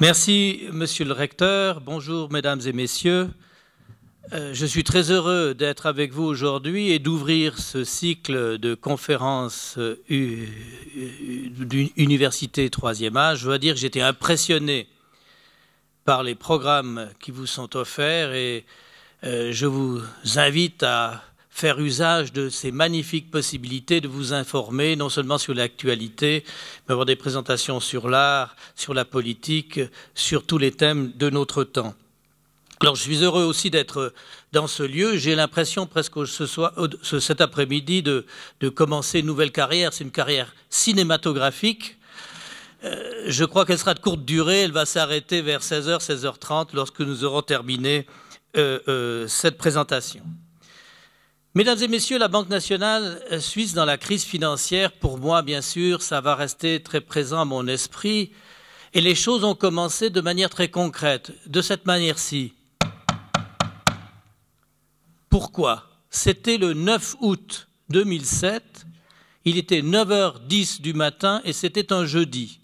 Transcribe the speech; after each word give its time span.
Merci, 0.00 0.64
monsieur 0.72 1.04
le 1.04 1.12
recteur. 1.12 1.80
Bonjour, 1.80 2.32
mesdames 2.32 2.60
et 2.66 2.72
messieurs. 2.72 3.30
Euh, 4.32 4.52
je 4.52 4.66
suis 4.66 4.82
très 4.82 5.12
heureux 5.12 5.54
d'être 5.54 5.86
avec 5.86 6.12
vous 6.12 6.24
aujourd'hui 6.24 6.90
et 6.90 6.98
d'ouvrir 6.98 7.58
ce 7.58 7.84
cycle 7.84 8.58
de 8.58 8.74
conférences 8.74 9.76
euh, 9.78 10.02
d'université 11.96 12.68
troisième 12.70 13.16
âge. 13.16 13.38
Je 13.38 13.44
dois 13.44 13.58
dire 13.58 13.74
que 13.74 13.80
j'étais 13.80 14.00
impressionné 14.00 14.88
par 16.04 16.24
les 16.24 16.34
programmes 16.34 17.08
qui 17.20 17.30
vous 17.30 17.46
sont 17.46 17.76
offerts 17.76 18.32
et 18.34 18.66
euh, 19.22 19.52
je 19.52 19.66
vous 19.66 20.00
invite 20.34 20.82
à 20.82 21.22
faire 21.54 21.78
usage 21.78 22.32
de 22.32 22.48
ces 22.48 22.72
magnifiques 22.72 23.30
possibilités 23.30 24.00
de 24.00 24.08
vous 24.08 24.32
informer, 24.32 24.96
non 24.96 25.08
seulement 25.08 25.38
sur 25.38 25.54
l'actualité, 25.54 26.42
mais 26.88 26.92
avoir 26.92 27.06
des 27.06 27.14
présentations 27.14 27.78
sur 27.78 28.08
l'art, 28.08 28.56
sur 28.74 28.92
la 28.92 29.04
politique, 29.04 29.78
sur 30.16 30.44
tous 30.44 30.58
les 30.58 30.72
thèmes 30.72 31.12
de 31.14 31.30
notre 31.30 31.62
temps. 31.62 31.94
Alors, 32.80 32.96
je 32.96 33.02
suis 33.02 33.22
heureux 33.22 33.44
aussi 33.44 33.70
d'être 33.70 34.12
dans 34.50 34.66
ce 34.66 34.82
lieu. 34.82 35.16
J'ai 35.16 35.36
l'impression 35.36 35.86
presque 35.86 36.26
ce 36.26 36.44
soir, 36.44 36.72
cet 37.02 37.40
après-midi 37.40 38.02
de, 38.02 38.26
commencer 38.74 39.20
une 39.20 39.26
nouvelle 39.26 39.52
carrière. 39.52 39.92
C'est 39.92 40.02
une 40.02 40.10
carrière 40.10 40.52
cinématographique. 40.70 41.98
Euh, 42.82 43.26
je 43.28 43.44
crois 43.44 43.64
qu'elle 43.64 43.78
sera 43.78 43.94
de 43.94 44.00
courte 44.00 44.24
durée. 44.24 44.62
Elle 44.62 44.72
va 44.72 44.86
s'arrêter 44.86 45.40
vers 45.40 45.60
16h, 45.60 46.04
16h30 46.04 46.70
lorsque 46.74 46.98
nous 46.98 47.22
aurons 47.22 47.42
terminé 47.42 48.06
euh, 48.56 48.80
euh, 48.88 49.28
cette 49.28 49.56
présentation. 49.56 50.24
Mesdames 51.56 51.80
et 51.82 51.86
messieurs, 51.86 52.18
la 52.18 52.26
Banque 52.26 52.48
nationale 52.48 53.22
suisse 53.40 53.74
dans 53.74 53.84
la 53.84 53.96
crise 53.96 54.24
financière, 54.24 54.90
pour 54.90 55.18
moi, 55.18 55.42
bien 55.42 55.62
sûr, 55.62 56.02
ça 56.02 56.20
va 56.20 56.34
rester 56.34 56.82
très 56.82 57.00
présent 57.00 57.42
à 57.42 57.44
mon 57.44 57.68
esprit. 57.68 58.32
Et 58.92 59.00
les 59.00 59.14
choses 59.14 59.44
ont 59.44 59.54
commencé 59.54 60.10
de 60.10 60.20
manière 60.20 60.50
très 60.50 60.68
concrète, 60.68 61.30
de 61.46 61.62
cette 61.62 61.86
manière-ci. 61.86 62.54
Pourquoi? 65.30 65.88
C'était 66.10 66.58
le 66.58 66.72
9 66.72 67.14
août 67.20 67.68
2007, 67.88 68.84
il 69.44 69.56
était 69.56 69.82
9h10 69.82 70.80
du 70.80 70.92
matin 70.92 71.40
et 71.44 71.52
c'était 71.52 71.92
un 71.92 72.04
jeudi. 72.04 72.58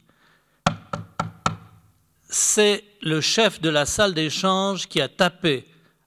C'est 2.28 2.82
le 3.02 3.20
chef 3.20 3.60
de 3.60 3.68
la 3.68 3.86
salle 3.86 4.14
d'échange 4.14 4.88
qui 4.88 5.00
a 5.00 5.06
tapé 5.06 5.64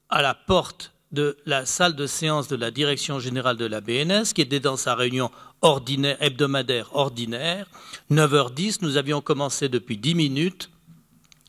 à 0.10 0.22
la 0.22 0.34
porte 0.34 0.93
de 1.14 1.38
la 1.46 1.66
salle 1.66 1.96
de 1.96 2.08
séance 2.08 2.48
de 2.48 2.56
la 2.56 2.72
direction 2.72 3.20
générale 3.20 3.56
de 3.56 3.66
la 3.66 3.82
BNS, 3.82 4.34
qui 4.34 4.42
était 4.42 4.60
dans 4.60 4.78
sa 4.78 4.96
réunion 4.96 5.32
ordinaire, 5.62 6.18
hebdomadaire 6.20 6.96
ordinaire. 6.96 7.68
9h10, 8.12 8.80
nous 8.82 8.98
avions 8.98 9.22
commencé 9.22 9.70
depuis 9.70 9.98
10 9.98 10.16
minutes. 10.16 10.70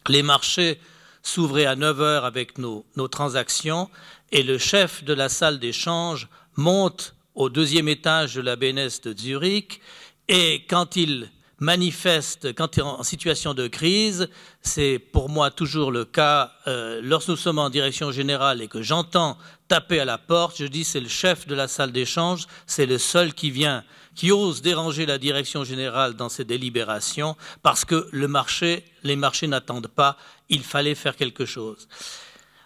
Les 0.06 0.22
marchés 0.22 0.78
s'ouvraient 1.22 1.64
à 1.64 1.76
9h 1.76 2.24
avec 2.24 2.58
nos, 2.58 2.84
nos 2.96 3.08
transactions 3.08 3.88
et 4.30 4.42
le 4.42 4.58
chef 4.58 5.02
de 5.02 5.14
la 5.14 5.30
salle 5.30 5.58
d'échange 5.58 6.28
monte 6.56 7.14
au 7.34 7.48
deuxième 7.48 7.88
étage 7.88 8.34
de 8.34 8.42
la 8.42 8.56
BNS 8.56 9.00
de 9.02 9.16
Zurich 9.16 9.80
et 10.28 10.64
quand 10.68 10.96
il 10.96 11.30
manifeste 11.64 12.54
quand 12.54 12.76
il 12.76 12.80
est 12.80 12.82
en 12.82 13.02
situation 13.02 13.54
de 13.54 13.66
crise. 13.66 14.28
C'est 14.60 14.98
pour 14.98 15.28
moi 15.28 15.50
toujours 15.50 15.90
le 15.90 16.04
cas 16.04 16.52
euh, 16.66 17.00
lorsque 17.02 17.28
nous 17.28 17.36
sommes 17.36 17.58
en 17.58 17.70
direction 17.70 18.12
générale 18.12 18.62
et 18.62 18.68
que 18.68 18.82
j'entends 18.82 19.36
taper 19.66 19.98
à 19.98 20.04
la 20.04 20.18
porte. 20.18 20.56
Je 20.58 20.66
dis 20.66 20.84
c'est 20.84 21.00
le 21.00 21.08
chef 21.08 21.46
de 21.46 21.54
la 21.54 21.66
salle 21.66 21.90
d'échange, 21.90 22.46
c'est 22.66 22.86
le 22.86 22.98
seul 22.98 23.34
qui 23.34 23.50
vient, 23.50 23.82
qui 24.14 24.30
ose 24.30 24.62
déranger 24.62 25.06
la 25.06 25.18
direction 25.18 25.64
générale 25.64 26.14
dans 26.14 26.28
ses 26.28 26.44
délibérations 26.44 27.36
parce 27.62 27.84
que 27.84 28.08
le 28.12 28.28
marché, 28.28 28.84
les 29.02 29.16
marchés 29.16 29.48
n'attendent 29.48 29.88
pas. 29.88 30.16
Il 30.48 30.62
fallait 30.62 30.94
faire 30.94 31.16
quelque 31.16 31.46
chose. 31.46 31.88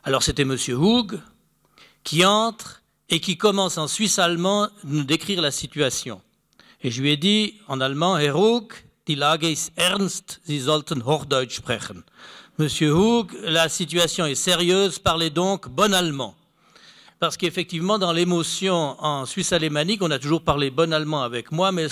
Alors 0.04 0.22
c'était 0.22 0.44
Monsieur 0.44 0.76
Hoog 0.76 1.20
qui 2.04 2.25
entre 2.25 2.82
et 3.08 3.20
qui 3.20 3.38
commence 3.38 3.78
en 3.78 3.88
suisse 3.88 4.19
allemand 4.19 4.64
à 4.64 4.70
nous 4.84 5.04
décrire 5.04 5.41
la 5.41 5.50
situation. 5.50 6.20
Et 6.82 6.91
je 6.91 7.03
lui 7.03 7.10
ai 7.10 7.16
dit 7.16 7.60
en 7.66 7.81
allemand, 7.81 8.19
Herr 8.19 8.38
Hug, 8.38 8.72
die 9.08 9.14
Lage 9.14 9.50
ist 9.50 9.72
ernst, 9.74 10.38
Sie 10.44 10.60
sollten 10.60 11.04
Hochdeutsch 11.04 11.56
sprechen. 11.56 12.04
Monsieur 12.58 12.94
Hug, 12.94 13.32
la 13.42 13.69
situation 13.70 14.26
est 14.26 14.34
sérieuse, 14.34 14.98
parlez 14.98 15.30
donc 15.30 15.69
bon 15.69 15.94
allemand. 15.94 16.34
Parce 17.19 17.36
qu'effectivement, 17.36 17.98
dans 17.98 18.12
l'émotion 18.12 19.02
en 19.02 19.24
Suisse 19.24 19.52
alémanique, 19.52 20.02
on 20.02 20.10
a 20.10 20.19
toujours 20.19 20.42
parlé 20.42 20.70
bon 20.70 20.92
allemand 20.92 21.22
avec 21.22 21.50
moi, 21.50 21.72
mais 21.72 21.86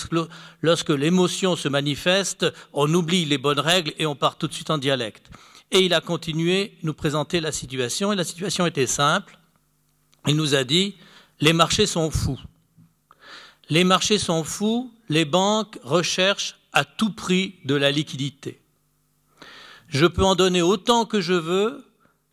lorsque 0.60 0.90
l'émotion 0.90 1.56
se 1.56 1.68
manifeste, 1.68 2.46
on 2.72 2.92
oublie 2.92 3.24
les 3.24 3.38
bonnes 3.38 3.60
règles 3.60 3.94
et 3.98 4.06
on 4.06 4.14
part 4.14 4.36
tout 4.36 4.46
de 4.46 4.52
suite 4.52 4.70
en 4.70 4.78
dialecte. 4.78 5.30
Et 5.72 5.80
il 5.80 5.94
a 5.94 6.00
continué 6.00 6.76
nous 6.82 6.94
présenter 6.94 7.40
la 7.40 7.50
situation, 7.50 8.12
et 8.12 8.16
la 8.16 8.24
situation 8.24 8.66
était 8.66 8.86
simple. 8.86 9.38
Il 10.28 10.36
nous 10.36 10.54
a 10.54 10.64
dit, 10.64 10.94
les 11.40 11.54
marchés 11.54 11.86
sont 11.86 12.10
fous. 12.10 12.38
Les 13.68 13.84
marchés 13.84 14.18
sont 14.18 14.44
fous, 14.44 14.92
les 15.08 15.24
banques 15.24 15.78
recherchent 15.82 16.56
à 16.76 16.84
tout 16.84 17.10
prix 17.10 17.54
de 17.64 17.74
la 17.74 17.90
liquidité. 17.90 18.60
Je 19.88 20.04
peux 20.04 20.22
en 20.22 20.34
donner 20.34 20.60
autant 20.60 21.06
que 21.06 21.22
je 21.22 21.32
veux, 21.32 21.86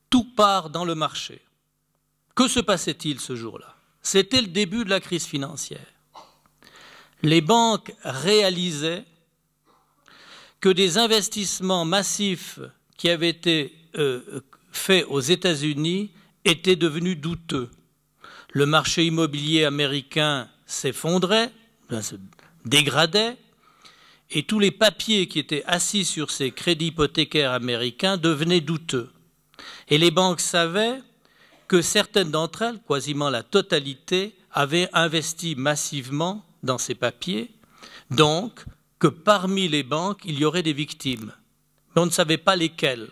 tout 0.09 0.26
part 0.26 0.70
dans 0.70 0.84
le 0.84 0.96
marché. 0.96 1.40
Que 2.36 2.50
se 2.50 2.59
passait-il 2.59 3.22
ce 3.22 3.38
jour-là? 3.38 3.74
C'était 4.02 4.42
le 4.42 4.50
début 4.50 4.84
de 4.84 4.90
la 4.90 5.00
crise 5.00 5.26
financière. 5.26 5.86
Les 7.22 7.40
banques 7.40 7.94
réalisaient 8.04 9.06
que 10.60 10.68
des 10.68 10.98
investissements 10.98 11.86
massifs 11.86 12.60
qui 12.98 13.10
avaient 13.10 13.30
été 13.30 13.74
euh, 13.96 14.42
faits 14.74 15.06
aux 15.08 15.22
États-Unis 15.22 16.12
étaient 16.44 16.75
devenus 16.75 17.18
douteux. 17.18 17.72
Le 18.52 18.66
marché 18.66 19.06
immobilier 19.06 19.64
américain 19.64 20.50
s'effondrait, 20.66 21.50
se 22.02 22.16
dégradait, 22.66 23.38
et 24.35 24.44
tous 24.44 24.57
les 24.59 24.71
papiers 24.71 25.27
qui 25.27 25.38
étaient 25.38 25.63
assis 25.66 26.05
sur 26.05 26.31
ces 26.31 26.51
crédits 26.51 26.88
hypothécaires 26.88 27.51
américains 27.51 28.17
devenaient 28.17 28.61
douteux. 28.61 29.11
Et 29.89 29.99
les 29.99 30.09
banques 30.09 30.39
savaient 30.39 30.99
que 31.67 31.81
certaines 31.81 32.31
d'entre 32.31 32.63
elles, 32.63 32.79
quasiment 32.88 33.29
la 33.29 33.44
totalité, 33.44 34.35
avaient 34.51 34.89
investi 34.91 35.55
massivement 35.55 36.44
dans 36.63 36.79
ces 36.79 36.95
papiers, 36.95 37.51
donc 38.09 38.66
que 38.97 39.07
parmi 39.07 39.67
les 39.67 39.83
banques, 39.83 40.21
il 40.25 40.39
y 40.39 40.45
aurait 40.45 40.63
des 40.63 40.73
victimes. 40.73 41.31
Mais 41.95 42.01
on 42.01 42.05
ne 42.07 42.11
savait 42.11 42.38
pas 42.38 42.55
lesquelles. 42.55 43.09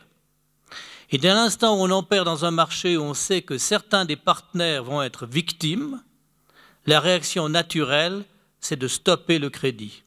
Et 1.12 1.18
dès 1.18 1.30
l'instant 1.30 1.80
où 1.80 1.92
on 1.92 2.04
perd 2.04 2.26
dans 2.26 2.46
un 2.46 2.52
marché 2.52 2.98
où 2.98 3.02
on 3.02 3.14
sait 3.14 3.42
que 3.42 3.58
certains 3.58 4.06
des 4.06 4.16
partenaires 4.16 4.84
vont 4.84 5.04
être 5.04 5.28
victimes, 5.28 6.02
la 6.88 7.00
réaction 7.00 7.50
naturelle, 7.50 8.24
c'est 8.60 8.80
de 8.80 8.88
stopper 8.88 9.38
le 9.38 9.50
crédit. 9.50 10.04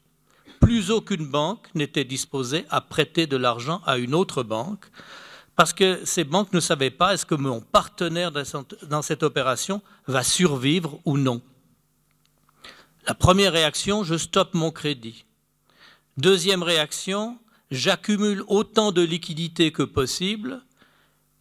Plus 0.65 0.89
aucune 0.89 1.27
banque 1.27 1.67
n'était 1.75 2.05
disposée 2.05 2.65
à 2.71 2.81
prêter 2.81 3.27
de 3.27 3.37
l'argent 3.37 3.83
à 3.85 3.99
une 3.99 4.15
autre 4.15 4.41
banque, 4.41 4.87
parce 5.55 5.73
que 5.73 6.03
ces 6.05 6.23
banques 6.23 6.53
ne 6.53 6.59
savaient 6.59 6.89
pas 6.89 7.13
est-ce 7.13 7.27
que 7.27 7.35
mon 7.35 7.61
partenaire 7.61 8.31
dans 8.31 9.01
cette 9.03 9.21
opération 9.21 9.83
va 10.07 10.23
survivre 10.23 10.99
ou 11.05 11.19
non. 11.19 11.43
La 13.05 13.13
première 13.13 13.53
réaction, 13.53 14.03
je 14.03 14.17
stoppe 14.17 14.55
mon 14.55 14.71
crédit. 14.71 15.25
Deuxième 16.17 16.63
réaction, 16.63 17.37
j'accumule 17.69 18.41
autant 18.47 18.91
de 18.91 19.03
liquidités 19.03 19.71
que 19.71 19.83
possible, 19.83 20.63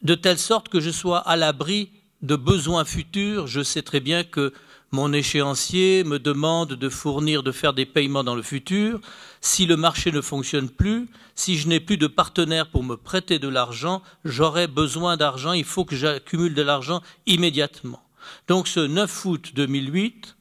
de 0.02 0.14
telle 0.14 0.38
sorte 0.38 0.68
que 0.68 0.80
je 0.80 0.90
sois 0.90 1.20
à 1.20 1.36
l'abri 1.36 1.90
de 2.20 2.36
besoins 2.36 2.84
futurs. 2.84 3.46
Je 3.46 3.62
sais 3.62 3.80
très 3.80 4.00
bien 4.00 4.22
que 4.22 4.52
mon 4.94 5.12
échéancier 5.12 6.04
me 6.04 6.18
demande 6.18 6.74
de 6.74 6.88
fournir, 6.88 7.42
de 7.42 7.50
faire 7.50 7.74
des 7.74 7.84
paiements 7.84 8.22
dans 8.22 8.36
le 8.36 8.42
futur, 8.42 9.00
si 9.40 9.66
le 9.66 9.76
marché 9.76 10.12
ne 10.12 10.20
fonctionne 10.20 10.70
plus, 10.70 11.08
si 11.34 11.58
je 11.58 11.66
n'ai 11.66 11.80
plus 11.80 11.98
de 11.98 12.06
partenaire 12.06 12.70
pour 12.70 12.84
me 12.84 12.96
prêter 12.96 13.40
de 13.40 13.48
l'argent, 13.48 14.02
j'aurai 14.24 14.68
besoin 14.68 15.16
d'argent, 15.16 15.52
il 15.52 15.64
faut 15.64 15.84
que 15.84 15.96
j'accumule 15.96 16.54
de 16.54 16.62
l'argent 16.62 17.02
immédiatement. 17.26 18.02
Donc 18.46 18.68
ce 18.68 18.80
9 18.80 19.24
août 19.24 19.50
2008, 19.54 20.36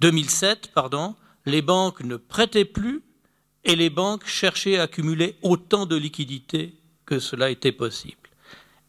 2007, 0.00 0.70
pardon, 0.72 1.16
les 1.44 1.60
banques 1.60 2.04
ne 2.04 2.16
prêtaient 2.16 2.64
plus 2.64 3.02
et 3.64 3.74
les 3.74 3.90
banques 3.90 4.26
cherchaient 4.26 4.78
à 4.78 4.84
accumuler 4.84 5.36
autant 5.42 5.84
de 5.84 5.96
liquidités 5.96 6.74
que 7.04 7.18
cela 7.18 7.50
était 7.50 7.72
possible. 7.72 8.14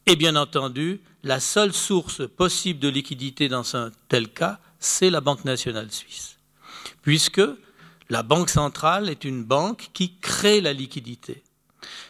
Et 0.05 0.15
bien 0.15 0.35
entendu, 0.35 1.01
la 1.23 1.39
seule 1.39 1.73
source 1.73 2.27
possible 2.27 2.79
de 2.79 2.87
liquidité 2.87 3.49
dans 3.49 3.75
un 3.75 3.91
tel 4.07 4.29
cas, 4.29 4.59
c'est 4.79 5.09
la 5.09 5.21
Banque 5.21 5.45
nationale 5.45 5.91
suisse. 5.91 6.37
Puisque 7.01 7.41
la 8.09 8.23
Banque 8.23 8.49
centrale 8.49 9.09
est 9.09 9.23
une 9.23 9.43
banque 9.43 9.89
qui 9.93 10.17
crée 10.19 10.61
la 10.61 10.73
liquidité. 10.73 11.43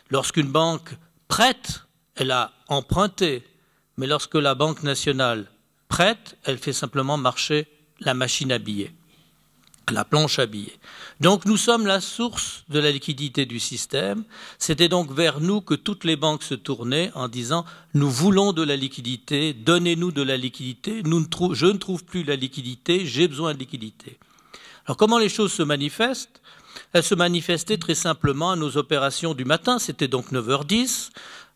Lorsqu'une 0.09 0.51
banque 0.51 0.91
prête, 1.27 1.83
elle 2.15 2.31
a 2.31 2.53
emprunté, 2.67 3.43
mais 3.97 4.07
lorsque 4.07 4.35
la 4.35 4.55
Banque 4.55 4.83
nationale 4.83 5.51
prête, 5.87 6.37
elle 6.43 6.57
fait 6.57 6.73
simplement 6.73 7.17
marcher 7.17 7.67
la 7.99 8.13
machine 8.13 8.51
à 8.51 8.59
billets. 8.59 8.93
La 9.91 10.05
planche 10.05 10.39
à 10.39 10.45
billets. 10.45 10.79
Donc 11.19 11.45
nous 11.45 11.57
sommes 11.57 11.85
la 11.85 12.01
source 12.01 12.63
de 12.69 12.79
la 12.79 12.91
liquidité 12.91 13.45
du 13.45 13.59
système. 13.59 14.23
C'était 14.57 14.89
donc 14.89 15.11
vers 15.11 15.41
nous 15.41 15.61
que 15.61 15.73
toutes 15.73 16.03
les 16.03 16.15
banques 16.15 16.43
se 16.43 16.55
tournaient 16.55 17.11
en 17.15 17.27
disant 17.27 17.65
nous 17.93 18.09
voulons 18.09 18.53
de 18.53 18.63
la 18.63 18.75
liquidité, 18.75 19.53
donnez-nous 19.53 20.11
de 20.11 20.21
la 20.21 20.37
liquidité, 20.37 21.01
je 21.03 21.65
ne 21.65 21.77
trouve 21.77 22.03
plus 22.03 22.23
la 22.23 22.35
liquidité, 22.35 23.05
j'ai 23.05 23.27
besoin 23.27 23.53
de 23.53 23.59
liquidité. 23.59 24.17
Alors 24.85 24.97
comment 24.97 25.17
les 25.17 25.29
choses 25.29 25.51
se 25.51 25.63
manifestent? 25.63 26.41
Elles 26.93 27.03
se 27.03 27.15
manifestaient 27.15 27.77
très 27.77 27.95
simplement 27.95 28.51
à 28.51 28.55
nos 28.55 28.77
opérations 28.77 29.33
du 29.33 29.45
matin, 29.45 29.79
c'était 29.79 30.07
donc 30.07 30.31
9h10. 30.31 31.09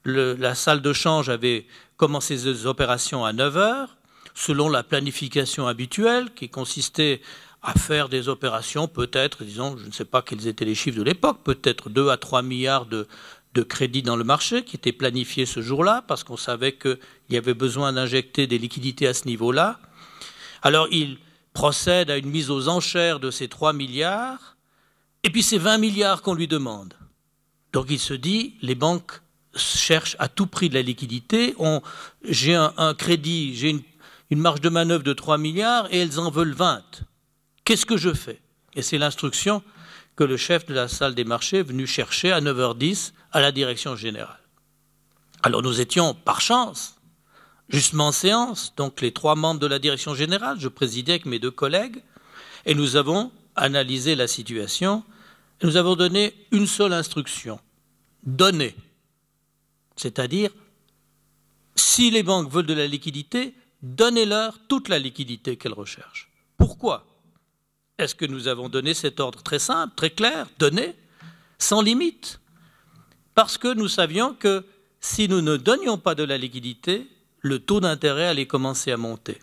la 0.06 0.56
salle 0.56 0.82
de 0.82 0.94
change 0.94 1.30
avait 1.30 1.66
commencé 1.98 2.38
ses 2.38 2.66
opérations 2.66 3.24
à 3.24 3.32
9h, 3.32 3.88
selon 4.36 4.70
la 4.70 4.84
planification 4.84 5.68
habituelle 5.68 6.34
qui 6.36 6.50
consistait 6.50 7.22
à 7.64 7.74
faire 7.74 8.10
des 8.10 8.28
opérations, 8.28 8.90
peut-être, 8.90 9.46
disons, 9.46 9.78
je 9.78 9.86
ne 9.86 9.92
sais 9.92 10.06
pas 10.06 10.22
quels 10.22 10.48
étaient 10.48 10.66
les 10.66 10.76
chiffres 10.76 10.98
de 10.98 11.04
l'époque, 11.04 11.40
peut-être 11.44 11.90
2 11.90 12.10
à 12.10 12.18
3 12.18 12.42
milliards 12.42 12.86
de, 12.86 13.08
de 13.54 13.64
crédits 13.64 14.04
dans 14.04 14.18
le 14.18 14.26
marché 14.26 14.66
qui 14.66 14.76
étaient 14.76 14.92
planifiés 14.92 15.46
ce 15.46 15.62
jour-là, 15.62 16.04
parce 16.06 16.26
qu'on 16.26 16.38
savait 16.38 16.74
qu'il 16.74 16.98
y 17.30 17.38
avait 17.38 17.54
besoin 17.54 17.94
d'injecter 17.94 18.48
des 18.48 18.58
liquidités 18.58 19.08
à 19.08 19.14
ce 19.14 19.26
niveau-là. 19.28 19.80
Alors 20.62 20.88
il 20.92 21.18
procède 21.54 22.10
à 22.10 22.18
une 22.18 22.30
mise 22.30 22.50
aux 22.50 22.68
enchères 22.68 23.22
de 23.22 23.32
ces 23.32 23.48
3 23.48 23.72
milliards, 23.72 24.58
et 25.24 25.30
puis 25.30 25.42
c'est 25.42 25.58
20 25.58 25.78
milliards 25.78 26.22
qu'on 26.22 26.34
lui 26.34 26.50
demande. 26.50 26.94
Donc 27.72 27.86
il 27.90 28.00
se 28.00 28.14
dit, 28.14 28.56
les 28.62 28.76
banques 28.76 29.22
cherchent 29.56 30.18
à 30.20 30.28
tout 30.28 30.48
prix 30.48 30.68
de 30.68 30.74
la 30.74 30.82
liquidité, 30.82 31.56
j'ai 32.28 32.56
un, 32.56 32.94
crédit, 32.94 33.56
j'ai 33.56 33.70
une, 33.70 33.84
une 34.32 34.40
marge 34.40 34.60
de 34.60 34.70
manœuvre 34.70 35.04
de 35.04 35.14
3 35.14 35.38
milliards, 35.38 35.88
et 35.94 36.00
elles 36.00 36.20
en 36.20 36.30
veulent 36.30 36.56
20. 36.56 36.84
Qu'est-ce 37.66 37.86
que 37.86 37.98
je 37.98 38.14
fais? 38.14 38.42
Et 38.76 38.82
c'est 38.82 38.98
l'instruction 38.98 39.64
que 40.16 40.24
le 40.24 40.38
chef 40.38 40.66
de 40.66 40.74
la 40.74 40.88
salle 40.88 41.16
des 41.16 41.24
marchés 41.24 41.60
est 41.60 41.64
venu 41.64 41.88
chercher 41.88 42.32
à 42.32 42.42
9h10 42.42 43.14
à 43.32 43.42
la 43.42 43.52
direction 43.52 43.96
générale. 43.96 44.40
Alors 45.42 45.62
nous 45.62 45.82
étions, 45.82 46.14
par 46.14 46.42
chance, 46.42 46.96
justement 47.70 48.08
en 48.08 48.12
séance, 48.12 48.74
donc 48.76 49.02
les 49.02 49.12
trois 49.12 49.36
membres 49.36 49.60
de 49.60 49.68
la 49.68 49.80
direction 49.80 50.14
générale, 50.14 50.60
je 50.60 50.68
présidais 50.68 51.14
avec 51.14 51.26
mes 51.26 51.40
deux 51.40 51.52
collègues, 51.52 52.04
et 52.66 52.76
nous 52.76 52.96
avons 52.96 53.32
analysé 53.56 54.16
la 54.16 54.28
situation, 54.28 55.04
et 55.62 55.66
nous 55.66 55.78
avons 55.78 55.96
donné 55.96 56.34
une 56.52 56.68
seule 56.68 56.94
instruction, 56.94 57.60
donner. 58.24 58.76
C'est-à-dire, 59.96 60.50
si 61.76 62.12
les 62.12 62.24
banques 62.24 62.52
veulent 62.52 62.66
de 62.66 62.74
la 62.74 62.88
liquidité, 62.88 63.54
donnez-leur 63.82 64.60
toute 64.68 64.90
la 64.90 65.00
liquidité 65.00 65.58
qu'elles 65.58 65.74
recherchent. 65.74 66.30
Pourquoi? 66.58 67.13
Est-ce 68.04 68.16
que 68.16 68.26
nous 68.26 68.48
avons 68.48 68.70
donné 68.70 68.94
cet 68.94 69.20
ordre 69.20 69.42
très 69.42 69.60
simple, 69.60 69.94
très 69.96 70.10
clair, 70.10 70.48
donné, 70.60 70.96
sans 71.58 71.82
limite? 71.82 72.40
Parce 73.36 73.58
que 73.58 73.74
nous 73.74 73.88
savions 73.88 74.34
que 74.34 74.66
si 75.00 75.28
nous 75.28 75.42
ne 75.42 75.58
donnions 75.58 75.98
pas 75.98 76.16
de 76.16 76.24
la 76.24 76.38
liquidité, 76.38 77.08
le 77.40 77.60
taux 77.60 77.80
d'intérêt 77.80 78.28
allait 78.28 78.46
commencer 78.46 78.92
à 78.92 78.98
monter. 78.98 79.40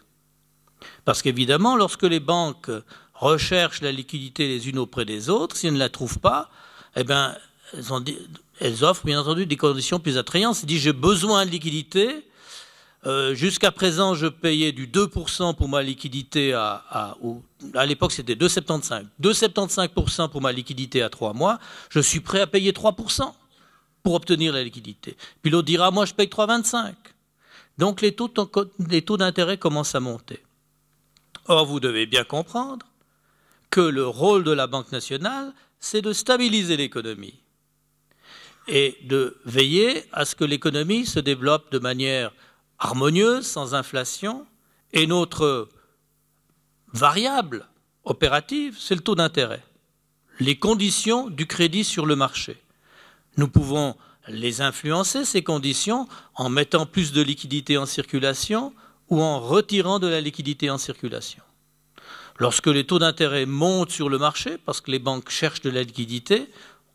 Parce 1.04 1.22
qu'évidemment, 1.22 1.76
lorsque 1.76 2.04
les 2.04 2.20
banques 2.20 2.70
recherchent 3.14 3.82
la 3.82 3.92
liquidité 3.92 4.48
les 4.48 4.68
unes 4.68 4.78
auprès 4.78 5.04
des 5.04 5.28
autres, 5.28 5.56
si 5.56 5.66
elles 5.66 5.74
ne 5.74 5.78
la 5.78 5.90
trouvent 5.90 6.18
pas, 6.18 6.50
eh 6.96 7.04
bien, 7.04 7.36
elles, 8.60 8.84
offrent 8.84 9.04
bien 9.04 9.20
entendu 9.20 9.46
des 9.46 9.56
conditions 9.56 10.00
plus 10.00 10.16
attrayantes. 10.16 10.56
Elles 10.62 10.66
disent 10.66 10.82
j'ai 10.82 10.92
besoin 10.92 11.44
de 11.44 11.50
liquidité, 11.50 12.24
euh, 13.06 13.34
jusqu'à 13.34 13.70
présent, 13.70 14.14
je 14.14 14.26
payais 14.26 14.72
du 14.72 14.86
2% 14.86 15.54
pour 15.56 15.68
ma 15.68 15.82
liquidité 15.82 16.52
à, 16.52 17.16
à, 17.74 17.86
l'époque 17.86 18.12
c'était 18.12 18.34
2,75. 18.34 19.06
2,75% 19.22 20.28
pour 20.30 20.42
ma 20.42 20.52
liquidité 20.52 21.02
à 21.02 21.08
3 21.08 21.32
mois. 21.32 21.58
Je 21.88 22.00
suis 22.00 22.20
prêt 22.20 22.40
à 22.40 22.46
payer 22.46 22.72
3% 22.72 23.32
pour 24.02 24.14
obtenir 24.14 24.52
la 24.52 24.62
liquidité. 24.62 25.16
Puis 25.42 25.50
l'autre 25.50 25.66
dira, 25.66 25.90
moi 25.90 26.04
je 26.04 26.12
paye 26.12 26.26
3,25. 26.26 26.94
Donc 27.78 28.02
les 28.02 28.12
taux, 28.12 28.30
les 28.88 29.02
taux 29.02 29.16
d'intérêt 29.16 29.56
commencent 29.56 29.94
à 29.94 30.00
monter. 30.00 30.42
Or, 31.46 31.64
vous 31.64 31.80
devez 31.80 32.04
bien 32.04 32.24
comprendre 32.24 32.86
que 33.70 33.80
le 33.80 34.06
rôle 34.06 34.44
de 34.44 34.50
la 34.50 34.66
Banque 34.66 34.92
nationale, 34.92 35.54
c'est 35.78 36.02
de 36.02 36.12
stabiliser 36.12 36.76
l'économie 36.76 37.40
et 38.68 38.98
de 39.04 39.38
veiller 39.46 40.04
à 40.12 40.26
ce 40.26 40.34
que 40.34 40.44
l'économie 40.44 41.06
se 41.06 41.18
développe 41.18 41.72
de 41.72 41.78
manière 41.78 42.32
harmonieuse, 42.80 43.46
sans 43.46 43.74
inflation, 43.74 44.46
et 44.92 45.06
notre 45.06 45.68
variable 46.92 47.68
opérative, 48.04 48.76
c'est 48.78 48.94
le 48.94 49.02
taux 49.02 49.14
d'intérêt, 49.14 49.62
les 50.40 50.58
conditions 50.58 51.30
du 51.30 51.46
crédit 51.46 51.84
sur 51.84 52.06
le 52.06 52.16
marché. 52.16 52.60
Nous 53.36 53.48
pouvons 53.48 53.96
les 54.26 54.60
influencer, 54.60 55.24
ces 55.24 55.42
conditions, 55.42 56.08
en 56.34 56.48
mettant 56.48 56.86
plus 56.86 57.12
de 57.12 57.22
liquidité 57.22 57.76
en 57.76 57.86
circulation 57.86 58.72
ou 59.08 59.20
en 59.20 59.40
retirant 59.40 59.98
de 59.98 60.06
la 60.06 60.20
liquidité 60.20 60.70
en 60.70 60.78
circulation. 60.78 61.42
Lorsque 62.38 62.68
les 62.68 62.86
taux 62.86 62.98
d'intérêt 62.98 63.44
montent 63.44 63.90
sur 63.90 64.08
le 64.08 64.18
marché, 64.18 64.56
parce 64.56 64.80
que 64.80 64.90
les 64.90 64.98
banques 64.98 65.30
cherchent 65.30 65.60
de 65.60 65.70
la 65.70 65.82
liquidité, 65.82 66.48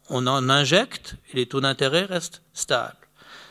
on 0.10 0.26
en 0.28 0.50
injecte 0.50 1.16
et 1.32 1.38
les 1.38 1.46
taux 1.46 1.62
d'intérêt 1.62 2.06
restent 2.06 2.42
stables. 2.54 3.05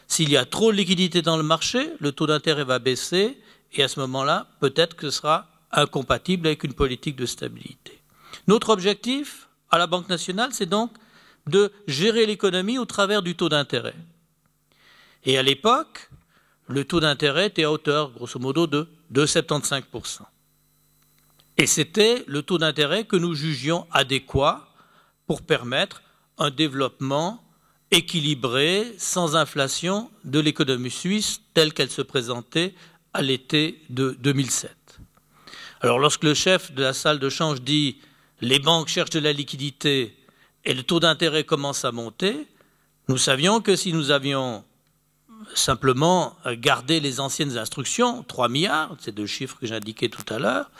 S'il 0.09 0.31
y 0.31 0.37
a 0.37 0.45
trop 0.45 0.71
de 0.73 0.77
liquidité 0.77 1.23
dans 1.23 1.37
le 1.37 1.43
marché, 1.43 1.91
le 2.01 2.12
taux 2.12 2.27
d'intérêt 2.27 2.65
va 2.65 2.79
baisser 2.79 3.39
et 3.73 3.83
à 3.83 3.89
ce 3.89 4.01
moment-là, 4.01 4.47
peut-être 4.61 4.97
que 4.97 5.11
ce 5.11 5.19
sera 5.19 5.49
incompatible 5.73 6.47
avec 6.47 6.65
une 6.65 6.75
politique 6.75 7.17
de 7.17 7.27
stabilité. 7.27 8.01
Notre 8.47 8.71
objectif 8.71 9.49
à 9.71 9.79
la 9.79 9.87
Banque 9.87 10.09
nationale, 10.09 10.51
c'est 10.53 10.67
donc 10.67 10.93
de 11.47 11.73
gérer 11.87 12.27
l'économie 12.27 12.79
au 12.79 12.85
travers 12.85 13.23
du 13.23 13.35
taux 13.35 13.49
d'intérêt. 13.49 13.97
Et 15.25 15.39
à 15.39 15.43
l'époque, 15.43 16.11
le 16.69 16.85
taux 16.85 17.00
d'intérêt 17.00 17.49
était 17.49 17.65
à 17.65 17.73
hauteur, 17.73 18.12
grosso 18.12 18.39
modo, 18.39 18.67
de 18.67 18.89
2,75%. 19.12 20.21
Et 21.57 21.67
c'était 21.67 22.25
le 22.27 22.43
taux 22.43 22.59
d'intérêt 22.59 23.05
que 23.05 23.17
nous 23.17 23.35
jugions 23.35 23.87
adéquat 23.93 24.69
pour 25.27 25.43
permettre 25.43 26.03
un 26.39 26.50
développement 26.50 27.44
équilibrée, 27.91 28.95
sans 28.99 29.37
inflation, 29.37 30.11
de 30.25 30.41
l'économie 30.41 30.91
suisse 30.91 31.41
telle 31.55 31.73
qu'elle 31.73 31.91
se 31.91 32.03
présentait 32.03 32.75
à 33.13 33.23
l'été 33.23 33.81
de 33.91 34.17
2007. 34.21 34.75
Alors 35.81 35.99
lorsque 35.99 36.25
le 36.25 36.35
chef 36.35 36.73
de 36.73 36.83
la 36.83 36.93
salle 36.93 37.19
de 37.19 37.29
change 37.29 37.63
dit 37.63 37.99
les 38.41 38.59
banques 38.59 38.88
cherchent 38.88 39.11
de 39.11 39.21
la 39.21 39.33
liquidité 39.33 40.17
et 40.64 40.75
le 40.75 40.83
taux 40.83 41.00
d'intérêt 41.00 41.45
commence 41.45 41.85
à 41.85 41.93
monter, 41.93 42.49
nous 43.09 43.19
savions 43.19 43.61
que 43.61 43.76
si 43.76 43.93
nous 43.93 44.11
avions 44.11 44.64
simplement 45.55 46.37
gardé 46.55 47.00
les 47.00 47.21
anciennes 47.21 47.59
instructions, 47.59 48.23
3 48.23 48.49
milliards, 48.49 48.97
ces 48.99 49.12
deux 49.12 49.26
chiffres 49.26 49.59
que 49.61 49.67
j'indiquais 49.67 50.09
tout 50.09 50.25
à 50.33 50.38
l'heure, 50.38 50.71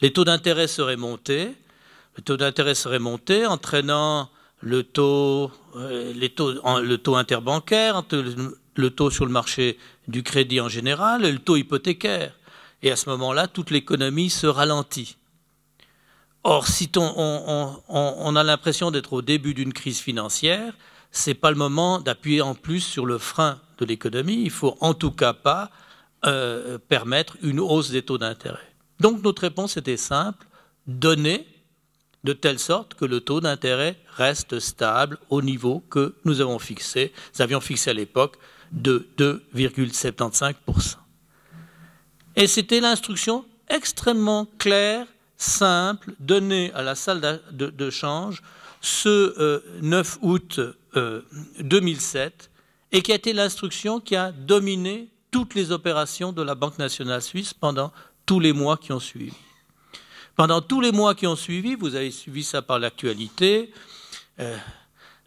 les 0.00 0.12
taux 0.12 0.24
d'intérêt 0.24 0.68
seraient 0.68 0.96
montés, 0.96 1.54
taux 2.24 2.36
d'intérêt 2.36 2.74
serait 2.74 2.98
monté, 2.98 3.46
entraînant 3.46 4.30
le 4.62 4.84
taux, 4.84 5.50
euh, 5.76 6.12
les 6.14 6.30
taux, 6.30 6.52
le 6.80 6.96
taux 6.96 7.16
interbancaire, 7.16 8.02
le 8.76 8.90
taux 8.90 9.10
sur 9.10 9.26
le 9.26 9.32
marché 9.32 9.76
du 10.08 10.22
crédit 10.22 10.60
en 10.60 10.68
général 10.68 11.24
et 11.24 11.32
le 11.32 11.38
taux 11.38 11.56
hypothécaire. 11.56 12.34
Et 12.82 12.90
à 12.90 12.96
ce 12.96 13.08
moment-là, 13.10 13.48
toute 13.48 13.70
l'économie 13.70 14.30
se 14.30 14.46
ralentit. 14.46 15.16
Or, 16.44 16.66
si 16.66 16.90
on, 16.96 18.36
a 18.36 18.42
l'impression 18.42 18.90
d'être 18.90 19.12
au 19.12 19.22
début 19.22 19.54
d'une 19.54 19.72
crise 19.72 20.00
financière, 20.00 20.74
ce 21.12 21.30
n'est 21.30 21.34
pas 21.34 21.50
le 21.50 21.56
moment 21.56 22.00
d'appuyer 22.00 22.40
en 22.40 22.54
plus 22.54 22.80
sur 22.80 23.06
le 23.06 23.18
frein 23.18 23.60
de 23.78 23.84
l'économie. 23.84 24.42
Il 24.42 24.50
faut 24.50 24.76
en 24.80 24.94
tout 24.94 25.12
cas 25.12 25.34
pas 25.34 25.70
euh, 26.24 26.78
permettre 26.78 27.36
une 27.42 27.60
hausse 27.60 27.90
des 27.90 28.02
taux 28.02 28.18
d'intérêt. 28.18 28.74
Donc 28.98 29.22
notre 29.22 29.42
réponse 29.42 29.76
était 29.76 29.96
simple 29.96 30.46
donner 30.86 31.46
de 32.24 32.32
telle 32.32 32.58
sorte 32.58 32.94
que 32.94 33.04
le 33.04 33.20
taux 33.20 33.40
d'intérêt 33.40 33.98
reste 34.16 34.60
stable 34.60 35.18
au 35.28 35.42
niveau 35.42 35.82
que 35.90 36.14
nous 36.24 36.40
avons 36.40 36.58
fixé, 36.58 37.12
nous 37.34 37.42
avions 37.42 37.60
fixé 37.60 37.90
à 37.90 37.94
l'époque 37.94 38.36
de 38.70 39.08
2,75%. 39.18 40.96
Et 42.36 42.46
c'était 42.46 42.80
l'instruction 42.80 43.44
extrêmement 43.68 44.46
claire, 44.58 45.06
simple, 45.36 46.14
donnée 46.20 46.72
à 46.74 46.82
la 46.82 46.94
salle 46.94 47.40
de, 47.50 47.90
change 47.90 48.42
ce 48.80 49.62
9 49.82 50.18
euh, 50.22 50.26
août 50.26 50.60
2007 51.60 52.50
euh, 52.50 52.96
et 52.96 53.02
qui 53.02 53.12
a 53.12 53.14
été 53.14 53.32
l'instruction 53.32 54.00
qui 54.00 54.16
a 54.16 54.32
dominé 54.32 55.08
toutes 55.30 55.54
les 55.54 55.72
opérations 55.72 56.32
de 56.32 56.42
la 56.42 56.54
Banque 56.54 56.78
nationale 56.78 57.22
suisse 57.22 57.54
pendant 57.54 57.92
tous 58.26 58.38
les 58.38 58.52
mois 58.52 58.76
qui 58.76 58.92
ont 58.92 59.00
suivi. 59.00 59.32
Pendant 60.36 60.62
tous 60.62 60.80
les 60.80 60.92
mois 60.92 61.14
qui 61.14 61.26
ont 61.26 61.36
suivi, 61.36 61.74
vous 61.74 61.94
avez 61.94 62.10
suivi 62.10 62.42
ça 62.42 62.62
par 62.62 62.78
l'actualité, 62.78 63.70
euh, 64.40 64.56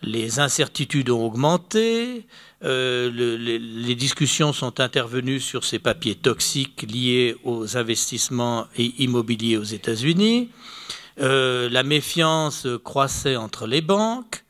les 0.02 0.40
incertitudes 0.40 1.10
ont 1.12 1.24
augmenté, 1.24 2.26
euh, 2.64 3.12
les, 3.12 3.96
discussions 3.96 4.52
sont 4.52 4.80
intervenues 4.80 5.40
sur 5.40 5.64
ces 5.64 5.80
papiers 5.80 6.16
toxiques 6.16 6.84
liés 6.92 7.36
aux 7.44 7.78
investissements 7.78 8.68
immobiliers 8.78 9.58
aux 9.58 9.64
États-Unis. 9.64 10.50
Euh, 11.20 11.70
la 11.70 11.84
méfiance 11.84 12.68
croissait 12.84 13.36
entre 13.36 13.68
les 13.68 13.82
banques. 13.82 14.44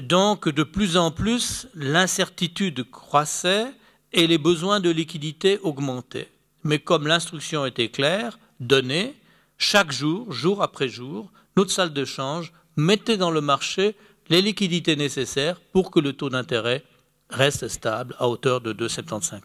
Donc, 0.00 0.48
de 0.48 0.62
plus 0.62 0.96
en 0.96 1.10
plus, 1.10 1.68
l'incertitude 1.74 2.90
croissait 2.90 3.66
et 4.12 4.26
les 4.26 4.38
besoins 4.38 4.80
de 4.80 4.90
liquidité 4.90 5.58
augmentaient. 5.62 6.28
Mais 6.64 6.78
comme 6.78 7.06
l'instruction 7.06 7.66
était 7.66 7.88
claire, 7.88 8.38
donnée, 8.60 9.14
chaque 9.60 9.92
jour, 9.92 10.32
jour 10.32 10.62
après 10.62 10.88
jour, 10.88 11.30
notre 11.56 11.70
salle 11.70 11.92
de 11.92 12.04
change 12.06 12.52
mettait 12.76 13.18
dans 13.18 13.30
le 13.30 13.42
marché 13.42 13.94
les 14.30 14.40
liquidités 14.40 14.96
nécessaires 14.96 15.60
pour 15.60 15.90
que 15.90 16.00
le 16.00 16.14
taux 16.14 16.30
d'intérêt 16.30 16.82
reste 17.28 17.68
stable 17.68 18.16
à 18.18 18.26
hauteur 18.26 18.62
de 18.62 18.72
2,75%. 18.72 19.42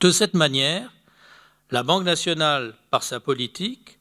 De 0.00 0.10
cette 0.10 0.34
manière, 0.34 0.92
la 1.72 1.82
Banque 1.82 2.04
nationale, 2.04 2.74
par 2.90 3.02
sa 3.02 3.18
politique, 3.18 3.98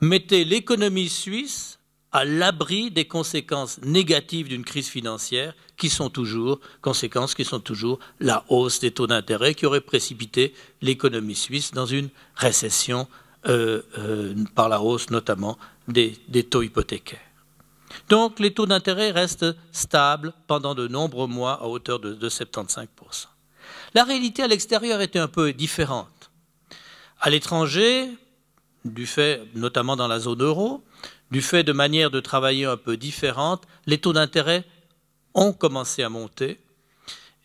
mettait 0.00 0.42
l'économie 0.42 1.08
suisse 1.08 1.78
à 2.10 2.24
l'abri 2.24 2.90
des 2.90 3.06
conséquences 3.06 3.80
négatives 3.82 4.48
d'une 4.48 4.64
crise 4.64 4.88
financière 4.88 5.54
qui 5.76 5.88
sont 5.88 6.10
toujours, 6.10 6.60
conséquences 6.80 7.36
qui 7.36 7.44
sont 7.44 7.60
toujours 7.60 8.00
la 8.18 8.44
hausse 8.48 8.80
des 8.80 8.90
taux 8.90 9.06
d'intérêt 9.06 9.54
qui 9.54 9.66
aurait 9.66 9.80
précipité 9.80 10.54
l'économie 10.82 11.36
suisse 11.36 11.70
dans 11.70 11.86
une 11.86 12.08
récession 12.34 13.06
euh, 13.46 13.82
euh, 13.98 14.34
par 14.54 14.68
la 14.68 14.80
hausse 14.80 15.10
notamment 15.10 15.58
des, 15.88 16.16
taux 16.44 16.62
hypothécaires. 16.62 17.20
Donc 18.08 18.40
les 18.40 18.52
taux 18.52 18.66
d'intérêt 18.66 19.10
restent 19.10 19.54
stables 19.72 20.32
pendant 20.46 20.74
de 20.74 20.88
nombreux 20.88 21.26
mois 21.26 21.62
à 21.62 21.66
hauteur 21.66 22.00
de, 22.00 22.14
de 22.14 22.28
75%. 22.28 22.86
La 23.94 24.04
réalité 24.04 24.42
à 24.42 24.48
l'extérieur 24.48 25.00
était 25.00 25.18
un 25.18 25.28
peu 25.28 25.52
différente. 25.52 26.30
À 27.20 27.30
l'étranger, 27.30 28.08
du 28.84 29.06
fait, 29.06 29.42
notamment 29.54 29.96
dans 29.96 30.08
la 30.08 30.18
zone 30.18 30.42
euro, 30.42 30.82
du 31.30 31.42
fait 31.42 31.64
de 31.64 31.72
manières 31.72 32.10
de 32.10 32.20
travailler 32.20 32.64
un 32.64 32.76
peu 32.76 32.96
différentes, 32.96 33.62
les 33.86 33.98
taux 33.98 34.12
d'intérêt 34.12 34.64
ont 35.34 35.52
commencé 35.52 36.02
à 36.02 36.08
monter 36.08 36.60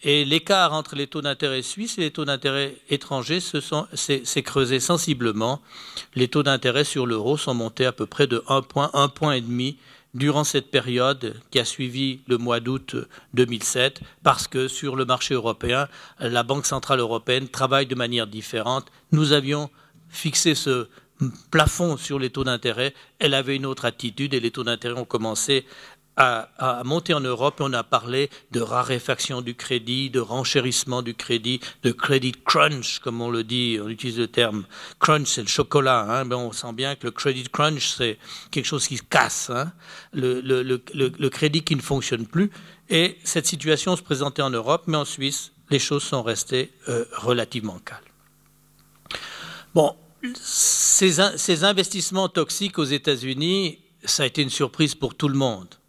et 0.04 0.26
l'écart 0.26 0.74
entre 0.74 0.96
les 0.96 1.08
taux 1.08 1.22
d'intérêt 1.22 1.62
suisses 1.62 1.98
et 1.98 2.02
les 2.02 2.12
taux 2.12 2.26
d'intérêt 2.26 2.76
étrangers 2.90 3.40
s'est 3.42 4.44
creusé 4.44 4.80
sensiblement. 4.80 5.62
Les 6.16 6.28
taux 6.28 6.44
d'intérêt 6.44 6.84
sur 6.84 7.06
l'euro 7.06 7.38
sont 7.38 7.54
montés 7.54 7.86
à 7.86 7.92
peu 7.92 8.06
près 8.06 8.28
de 8.28 8.44
1 8.48 8.62
point, 8.62 8.90
1 8.94 9.10
point 9.10 9.34
et 9.34 9.42
demi 9.42 9.78
durant 10.14 10.44
cette 10.44 10.72
période 10.72 11.36
qui 11.52 11.60
a 11.60 11.66
suivi 11.66 12.22
le 12.28 12.38
mois 12.38 12.60
d'août 12.60 12.96
2007, 13.36 14.02
parce 14.24 14.48
que 14.48 14.68
sur 14.68 14.96
le 14.96 15.06
marché 15.06 15.36
européen, 15.36 15.88
la 16.20 16.44
Banque 16.44 16.66
centrale 16.66 17.00
européenne 17.00 17.48
travaille 17.48 17.86
de 17.86 17.96
manière 17.96 18.26
différente. 18.26 18.88
Nous 19.12 19.34
avions 19.34 19.70
fixé 20.10 20.56
ce 20.56 20.88
plafond 21.52 21.98
sur 21.98 22.18
les 22.18 22.30
taux 22.30 22.44
d'intérêt, 22.44 22.94
elle 23.20 23.34
avait 23.34 23.56
une 23.56 23.66
autre 23.66 23.86
attitude 23.86 24.34
et 24.34 24.40
les 24.40 24.52
taux 24.52 24.64
d'intérêt 24.64 25.00
ont 25.00 25.06
commencé 25.06 25.66
à, 26.20 26.84
monter 26.84 27.14
en 27.14 27.22
Europe. 27.22 27.56
On 27.60 27.74
a 27.74 27.84
parlé 27.84 28.30
de 28.52 28.60
raréfaction 28.60 29.42
du 29.42 29.56
crédit, 29.56 30.10
de 30.10 30.20
renchérissement 30.20 31.02
du 31.02 31.16
crédit, 31.16 31.62
de 31.84 31.92
credit 31.92 32.34
crunch, 32.34 33.00
comme 33.00 33.22
on 33.22 33.32
le 33.32 33.44
dit. 33.44 33.80
On 33.82 33.88
utilise 33.88 34.20
le 34.20 34.28
terme 34.28 34.66
crunch, 35.00 35.28
c'est 35.28 35.42
le 35.42 35.48
chocolat. 35.48 36.02
Hein. 36.02 36.26
Ben, 36.26 36.36
on 36.36 36.52
sent 36.52 36.74
bien 36.74 36.96
que 36.96 37.08
le 37.08 37.12
credit 37.12 37.46
crunch, 37.46 37.96
c'est 37.96 38.18
quelque 38.52 38.66
chose 38.66 38.88
qui 38.88 38.98
se 38.98 39.04
casse, 39.04 39.50
hein. 39.50 39.72
le, 40.14 41.30
crédit 41.30 41.64
qui 41.64 41.76
ne 41.76 41.82
fonctionne 41.82 42.28
plus. 42.28 42.52
Et 42.90 43.18
cette 43.24 43.48
situation 43.48 43.96
se 43.96 44.02
présentait 44.02 44.42
en 44.42 44.50
Europe, 44.50 44.84
mais 44.88 44.98
en 44.98 45.06
Suisse, 45.06 45.52
les 45.70 45.80
choses 45.80 46.04
sont 46.04 46.24
restées 46.24 46.72
euh, 46.90 47.06
relativement 47.14 47.80
calmes. 47.80 48.00
Bon, 49.76 49.96
ces, 50.34 51.14
ces 51.38 51.64
investissements 51.64 52.28
toxiques 52.28 52.80
aux 52.80 52.84
États-Unis, 52.84 53.80
ça 54.04 54.24
a 54.24 54.26
été 54.26 54.42
une 54.42 54.50
surprise 54.50 54.96
pour 54.96 55.16
tout 55.16 55.30
le 55.30 55.36
monde. 55.36 55.80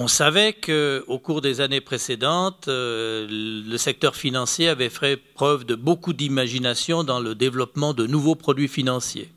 On 0.00 0.06
savait 0.06 0.52
qu'au 0.52 1.18
cours 1.18 1.40
des 1.40 1.60
années 1.60 1.80
précédentes, 1.80 2.68
euh, 2.68 3.26
le 3.28 3.76
secteur 3.78 4.14
financier 4.14 4.68
avait 4.68 4.90
fait 4.90 5.16
preuve 5.16 5.64
de 5.64 5.74
beaucoup 5.74 6.12
d'imagination 6.12 7.02
dans 7.02 7.18
le 7.18 7.34
développement 7.34 7.94
de 7.94 8.06
nouveaux 8.06 8.36
produits 8.36 8.68
financiers. 8.68 9.28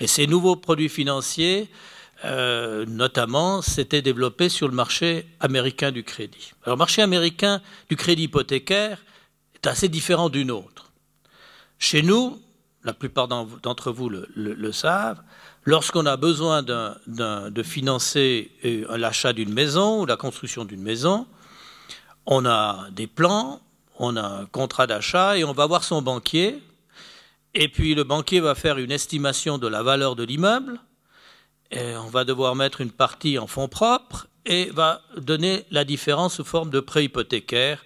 Et 0.00 0.06
ces 0.06 0.26
nouveaux 0.26 0.56
produits 0.56 0.88
financiers, 0.88 1.68
euh, 2.24 2.86
notamment, 2.86 3.60
s'étaient 3.60 4.00
développés 4.00 4.48
sur 4.48 4.66
le 4.66 4.72
marché 4.74 5.26
américain 5.40 5.92
du 5.92 6.04
crédit. 6.04 6.52
Alors, 6.64 6.76
le 6.76 6.78
marché 6.78 7.02
américain 7.02 7.60
du 7.90 7.96
crédit 7.96 8.24
hypothécaire 8.24 9.04
est 9.54 9.66
assez 9.66 9.90
différent 9.90 10.30
du 10.30 10.46
nôtre. 10.46 10.90
Chez 11.78 12.00
nous, 12.00 12.40
la 12.84 12.92
plupart 12.92 13.28
d'entre 13.28 13.92
vous 13.92 14.08
le 14.08 14.72
savent, 14.72 15.22
Lorsqu'on 15.64 16.06
a 16.06 16.16
besoin 16.16 16.62
de 16.62 17.62
financer 17.62 18.50
euh, 18.64 18.96
l'achat 18.96 19.32
d'une 19.32 19.52
maison 19.52 20.02
ou 20.02 20.06
la 20.06 20.16
construction 20.16 20.64
d'une 20.64 20.80
maison, 20.80 21.26
on 22.24 22.46
a 22.46 22.88
des 22.92 23.06
plans, 23.06 23.60
on 23.98 24.16
a 24.16 24.22
un 24.22 24.46
contrat 24.46 24.86
d'achat 24.86 25.36
et 25.36 25.44
on 25.44 25.52
va 25.52 25.66
voir 25.66 25.84
son 25.84 26.00
banquier. 26.00 26.62
Et 27.52 27.68
puis 27.68 27.94
le 27.94 28.04
banquier 28.04 28.40
va 28.40 28.54
faire 28.54 28.78
une 28.78 28.90
estimation 28.90 29.58
de 29.58 29.66
la 29.66 29.82
valeur 29.82 30.16
de 30.16 30.24
l'immeuble. 30.24 30.80
Et 31.70 31.94
on 31.96 32.08
va 32.08 32.24
devoir 32.24 32.56
mettre 32.56 32.80
une 32.80 32.90
partie 32.90 33.38
en 33.38 33.46
fonds 33.46 33.68
propres 33.68 34.28
et 34.46 34.70
va 34.70 35.02
donner 35.18 35.66
la 35.70 35.84
différence 35.84 36.36
sous 36.36 36.44
forme 36.44 36.70
de 36.70 36.80
prêt 36.80 37.04
hypothécaire 37.04 37.84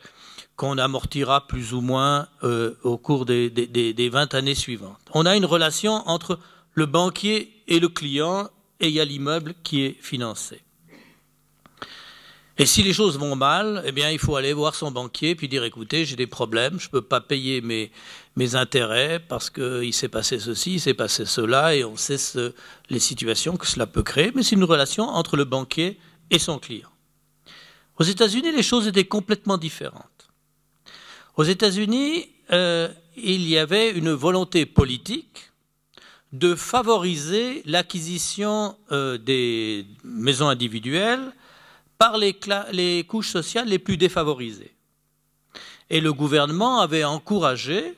qu'on 0.56 0.78
amortira 0.78 1.46
plus 1.46 1.72
ou 1.72 1.80
moins 1.80 2.28
euh, 2.42 2.74
au 2.82 2.96
cours 2.96 3.26
des, 3.26 3.50
des 3.50 4.08
20 4.08 4.34
années 4.34 4.54
suivantes. 4.54 5.00
On 5.12 5.26
a 5.26 5.36
une 5.36 5.44
relation 5.44 5.92
entre 6.08 6.38
le 6.74 6.86
banquier 6.86 7.52
et 7.68 7.80
le 7.80 7.88
client, 7.88 8.48
et 8.80 8.88
il 8.88 8.94
y 8.94 9.00
a 9.00 9.04
l'immeuble 9.04 9.54
qui 9.62 9.84
est 9.84 9.96
financé. 10.00 10.60
Et 12.56 12.66
si 12.66 12.84
les 12.84 12.92
choses 12.92 13.18
vont 13.18 13.34
mal, 13.34 13.82
eh 13.84 13.90
bien, 13.90 14.10
il 14.10 14.18
faut 14.20 14.36
aller 14.36 14.52
voir 14.52 14.76
son 14.76 14.92
banquier 14.92 15.34
puis 15.34 15.48
dire 15.48 15.64
écoutez, 15.64 16.04
j'ai 16.04 16.14
des 16.14 16.28
problèmes, 16.28 16.78
je 16.78 16.86
ne 16.86 16.92
peux 16.92 17.02
pas 17.02 17.20
payer 17.20 17.60
mes, 17.60 17.90
mes 18.36 18.54
intérêts 18.54 19.18
parce 19.18 19.50
qu'il 19.50 19.92
s'est 19.92 20.08
passé 20.08 20.38
ceci, 20.38 20.74
il 20.74 20.80
s'est 20.80 20.94
passé 20.94 21.26
cela, 21.26 21.74
et 21.74 21.82
on 21.84 21.96
sait 21.96 22.16
les 22.90 23.00
situations 23.00 23.56
que 23.56 23.66
cela 23.66 23.88
peut 23.88 24.04
créer, 24.04 24.30
mais 24.36 24.44
c'est 24.44 24.54
une 24.54 24.64
relation 24.64 25.04
entre 25.04 25.36
le 25.36 25.44
banquier 25.44 25.98
et 26.30 26.38
son 26.38 26.60
client. 26.60 26.88
Aux 27.98 28.04
États-Unis, 28.04 28.52
les 28.52 28.62
choses 28.62 28.86
étaient 28.86 29.04
complètement 29.04 29.58
différentes. 29.58 30.13
Aux 31.36 31.44
États-Unis, 31.44 32.28
euh, 32.52 32.88
il 33.16 33.48
y 33.48 33.58
avait 33.58 33.90
une 33.90 34.12
volonté 34.12 34.66
politique 34.66 35.50
de 36.32 36.54
favoriser 36.54 37.62
l'acquisition 37.66 38.76
euh, 38.92 39.18
des 39.18 39.86
maisons 40.04 40.48
individuelles 40.48 41.32
par 41.98 42.18
les, 42.18 43.04
couches 43.08 43.30
sociales 43.30 43.68
les 43.68 43.78
plus 43.80 43.96
défavorisées. 43.96 44.74
Et 45.90 46.00
le 46.00 46.12
gouvernement 46.12 46.80
avait 46.80 47.04
encouragé, 47.04 47.94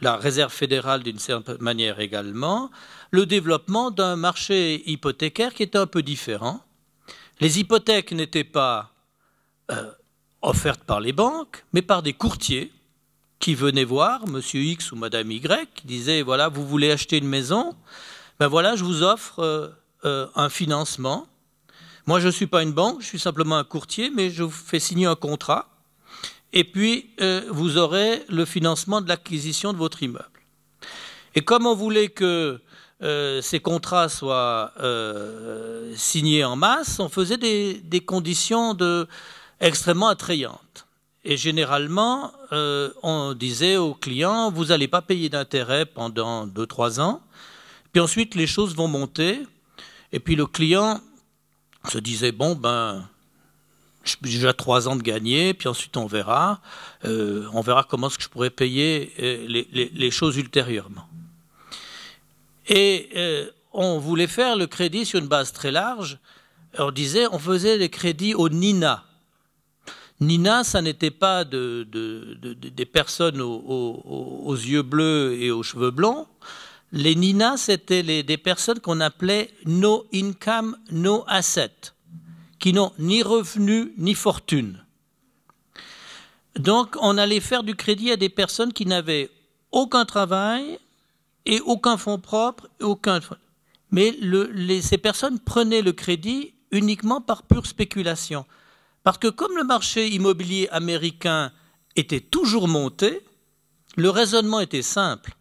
la 0.00 0.16
Réserve 0.16 0.52
fédérale 0.52 1.02
d'une 1.02 1.18
certaine 1.18 1.58
manière 1.60 1.98
également, 1.98 2.70
le 3.10 3.26
développement 3.26 3.90
d'un 3.90 4.16
marché 4.16 4.88
hypothécaire 4.88 5.54
qui 5.54 5.64
était 5.64 5.78
un 5.78 5.86
peu 5.86 6.02
différent. 6.02 6.60
Les 7.40 7.58
hypothèques 7.58 8.12
n'étaient 8.12 8.44
pas 8.44 8.92
euh, 9.70 9.90
offertes 10.44 10.84
par 10.84 11.00
les 11.00 11.12
banques, 11.12 11.64
mais 11.72 11.82
par 11.82 12.02
des 12.02 12.12
courtiers 12.12 12.70
qui 13.40 13.54
venait 13.54 13.84
voir 13.84 14.26
Monsieur 14.28 14.60
X 14.60 14.92
ou 14.92 14.96
Madame 14.96 15.30
Y, 15.30 15.68
qui 15.74 15.86
disait 15.86 16.22
voilà, 16.22 16.48
vous 16.48 16.66
voulez 16.66 16.90
acheter 16.90 17.18
une 17.18 17.28
maison, 17.28 17.74
ben 18.38 18.48
voilà, 18.48 18.76
je 18.76 18.84
vous 18.84 19.02
offre 19.02 19.40
euh, 19.40 19.68
euh, 20.04 20.26
un 20.34 20.48
financement. 20.48 21.26
Moi, 22.06 22.20
je 22.20 22.26
ne 22.26 22.32
suis 22.32 22.46
pas 22.46 22.62
une 22.62 22.72
banque, 22.72 23.00
je 23.00 23.06
suis 23.06 23.18
simplement 23.18 23.56
un 23.56 23.64
courtier, 23.64 24.10
mais 24.10 24.30
je 24.30 24.42
vous 24.42 24.50
fais 24.50 24.78
signer 24.78 25.06
un 25.06 25.14
contrat. 25.14 25.68
Et 26.52 26.64
puis, 26.64 27.10
euh, 27.20 27.42
vous 27.50 27.78
aurez 27.78 28.22
le 28.28 28.44
financement 28.44 29.00
de 29.00 29.08
l'acquisition 29.08 29.72
de 29.72 29.78
votre 29.78 30.02
immeuble. 30.02 30.24
Et 31.34 31.42
comme 31.42 31.66
on 31.66 31.74
voulait 31.74 32.08
que 32.08 32.60
ces 33.42 33.60
contrats 33.60 34.08
soient 34.08 34.72
signés 35.94 36.42
en 36.42 36.56
masse, 36.56 37.00
on 37.00 37.10
faisait 37.10 37.36
des 37.36 38.00
conditions 38.00 38.72
de, 38.72 39.06
extrêmement 39.60 40.08
attrayantes. 40.08 40.86
Et 41.24 41.38
généralement, 41.38 42.32
euh, 42.52 42.90
on 43.02 43.32
disait 43.32 43.78
aux 43.78 43.94
clients, 43.94 44.50
vous 44.50 44.66
n'allez 44.66 44.88
pas 44.88 45.00
payer 45.00 45.30
d'intérêt 45.30 45.86
pendant 45.86 46.46
2-3 46.46 47.00
ans, 47.00 47.22
puis 47.92 48.00
ensuite 48.00 48.34
les 48.34 48.46
choses 48.46 48.76
vont 48.76 48.88
monter, 48.88 49.40
et 50.12 50.20
puis 50.20 50.36
le 50.36 50.46
client 50.46 51.00
se 51.90 51.96
disait, 51.96 52.30
bon, 52.30 52.54
ben, 52.54 53.08
j'ai 54.04 54.16
déjà 54.20 54.52
3 54.52 54.86
ans 54.86 54.96
de 54.96 55.02
gagner, 55.02 55.54
puis 55.54 55.66
ensuite 55.66 55.96
on 55.96 56.06
verra, 56.06 56.60
euh, 57.06 57.48
on 57.54 57.62
verra 57.62 57.84
comment 57.84 58.08
est-ce 58.08 58.18
que 58.18 58.24
je 58.24 58.28
pourrais 58.28 58.50
payer 58.50 59.14
euh, 59.18 59.64
les, 59.72 60.10
choses 60.10 60.36
ultérieurement. 60.36 61.08
Et 62.68 63.08
on 63.72 63.98
voulait 63.98 64.26
faire 64.26 64.56
le 64.56 64.66
crédit 64.66 65.06
sur 65.06 65.18
une 65.18 65.26
base 65.26 65.52
très 65.52 65.70
large, 65.70 66.18
on 66.78 66.90
disait, 66.90 67.26
on 67.30 67.38
faisait 67.38 67.78
les 67.78 67.88
crédits 67.88 68.34
au 68.34 68.48
NINA, 68.48 69.04
Nina, 70.20 70.64
ça 70.64 70.80
n'était 70.80 71.10
pas 71.10 71.44
des 71.44 72.88
personnes 72.90 73.40
aux, 73.40 74.54
yeux 74.54 74.82
bleus 74.82 75.36
et 75.40 75.50
aux 75.50 75.62
cheveux 75.62 75.90
blonds. 75.90 76.26
Les 76.92 77.16
NINA, 77.16 77.56
c'était 77.56 78.22
des 78.22 78.38
personnes 78.38 78.78
qu'on 78.78 79.00
appelait 79.00 79.50
no 79.66 80.06
income, 80.14 80.76
no 80.92 81.24
asset, 81.26 81.72
qui 82.60 82.72
n'ont 82.72 82.92
ni 83.00 83.24
revenus 83.24 83.88
ni 83.98 84.14
fortune. 84.14 84.84
Donc, 86.56 86.96
on 87.00 87.18
allait 87.18 87.40
faire 87.40 87.64
du 87.64 87.74
crédit 87.74 88.12
à 88.12 88.16
des 88.16 88.28
personnes 88.28 88.72
qui 88.72 88.86
n'avaient 88.86 89.28
aucun 89.72 90.04
travail 90.04 90.78
et 91.46 91.60
aucun 91.62 91.96
fonds 91.96 92.20
propre, 92.20 92.68
aucun. 92.80 93.18
Mais 93.90 94.16
ces 94.80 94.98
personnes 94.98 95.40
prenaient 95.40 95.82
le 95.82 95.92
crédit 95.92 96.54
uniquement 96.70 97.20
par 97.20 97.42
pure 97.42 97.66
spéculation. 97.66 98.46
Parce 99.04 99.18
que 99.18 99.28
comme 99.28 99.56
le 99.56 99.64
marché 99.64 100.08
immobilier 100.08 100.68
américain 100.70 101.52
était 101.94 102.20
toujours 102.20 102.66
monté, 102.66 103.20
le 103.96 104.10
raisonnement 104.10 104.60
était 104.60 104.82
simple. 104.82 105.36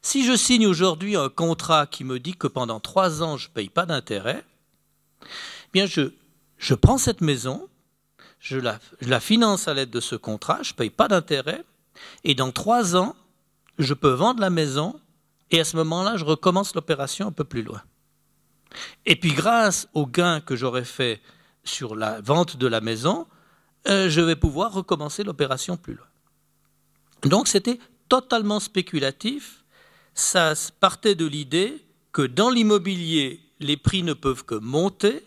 Si 0.00 0.24
je 0.24 0.34
signe 0.34 0.66
aujourd'hui 0.66 1.16
un 1.16 1.28
contrat 1.28 1.86
qui 1.86 2.04
me 2.04 2.18
dit 2.18 2.34
que 2.34 2.46
pendant 2.46 2.80
trois 2.80 3.22
ans 3.22 3.36
je 3.36 3.48
ne 3.48 3.52
paye 3.52 3.68
pas 3.68 3.84
d'intérêt, 3.84 4.44
eh 5.22 5.26
bien 5.74 5.86
je, 5.86 6.74
prends 6.74 6.96
cette 6.96 7.20
maison, 7.20 7.68
je 8.38 8.58
la, 8.58 8.78
je 9.00 9.08
la 9.08 9.20
finance 9.20 9.68
à 9.68 9.74
l'aide 9.74 9.90
de 9.90 10.00
ce 10.00 10.16
contrat, 10.16 10.62
je 10.62 10.72
ne 10.72 10.76
paye 10.76 10.90
pas 10.90 11.08
d'intérêt, 11.08 11.64
et 12.24 12.34
dans 12.34 12.52
trois 12.52 12.96
ans, 12.96 13.14
je 13.78 13.92
peux 13.92 14.12
vendre 14.12 14.40
la 14.40 14.50
maison, 14.50 14.98
et 15.50 15.60
à 15.60 15.64
ce 15.64 15.76
moment-là, 15.76 16.16
je 16.16 16.24
recommence 16.24 16.74
l'opération 16.74 17.26
un 17.26 17.32
peu 17.32 17.44
plus 17.44 17.62
loin. 17.62 17.82
Et 19.04 19.16
puis 19.16 19.32
grâce 19.32 19.88
au 19.94 20.06
gain 20.06 20.40
que 20.40 20.54
j'aurais 20.54 20.84
fait 20.84 21.20
sur 21.64 21.94
la 21.94 22.20
vente 22.20 22.56
de 22.56 22.66
la 22.66 22.80
maison, 22.80 23.26
euh, 23.88 24.08
je 24.08 24.20
vais 24.20 24.36
pouvoir 24.36 24.72
recommencer 24.72 25.24
l'opération 25.24 25.76
plus 25.76 25.94
loin. 25.94 26.06
Donc 27.24 27.48
c'était 27.48 27.78
totalement 28.08 28.60
spéculatif. 28.60 29.64
Ça 30.14 30.54
partait 30.80 31.14
de 31.14 31.26
l'idée 31.26 31.84
que 32.12 32.22
dans 32.22 32.50
l'immobilier, 32.50 33.40
les 33.60 33.76
prix 33.76 34.02
ne 34.02 34.12
peuvent 34.12 34.44
que 34.44 34.54
monter. 34.54 35.22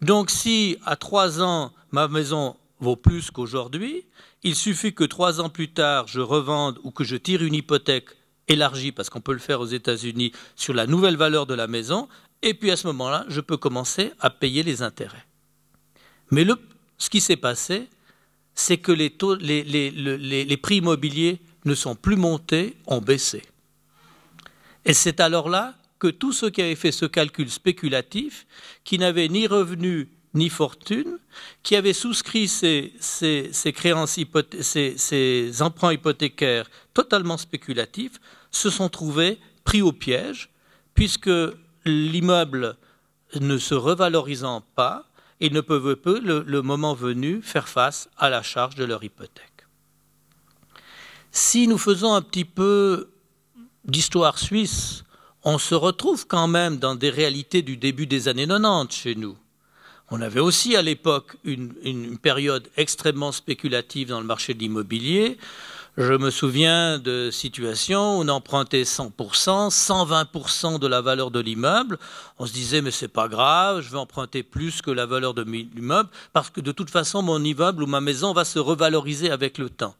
Donc 0.00 0.30
si 0.30 0.78
à 0.84 0.96
trois 0.96 1.42
ans, 1.42 1.72
ma 1.90 2.08
maison 2.08 2.56
vaut 2.80 2.96
plus 2.96 3.30
qu'aujourd'hui, 3.30 4.06
il 4.42 4.56
suffit 4.56 4.94
que 4.94 5.04
trois 5.04 5.40
ans 5.40 5.50
plus 5.50 5.72
tard, 5.72 6.08
je 6.08 6.20
revende 6.20 6.78
ou 6.82 6.90
que 6.90 7.04
je 7.04 7.16
tire 7.16 7.42
une 7.42 7.54
hypothèque 7.54 8.08
élargie, 8.48 8.90
parce 8.90 9.08
qu'on 9.08 9.20
peut 9.20 9.32
le 9.32 9.38
faire 9.38 9.60
aux 9.60 9.66
États-Unis, 9.66 10.32
sur 10.56 10.74
la 10.74 10.86
nouvelle 10.86 11.16
valeur 11.16 11.46
de 11.46 11.54
la 11.54 11.68
maison, 11.68 12.08
et 12.42 12.54
puis 12.54 12.72
à 12.72 12.76
ce 12.76 12.88
moment-là, 12.88 13.24
je 13.28 13.40
peux 13.40 13.56
commencer 13.56 14.12
à 14.18 14.30
payer 14.30 14.64
les 14.64 14.82
intérêts. 14.82 15.24
Mais 16.32 16.46
ce 16.96 17.10
qui 17.10 17.20
s'est 17.20 17.36
passé, 17.36 17.88
c'est 18.54 18.78
que 18.78 18.90
les, 18.90 20.56
prix 20.56 20.76
immobiliers 20.76 21.40
ne 21.66 21.74
sont 21.74 21.94
plus 21.94 22.16
montés, 22.16 22.76
ont 22.86 23.02
baissé. 23.02 23.42
Et 24.86 24.94
c'est 24.94 25.20
alors 25.20 25.50
là 25.50 25.74
que 25.98 26.08
tous 26.08 26.32
ceux 26.32 26.50
qui 26.50 26.62
avaient 26.62 26.74
fait 26.74 26.90
ce 26.90 27.04
calcul 27.04 27.50
spéculatif, 27.50 28.46
qui 28.82 28.98
n'avaient 28.98 29.28
ni 29.28 29.46
revenus 29.46 30.08
ni 30.34 30.48
fortune, 30.48 31.18
qui 31.62 31.76
avaient 31.76 31.92
souscrit 31.92 32.48
ces, 32.48 32.94
créances 33.74 34.18
ces 34.62 35.62
emprunts 35.62 35.92
hypothécaires 35.92 36.70
totalement 36.94 37.36
spéculatifs, 37.36 38.18
se 38.50 38.70
sont 38.70 38.88
trouvés 38.88 39.38
pris 39.64 39.82
au 39.82 39.92
piège, 39.92 40.48
puisque 40.94 41.30
l'immeuble 41.84 42.76
ne 43.38 43.58
se 43.58 43.74
revalorisant 43.74 44.62
pas, 44.74 45.11
ils 45.40 45.52
ne 45.52 45.60
peuvent 45.60 45.96
peu, 45.96 46.20
le, 46.20 46.62
moment 46.62 46.94
venu, 46.94 47.42
faire 47.42 47.68
face 47.68 48.08
à 48.16 48.30
la 48.30 48.42
charge 48.42 48.74
de 48.74 48.84
leur 48.84 49.02
hypothèque. 49.02 49.66
Si 51.30 51.66
nous 51.66 51.78
faisons 51.78 52.14
un 52.14 52.22
petit 52.22 52.44
peu 52.44 53.10
d'histoire 53.84 54.38
suisse, 54.38 55.04
on 55.44 55.58
se 55.58 55.74
retrouve 55.74 56.26
quand 56.26 56.46
même 56.46 56.78
dans 56.78 56.94
des 56.94 57.10
réalités 57.10 57.62
du 57.62 57.76
début 57.76 58.06
des 58.06 58.28
années 58.28 58.46
90 58.46 58.94
chez 58.94 59.14
nous. 59.14 59.36
On 60.10 60.20
avait 60.20 60.40
aussi 60.40 60.76
à 60.76 60.82
l'époque 60.82 61.36
une, 61.42 61.74
une, 61.82 62.18
période 62.18 62.68
extrêmement 62.76 63.32
spéculative 63.32 64.08
dans 64.08 64.20
le 64.20 64.26
marché 64.26 64.52
de 64.52 64.58
l'immobilier. 64.58 65.38
Je 65.98 66.14
me 66.14 66.30
souviens 66.30 66.98
de 66.98 67.30
situations 67.30 68.16
où 68.16 68.22
on 68.22 68.28
empruntait 68.28 68.84
100%, 68.84 69.68
120% 69.68 70.78
de 70.78 70.86
la 70.86 71.02
valeur 71.02 71.30
de 71.30 71.38
l'immeuble. 71.38 71.98
On 72.38 72.46
se 72.46 72.52
disait, 72.54 72.80
mais 72.80 72.90
c'est 72.90 73.08
pas 73.08 73.28
grave, 73.28 73.82
je 73.82 73.90
vais 73.90 73.98
emprunter 73.98 74.42
plus 74.42 74.80
que 74.80 74.90
la 74.90 75.04
valeur 75.04 75.34
de 75.34 75.42
l'immeuble, 75.42 76.08
parce 76.32 76.48
que 76.48 76.62
de 76.62 76.72
toute 76.72 76.88
façon, 76.88 77.20
mon 77.20 77.44
immeuble 77.44 77.82
ou 77.82 77.86
ma 77.86 78.00
maison 78.00 78.32
va 78.32 78.46
se 78.46 78.58
revaloriser 78.58 79.30
avec 79.30 79.58
le 79.58 79.68
temps. 79.68 79.94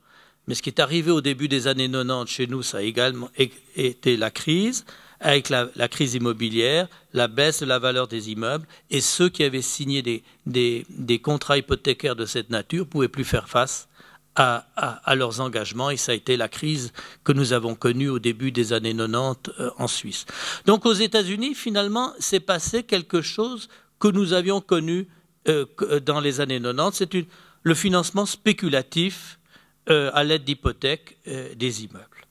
Mais 0.49 0.55
ce 0.55 0.63
qui 0.63 0.71
est 0.71 0.81
arrivé 0.81 1.11
au 1.11 1.21
début 1.21 1.47
des 1.47 1.67
années 1.67 1.91
90 1.91 2.27
chez 2.27 2.47
nous, 2.47 2.63
ça 2.63 2.79
a 2.79 2.83
également 2.83 3.29
été 3.77 4.17
la 4.17 4.31
crise, 4.31 4.87
avec 5.21 5.51
la, 5.51 5.69
crise 5.89 6.15
immobilière, 6.15 6.89
la 7.13 7.29
baisse 7.29 7.61
de 7.61 7.67
la 7.67 7.79
valeur 7.79 8.09
des 8.09 8.31
immeubles, 8.31 8.67
et 8.91 9.03
ceux 9.03 9.29
qui 9.29 9.45
avaient 9.45 9.61
signé 9.61 10.01
des, 10.01 10.25
des 10.47 11.19
contrats 11.19 11.59
hypothécaires 11.59 12.17
de 12.17 12.25
cette 12.25 12.49
nature 12.49 12.87
pouvaient 12.87 13.09
plus 13.09 13.25
faire 13.25 13.51
face 13.51 13.89
à, 14.35 15.15
leurs 15.15 15.41
engagements 15.41 15.91
et 15.91 15.97
ça 15.97 16.13
a 16.13 16.15
été 16.15 16.37
la 16.37 16.49
crise 16.49 16.93
que 17.25 17.33
nous 17.33 17.53
avons 17.53 17.75
connue 17.75 18.09
au 18.09 18.19
début 18.19 18.51
des 18.51 18.73
années 18.73 18.95
90 18.97 19.53
euh, 19.59 19.71
en 19.79 19.87
Suisse. 19.87 20.25
Donc 20.65 20.87
aux 20.87 20.93
États-Unis, 20.95 21.55
finalement, 21.55 22.13
s'est 22.19 22.41
passé 22.41 22.83
quelque 22.83 23.21
chose 23.21 23.69
que 23.99 24.09
nous 24.09 24.33
avions 24.33 24.61
connu 24.61 25.09
euh, 25.49 25.67
euh, 25.83 26.01
dans 26.01 26.21
les 26.21 26.41
années 26.41 26.61
90, 26.61 26.97
c'est 26.97 27.27
le 27.63 27.75
financement 27.75 28.27
spéculatif 28.27 29.39
à 29.89 30.23
l'aide 30.23 30.45
d'hypothèques 30.45 31.19
des 31.57 31.83
immeubles. 31.83 32.27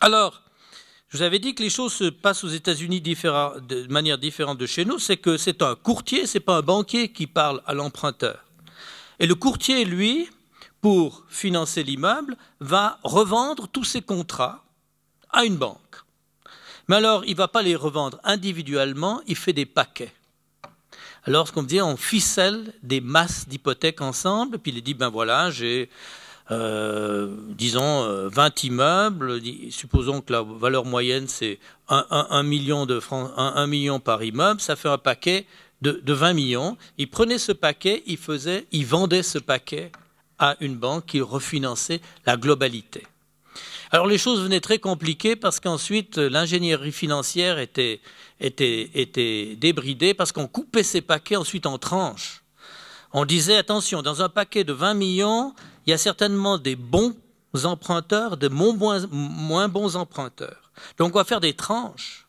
Alors, 0.00 0.40
je 1.08 1.16
vous 1.18 1.24
avais 1.24 1.40
dit 1.40 1.56
que 1.56 1.64
les 1.64 1.68
choses 1.68 1.92
se 1.92 2.04
passent 2.04 2.44
aux 2.44 2.48
États-Unis 2.48 3.00
de 3.00 3.86
manière 3.92 4.18
différente 4.18 4.56
de 4.56 4.66
chez 4.66 4.84
nous, 4.84 5.00
c'est 5.00 5.16
que 5.16 5.36
c'est 5.36 5.62
un 5.62 5.74
courtier, 5.74 6.26
c'est 6.26 6.38
pas 6.38 6.58
un 6.58 6.62
banquier 6.62 7.10
qui 7.10 7.26
parle 7.26 7.60
à 7.66 7.74
l'emprunteur. 7.74 8.44
Et 9.18 9.26
le 9.26 9.34
courtier, 9.34 9.84
lui, 9.84 10.28
pour 10.80 11.24
financer 11.28 11.82
l'immeuble, 11.82 12.36
va 12.60 12.98
revendre 13.02 13.68
tous 13.68 13.84
ses 13.84 14.02
contrats 14.02 14.64
à 15.30 15.44
une 15.44 15.56
banque. 15.56 15.78
Mais 16.88 16.96
alors, 16.96 17.24
il 17.24 17.32
ne 17.32 17.36
va 17.36 17.48
pas 17.48 17.62
les 17.62 17.76
revendre 17.76 18.18
individuellement, 18.24 19.20
il 19.26 19.36
fait 19.36 19.52
des 19.52 19.66
paquets. 19.66 20.12
Alors, 21.24 21.46
ce 21.46 21.52
qu'on 21.52 21.62
dit, 21.62 21.80
on 21.80 21.96
ficelle 21.96 22.72
des 22.82 23.00
masses 23.00 23.46
d'hypothèques 23.46 24.00
ensemble, 24.00 24.58
puis 24.58 24.72
il 24.74 24.82
dit, 24.82 24.94
ben 24.94 25.10
voilà, 25.10 25.50
j'ai, 25.50 25.90
euh, 26.50 27.36
disons, 27.50 28.28
20 28.28 28.64
euh, 28.64 28.66
immeubles, 28.66 29.40
supposons 29.70 30.22
que 30.22 30.32
la 30.32 30.42
valeur 30.42 30.86
moyenne, 30.86 31.28
c'est 31.28 31.58
1, 31.88 32.42
million 32.42 32.86
de 32.86 32.98
francs, 32.98 33.30
1, 33.36 33.66
million 33.66 34.00
par 34.00 34.24
immeuble, 34.24 34.60
ça 34.60 34.76
fait 34.76 34.88
un 34.88 34.98
paquet 34.98 35.46
de, 35.82 36.00
de 36.02 36.12
20 36.12 36.32
millions. 36.32 36.78
Il 36.96 37.08
prenait 37.10 37.38
ce 37.38 37.52
paquet, 37.52 38.02
il, 38.06 38.16
faisait, 38.16 38.66
il 38.72 38.86
vendait 38.86 39.22
ce 39.22 39.38
paquet 39.38 39.92
à 40.40 40.56
une 40.60 40.74
banque 40.74 41.06
qui 41.06 41.20
refinançait 41.20 42.00
la 42.26 42.36
globalité. 42.36 43.06
Alors 43.92 44.06
les 44.06 44.18
choses 44.18 44.42
venaient 44.42 44.60
très 44.60 44.78
compliquées 44.78 45.36
parce 45.36 45.60
qu'ensuite 45.60 46.16
l'ingénierie 46.16 46.92
financière 46.92 47.58
était, 47.58 48.00
était, 48.40 48.90
était 48.94 49.56
débridée 49.56 50.14
parce 50.14 50.32
qu'on 50.32 50.48
coupait 50.48 50.82
ces 50.82 51.02
paquets 51.02 51.36
ensuite 51.36 51.66
en 51.66 51.78
tranches. 51.78 52.42
On 53.12 53.24
disait 53.24 53.56
attention, 53.56 54.02
dans 54.02 54.22
un 54.22 54.28
paquet 54.28 54.64
de 54.64 54.72
20 54.72 54.94
millions, 54.94 55.54
il 55.86 55.90
y 55.90 55.92
a 55.92 55.98
certainement 55.98 56.56
des 56.56 56.76
bons 56.76 57.16
emprunteurs, 57.64 58.36
des 58.36 58.48
moins, 58.48 59.68
bons 59.68 59.96
emprunteurs. 59.96 60.70
Donc 60.96 61.14
on 61.14 61.18
va 61.18 61.24
faire 61.24 61.40
des 61.40 61.54
tranches. 61.54 62.26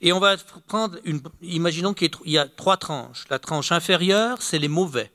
Et 0.00 0.12
on 0.12 0.20
va 0.20 0.36
prendre 0.68 0.98
une. 1.04 1.20
Imaginons 1.42 1.94
qu'il 1.94 2.10
y 2.26 2.38
a 2.38 2.46
trois 2.46 2.76
tranches. 2.76 3.24
La 3.30 3.38
tranche 3.38 3.72
inférieure, 3.72 4.42
c'est 4.42 4.58
les 4.58 4.68
mauvais 4.68 5.10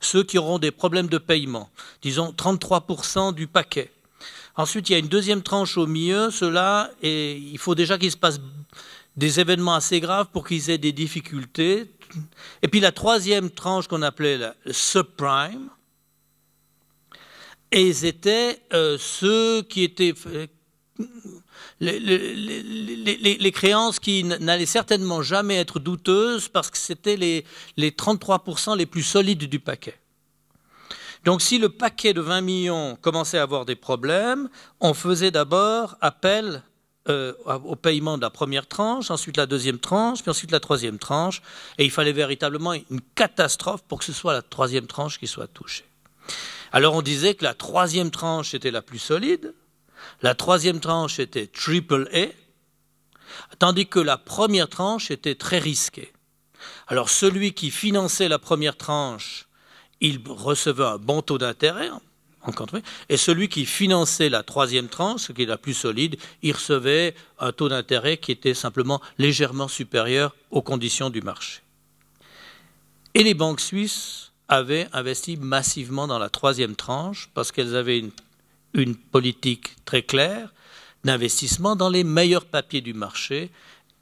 ceux 0.00 0.22
qui 0.22 0.38
auront 0.38 0.58
des 0.58 0.70
problèmes 0.70 1.08
de 1.08 1.18
paiement, 1.18 1.70
disons 2.02 2.32
33% 2.32 3.34
du 3.34 3.46
paquet. 3.46 3.90
Ensuite, 4.56 4.88
il 4.88 4.92
y 4.92 4.96
a 4.96 4.98
une 4.98 5.08
deuxième 5.08 5.42
tranche 5.42 5.76
au 5.76 5.86
milieu, 5.86 6.30
cela, 6.30 6.90
et 7.02 7.36
il 7.36 7.58
faut 7.58 7.74
déjà 7.74 7.98
qu'il 7.98 8.10
se 8.10 8.16
passe 8.16 8.40
des 9.16 9.40
événements 9.40 9.74
assez 9.74 10.00
graves 10.00 10.28
pour 10.32 10.46
qu'ils 10.46 10.70
aient 10.70 10.78
des 10.78 10.92
difficultés. 10.92 11.90
Et 12.62 12.68
puis 12.68 12.80
la 12.80 12.92
troisième 12.92 13.50
tranche 13.50 13.86
qu'on 13.88 14.02
appelait 14.02 14.38
le 14.38 14.72
subprime, 14.72 15.68
et 17.72 17.92
c'était 17.92 18.60
euh, 18.72 18.96
ceux 18.98 19.62
qui 19.62 19.82
étaient 19.82 20.14
les, 21.80 23.52
créances 23.52 23.98
qui 23.98 24.24
n'allaient 24.24 24.66
certainement 24.66 25.22
jamais 25.22 25.56
être 25.56 25.78
douteuses 25.78 26.48
parce 26.48 26.70
que 26.70 26.78
c'était 26.78 27.16
les, 27.16 27.44
33% 27.78 28.76
les 28.76 28.86
plus 28.86 29.02
solides 29.02 29.44
du 29.44 29.60
paquet. 29.60 29.98
Donc 31.24 31.42
si 31.42 31.58
le 31.58 31.68
paquet 31.68 32.12
de 32.12 32.20
20 32.20 32.40
millions 32.40 32.96
commençait 33.00 33.38
à 33.38 33.42
avoir 33.42 33.64
des 33.64 33.74
problèmes, 33.74 34.48
on 34.80 34.94
faisait 34.94 35.32
d'abord 35.32 35.96
appel 36.00 36.62
euh, 37.08 37.32
au 37.64 37.76
paiement 37.76 38.16
de 38.16 38.22
la 38.22 38.30
première 38.30 38.66
tranche, 38.66 39.10
ensuite 39.10 39.36
la 39.36 39.46
deuxième 39.46 39.78
tranche, 39.78 40.22
puis 40.22 40.30
ensuite 40.30 40.50
la 40.52 40.60
troisième 40.60 40.98
tranche, 40.98 41.42
et 41.78 41.84
il 41.84 41.90
fallait 41.90 42.12
véritablement 42.12 42.74
une 42.74 43.00
catastrophe 43.14 43.82
pour 43.82 43.98
que 43.98 44.04
ce 44.04 44.12
soit 44.12 44.32
la 44.32 44.42
troisième 44.42 44.86
tranche 44.86 45.18
qui 45.18 45.26
soit 45.26 45.46
touchée. 45.48 45.84
Alors 46.72 46.94
on 46.94 47.02
disait 47.02 47.34
que 47.34 47.44
la 47.44 47.54
troisième 47.54 48.10
tranche 48.10 48.54
était 48.54 48.70
la 48.70 48.82
plus 48.82 48.98
solide, 48.98 49.54
la 50.22 50.34
troisième 50.34 50.80
tranche 50.80 51.18
était 51.18 51.46
triple 51.46 52.08
A, 52.12 52.26
tandis 53.58 53.86
que 53.86 53.98
la 53.98 54.16
première 54.16 54.68
tranche 54.68 55.10
était 55.10 55.34
très 55.34 55.58
risquée. 55.58 56.12
Alors 56.88 57.10
celui 57.10 57.52
qui 57.52 57.70
finançait 57.70 58.28
la 58.28 58.38
première 58.38 58.76
tranche, 58.76 59.46
il 60.00 60.20
recevait 60.26 60.84
un 60.84 60.98
bon 60.98 61.22
taux 61.22 61.38
d'intérêt, 61.38 61.90
et 63.08 63.16
celui 63.16 63.48
qui 63.48 63.66
finançait 63.66 64.28
la 64.28 64.42
troisième 64.42 64.88
tranche, 64.88 65.22
ce 65.22 65.32
qui 65.32 65.42
est 65.42 65.46
la 65.46 65.58
plus 65.58 65.74
solide, 65.74 66.16
il 66.42 66.52
recevait 66.52 67.14
un 67.38 67.52
taux 67.52 67.68
d'intérêt 67.68 68.18
qui 68.18 68.32
était 68.32 68.54
simplement 68.54 69.00
légèrement 69.18 69.68
supérieur 69.68 70.34
aux 70.50 70.62
conditions 70.62 71.10
du 71.10 71.22
marché. 71.22 71.60
Et 73.14 73.24
les 73.24 73.34
banques 73.34 73.60
suisses 73.60 74.32
avaient 74.48 74.88
investi 74.92 75.36
massivement 75.36 76.06
dans 76.06 76.18
la 76.18 76.28
troisième 76.28 76.76
tranche 76.76 77.30
parce 77.34 77.50
qu'elles 77.50 77.74
avaient 77.74 77.98
une, 77.98 78.12
une 78.74 78.96
politique 78.96 79.76
très 79.84 80.02
claire 80.02 80.52
d'investissement 81.04 81.76
dans 81.76 81.88
les 81.88 82.04
meilleurs 82.04 82.46
papiers 82.46 82.80
du 82.80 82.94
marché 82.94 83.50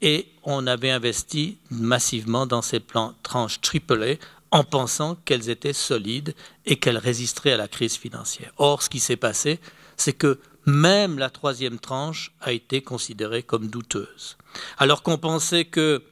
et 0.01 0.27
on 0.43 0.67
avait 0.67 0.91
investi 0.91 1.57
massivement 1.69 2.45
dans 2.45 2.61
ces 2.61 2.79
plans 2.79 3.13
tranches 3.23 3.59
AAA 3.61 4.15
en 4.51 4.63
pensant 4.63 5.15
qu'elles 5.25 5.49
étaient 5.49 5.73
solides 5.73 6.33
et 6.65 6.77
qu'elles 6.77 6.97
résisteraient 6.97 7.53
à 7.53 7.57
la 7.57 7.67
crise 7.67 7.95
financière. 7.95 8.51
Or, 8.57 8.83
ce 8.83 8.89
qui 8.89 8.99
s'est 8.99 9.17
passé, 9.17 9.59
c'est 9.97 10.13
que 10.13 10.39
même 10.65 11.19
la 11.19 11.29
troisième 11.29 11.79
tranche 11.79 12.31
a 12.41 12.51
été 12.51 12.81
considérée 12.81 13.43
comme 13.43 13.67
douteuse. 13.67 14.37
Alors 14.77 15.03
qu'on 15.03 15.17
pensait 15.17 15.65
que 15.65 16.03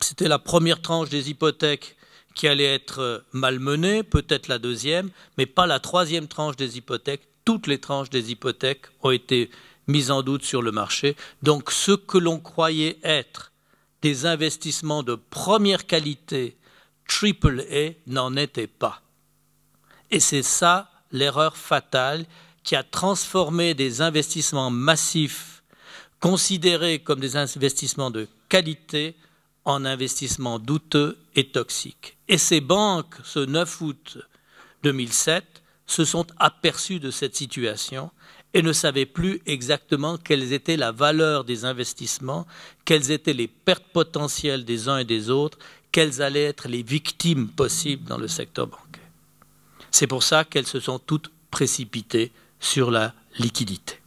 c'était 0.00 0.28
la 0.28 0.38
première 0.38 0.82
tranche 0.82 1.08
des 1.08 1.30
hypothèques 1.30 1.96
qui 2.34 2.48
allait 2.48 2.74
être 2.74 3.24
malmenée, 3.32 4.02
peut-être 4.02 4.48
la 4.48 4.58
deuxième, 4.58 5.10
mais 5.36 5.46
pas 5.46 5.66
la 5.66 5.80
troisième 5.80 6.28
tranche 6.28 6.56
des 6.56 6.78
hypothèques. 6.78 7.26
Toutes 7.44 7.66
les 7.66 7.78
tranches 7.78 8.10
des 8.10 8.30
hypothèques 8.30 8.86
ont 9.02 9.10
été 9.10 9.50
mises 9.88 10.10
en 10.10 10.22
doute 10.22 10.44
sur 10.44 10.62
le 10.62 10.72
marché. 10.72 11.16
Donc 11.42 11.70
ce 11.70 11.92
que 11.92 12.18
l'on 12.18 12.38
croyait 12.38 12.98
être 13.02 13.52
des 14.00 14.26
investissements 14.26 15.02
de 15.02 15.14
première 15.14 15.86
qualité 15.86 16.56
triple 17.08 17.64
A 17.70 17.90
n'en 18.06 18.36
était 18.36 18.66
pas. 18.66 19.02
Et 20.10 20.20
c'est 20.20 20.42
ça 20.42 20.90
l'erreur 21.10 21.56
fatale 21.56 22.26
qui 22.64 22.76
a 22.76 22.82
transformé 22.82 23.74
des 23.74 24.00
investissements 24.00 24.70
massifs 24.70 25.62
considérés 26.20 27.00
comme 27.00 27.20
des 27.20 27.36
investissements 27.36 28.10
de 28.10 28.28
qualité 28.48 29.16
en 29.64 29.84
investissements 29.84 30.58
douteux 30.58 31.18
et 31.34 31.48
toxiques. 31.48 32.16
Et 32.28 32.38
ces 32.38 32.60
banques, 32.60 33.14
ce 33.24 33.40
9 33.40 33.80
août 33.80 34.18
2007, 34.82 35.61
se 35.92 36.04
sont 36.04 36.26
aperçues 36.38 37.00
de 37.00 37.10
cette 37.10 37.36
situation 37.36 38.10
et 38.54 38.62
ne 38.62 38.72
savaient 38.72 39.06
plus 39.06 39.40
exactement 39.46 40.16
quelle 40.16 40.52
était 40.52 40.76
la 40.76 40.92
valeur 40.92 41.44
des 41.44 41.64
investissements, 41.64 42.46
quelles 42.84 43.10
étaient 43.10 43.32
les 43.32 43.48
pertes 43.48 43.86
potentielles 43.92 44.64
des 44.64 44.88
uns 44.88 44.98
et 44.98 45.04
des 45.04 45.30
autres, 45.30 45.58
quelles 45.90 46.22
allaient 46.22 46.44
être 46.44 46.68
les 46.68 46.82
victimes 46.82 47.48
possibles 47.48 48.08
dans 48.08 48.18
le 48.18 48.28
secteur 48.28 48.66
bancaire. 48.66 49.02
C'est 49.90 50.06
pour 50.06 50.22
ça 50.22 50.44
qu'elles 50.44 50.66
se 50.66 50.80
sont 50.80 50.98
toutes 50.98 51.30
précipitées 51.50 52.32
sur 52.58 52.90
la 52.90 53.12
liquidité. 53.38 53.98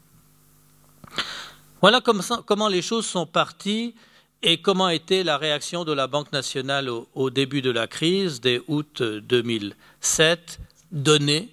Voilà 1.82 2.02
comment 2.02 2.68
les 2.68 2.82
choses 2.82 3.06
sont 3.06 3.28
parties 3.28 3.94
et 4.42 4.62
comment 4.62 4.90
était 4.90 5.24
la 5.24 5.38
réaction 5.38 5.86
de 5.86 5.94
la 5.94 6.08
Banque 6.08 6.32
nationale 6.32 6.90
au, 6.90 7.30
début 7.30 7.62
de 7.62 7.70
la 7.70 7.88
crise, 7.88 8.42
dès 8.42 8.62
août 8.68 9.02
2007, 9.02 10.60
donnée. 10.92 11.50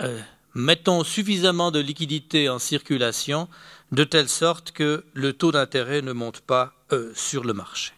Euh, 0.00 0.20
mettons 0.54 1.04
suffisamment 1.04 1.70
de 1.70 1.80
liquidités 1.80 2.48
en 2.48 2.58
circulation 2.58 3.48
de 3.92 4.04
telle 4.04 4.28
sorte 4.28 4.72
que 4.72 5.04
le 5.14 5.32
taux 5.32 5.52
d'intérêt 5.52 6.02
ne 6.02 6.12
monte 6.12 6.40
pas 6.40 6.74
euh, 6.92 7.12
sur 7.14 7.44
le 7.44 7.52
marché. 7.52 7.92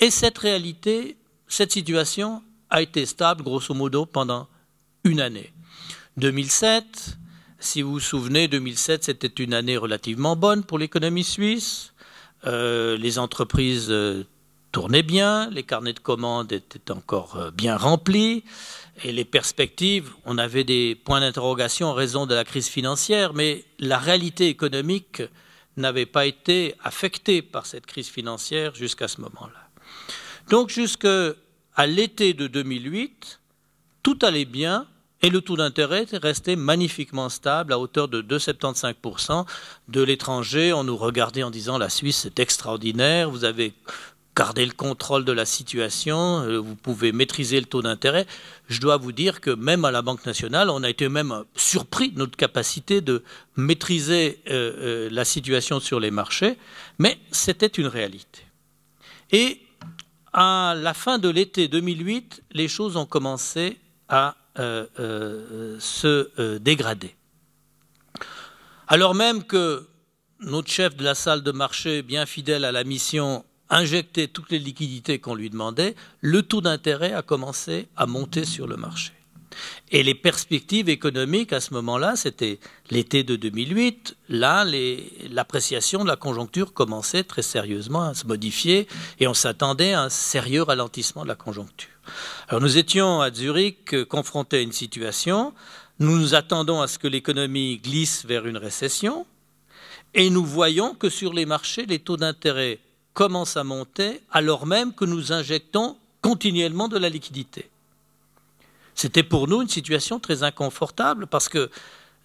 Et 0.00 0.10
cette 0.10 0.38
réalité, 0.38 1.16
cette 1.48 1.72
situation 1.72 2.42
a 2.70 2.82
été 2.82 3.06
stable 3.06 3.42
grosso 3.42 3.74
modo 3.74 4.06
pendant 4.06 4.48
une 5.04 5.20
année. 5.20 5.52
2007, 6.16 7.16
si 7.58 7.82
vous 7.82 7.92
vous 7.92 8.00
souvenez, 8.00 8.48
2007 8.48 9.04
c'était 9.04 9.42
une 9.42 9.54
année 9.54 9.76
relativement 9.76 10.36
bonne 10.36 10.64
pour 10.64 10.78
l'économie 10.78 11.24
suisse. 11.24 11.92
Euh, 12.46 12.96
les 12.96 13.18
entreprises 13.18 13.90
tournaient 14.76 15.02
bien, 15.02 15.48
les 15.48 15.62
carnets 15.62 15.94
de 15.94 16.00
commandes 16.00 16.52
étaient 16.52 16.90
encore 16.90 17.36
euh, 17.36 17.50
bien 17.50 17.78
remplis 17.78 18.44
et 19.04 19.10
les 19.10 19.24
perspectives, 19.24 20.10
on 20.26 20.36
avait 20.36 20.64
des 20.64 20.94
points 20.94 21.20
d'interrogation 21.20 21.86
en 21.86 21.94
raison 21.94 22.26
de 22.26 22.34
la 22.34 22.44
crise 22.44 22.68
financière, 22.68 23.32
mais 23.32 23.64
la 23.78 23.96
réalité 23.96 24.48
économique 24.48 25.22
n'avait 25.78 26.04
pas 26.04 26.26
été 26.26 26.74
affectée 26.84 27.40
par 27.40 27.64
cette 27.64 27.86
crise 27.86 28.08
financière 28.08 28.74
jusqu'à 28.74 29.08
ce 29.08 29.22
moment-là. 29.22 29.70
Donc 30.50 30.68
jusqu'à 30.68 31.32
l'été 31.86 32.34
de 32.34 32.46
2008, 32.46 33.40
tout 34.02 34.18
allait 34.20 34.44
bien 34.44 34.86
et 35.22 35.30
le 35.30 35.40
taux 35.40 35.56
d'intérêt 35.56 36.04
restait 36.12 36.54
magnifiquement 36.54 37.30
stable 37.30 37.72
à 37.72 37.78
hauteur 37.78 38.08
de 38.08 38.20
2,75%. 38.20 39.46
De 39.88 40.02
l'étranger, 40.02 40.74
on 40.74 40.84
nous 40.84 40.98
regardait 40.98 41.42
en 41.42 41.50
disant 41.50 41.78
la 41.78 41.88
Suisse 41.88 42.18
c'est 42.18 42.38
extraordinaire, 42.40 43.30
vous 43.30 43.44
avez 43.44 43.72
gardé 44.36 44.66
le 44.66 44.72
contrôle 44.72 45.24
de 45.24 45.32
la 45.32 45.46
situation, 45.46 46.42
euh, 46.42 46.58
vous 46.58 46.76
pouvez 46.76 47.10
maîtriser 47.10 47.58
le 47.58 47.66
taux 47.66 47.80
d'intérêt. 47.80 48.26
Je 48.68 48.80
dois 48.80 48.98
vous 48.98 49.12
dire 49.12 49.40
que 49.40 49.50
même 49.50 49.84
à 49.86 49.90
la 49.90 50.02
Banque 50.02 50.26
nationale, 50.26 50.68
on 50.68 50.82
a 50.82 50.90
été 50.90 51.08
même 51.08 51.44
surpris 51.56 52.10
de 52.10 52.18
notre 52.18 52.36
capacité 52.36 53.00
de 53.00 53.24
maîtriser 53.56 54.40
euh, 54.48 55.06
euh, 55.06 55.08
la 55.10 55.24
situation 55.24 55.80
sur 55.80 55.98
les 55.98 56.10
marchés, 56.10 56.58
mais 56.98 57.18
c'était 57.32 57.66
une 57.66 57.86
réalité. 57.86 58.42
Et 59.32 59.60
à 60.34 60.74
la 60.76 60.92
fin 60.92 61.18
de 61.18 61.30
l'été 61.30 61.66
2008, 61.66 62.42
les 62.52 62.68
choses 62.68 62.96
ont 62.96 63.06
commencé 63.06 63.78
à 64.08 64.36
se 64.58 66.56
dégrader. 66.56 67.14
Alors 68.88 69.14
même 69.14 69.44
que 69.44 69.86
notre 70.40 70.70
chef 70.70 70.96
de 70.96 71.04
la 71.04 71.14
salle 71.14 71.42
de 71.42 71.52
marché, 71.52 72.00
bien 72.00 72.24
fidèle 72.24 72.64
à 72.64 72.72
la 72.72 72.82
mission, 72.82 73.44
injectait 73.70 74.28
toutes 74.28 74.50
les 74.50 74.58
liquidités 74.58 75.18
qu'on 75.18 75.34
lui 75.34 75.50
demandait, 75.50 75.94
le 76.20 76.42
taux 76.42 76.60
d'intérêt 76.60 77.12
a 77.12 77.22
commencé 77.22 77.88
à 77.96 78.06
monter 78.06 78.44
sur 78.44 78.66
le 78.66 78.76
marché. 78.76 79.12
Et 79.90 80.02
les 80.02 80.14
perspectives 80.14 80.88
économiques 80.88 81.52
à 81.52 81.60
ce 81.60 81.72
moment-là, 81.74 82.16
c'était 82.16 82.58
l'été 82.90 83.22
de 83.22 83.36
2008. 83.36 84.16
Là, 84.28 84.66
l'appréciation 85.30 86.02
de 86.02 86.08
la 86.08 86.16
conjoncture 86.16 86.72
commençait 86.72 87.24
très 87.24 87.42
sérieusement 87.42 88.02
à 88.02 88.14
se 88.14 88.26
modifier 88.26 88.86
et 89.20 89.26
on 89.26 89.34
s'attendait 89.34 89.92
à 89.92 90.02
un 90.02 90.08
sérieux 90.08 90.62
ralentissement 90.62 91.22
de 91.22 91.28
la 91.28 91.36
conjoncture. 91.36 91.90
Alors 92.48 92.60
nous 92.60 92.78
étions 92.78 93.20
à 93.20 93.32
Zurich 93.32 93.94
euh, 93.94 94.04
confrontés 94.04 94.58
à 94.58 94.60
une 94.60 94.72
situation. 94.72 95.52
Nous 95.98 96.16
nous 96.16 96.34
attendons 96.34 96.80
à 96.80 96.86
ce 96.86 96.98
que 96.98 97.08
l'économie 97.08 97.78
glisse 97.78 98.24
vers 98.24 98.46
une 98.46 98.56
récession 98.56 99.26
et 100.14 100.30
nous 100.30 100.44
voyons 100.44 100.94
que 100.94 101.08
sur 101.08 101.32
les 101.32 101.46
marchés, 101.46 101.84
les 101.86 101.98
taux 101.98 102.16
d'intérêt 102.16 102.78
commencent 103.16 103.56
à 103.56 103.64
monter 103.64 104.20
alors 104.30 104.66
même 104.66 104.92
que 104.92 105.06
nous 105.06 105.32
injectons 105.32 105.96
continuellement 106.20 106.86
de 106.86 106.98
la 106.98 107.08
liquidité. 107.08 107.70
C'était 108.94 109.22
pour 109.22 109.48
nous 109.48 109.62
une 109.62 109.70
situation 109.70 110.20
très 110.20 110.42
inconfortable 110.42 111.26
parce 111.26 111.48
que 111.48 111.70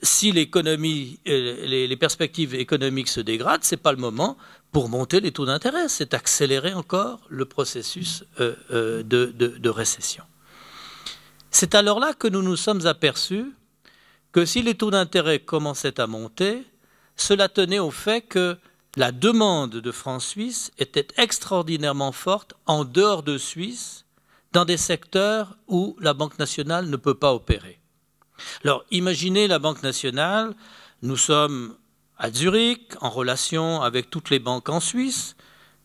si 0.04 0.34
l'économie, 0.34 1.17
euh, 1.27 1.65
les, 1.65 1.95
perspectives 1.95 2.56
économiques 2.56 3.08
se 3.08 3.21
dégradent, 3.21 3.63
ce 3.63 3.75
n'est 3.75 3.82
pas 3.82 3.93
le 3.93 3.99
moment 3.99 4.38
pour 4.73 4.89
monter 4.89 5.21
les 5.21 5.32
taux 5.32 5.45
d'intérêt, 5.45 5.88
c'est 5.88 6.13
accélérer 6.13 6.73
encore 6.73 7.21
le 7.30 7.45
processus 7.45 8.25
euh, 8.41 8.56
euh, 8.71 9.04
de, 9.04 9.69
récession. 9.69 10.25
C'est 11.51 11.73
alors 11.73 11.99
là 12.01 12.13
que 12.13 12.27
nous 12.27 12.41
nous 12.41 12.58
sommes 12.58 12.86
aperçus 12.86 13.45
que 14.34 14.43
si 14.43 14.62
les 14.62 14.75
taux 14.75 14.91
d'intérêt 14.91 15.39
commençaient 15.39 16.01
à 16.01 16.08
monter, 16.08 16.65
cela 17.15 17.47
tenait 17.47 17.80
au 17.80 17.91
fait 17.91 18.21
que 18.21 18.58
la 18.97 19.12
demande 19.12 19.71
de 19.71 19.91
francs 19.91 20.21
suisses 20.21 20.71
était 20.77 21.08
extraordinairement 21.17 22.12
forte 22.12 22.54
en 22.65 22.84
dehors 22.84 23.23
de 23.23 23.38
Suisse 23.38 24.06
dans 24.51 24.65
des 24.65 24.77
secteurs 24.77 25.56
où 25.67 25.95
la 25.99 26.13
Banque 26.13 26.38
nationale 26.39 26.88
ne 26.88 26.97
peut 26.97 27.13
pas 27.13 27.34
opérer. 27.34 27.80
Alors, 28.65 28.84
imaginez 28.91 29.47
la 29.47 29.60
Banque 29.60 29.84
nationale, 29.84 30.54
nous 31.04 31.15
sommes 31.15 31.75
à 32.17 32.32
Zurich, 32.32 32.93
en 33.01 33.10
relation 33.10 33.82
avec 33.82 34.10
toutes 34.10 34.30
les 34.30 34.39
banques 34.39 34.69
en 34.69 34.80
Suisse, 34.80 35.36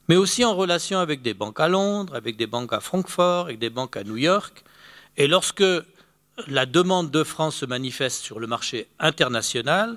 mais 0.08 0.16
aussi 0.16 0.44
en 0.44 0.54
relation 0.54 0.98
avec 0.98 1.22
des 1.22 1.34
banques 1.34 1.60
à 1.60 1.68
Londres, 1.68 2.14
avec 2.14 2.36
des 2.36 2.46
banques 2.46 2.72
à 2.72 2.80
Francfort, 2.80 3.46
avec 3.46 3.58
des 3.58 3.70
banques 3.70 3.96
à 3.96 4.04
New 4.04 4.16
York. 4.16 4.64
Et 5.16 5.28
lorsque 5.28 5.64
la 6.48 6.66
demande 6.66 7.10
de 7.10 7.24
France 7.24 7.56
se 7.56 7.66
manifeste 7.66 8.22
sur 8.22 8.38
le 8.38 8.46
marché 8.46 8.88
international, 8.98 9.96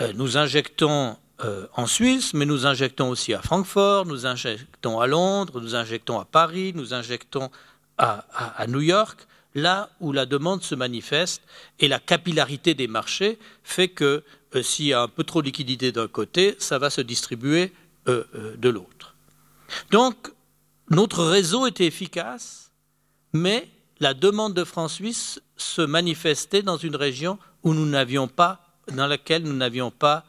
euh, 0.00 0.12
nous 0.14 0.36
injectons 0.36 1.16
euh, 1.44 1.66
en 1.74 1.86
Suisse, 1.86 2.32
mais 2.34 2.46
nous 2.46 2.66
injectons 2.66 3.10
aussi 3.10 3.34
à 3.34 3.42
Francfort, 3.42 4.06
nous 4.06 4.26
injectons 4.26 5.00
à 5.00 5.06
Londres, 5.06 5.60
nous 5.60 5.74
injectons 5.74 6.18
à 6.18 6.24
Paris, 6.24 6.72
nous 6.74 6.94
injectons 6.94 7.50
à, 7.98 8.66
New 8.68 8.80
York, 8.80 9.26
là 9.54 9.88
où 10.00 10.12
la 10.12 10.26
demande 10.26 10.62
se 10.62 10.74
manifeste 10.74 11.42
et 11.78 11.88
la 11.88 11.98
capillarité 11.98 12.74
des 12.74 12.88
marchés 12.88 13.38
fait 13.64 13.88
que 13.88 14.22
euh, 14.54 14.62
s'il 14.62 14.86
y 14.86 14.92
a 14.92 15.00
un 15.00 15.08
peu 15.08 15.24
trop 15.24 15.40
de 15.40 15.46
liquidité 15.46 15.92
d'un 15.92 16.08
côté, 16.08 16.56
ça 16.58 16.78
va 16.78 16.90
se 16.90 17.00
distribuer 17.00 17.72
de 18.06 18.68
l'autre. 18.68 19.16
Donc, 19.90 20.30
notre 20.90 21.24
réseau 21.24 21.66
était 21.66 21.86
efficace, 21.86 22.70
mais 23.32 23.68
la 23.98 24.14
demande 24.14 24.54
de 24.54 24.62
francs 24.62 24.90
suisses 24.90 25.40
se 25.56 25.82
manifestait 25.82 26.62
dans 26.62 26.76
une 26.76 26.94
région 26.94 27.38
où 27.62 27.74
nous 27.74 27.86
n'avions 27.86 28.28
pas, 28.28 28.60
dans 28.92 29.08
laquelle 29.08 29.42
nous 29.42 29.56
n'avions 29.56 29.90
pas, 29.90 30.24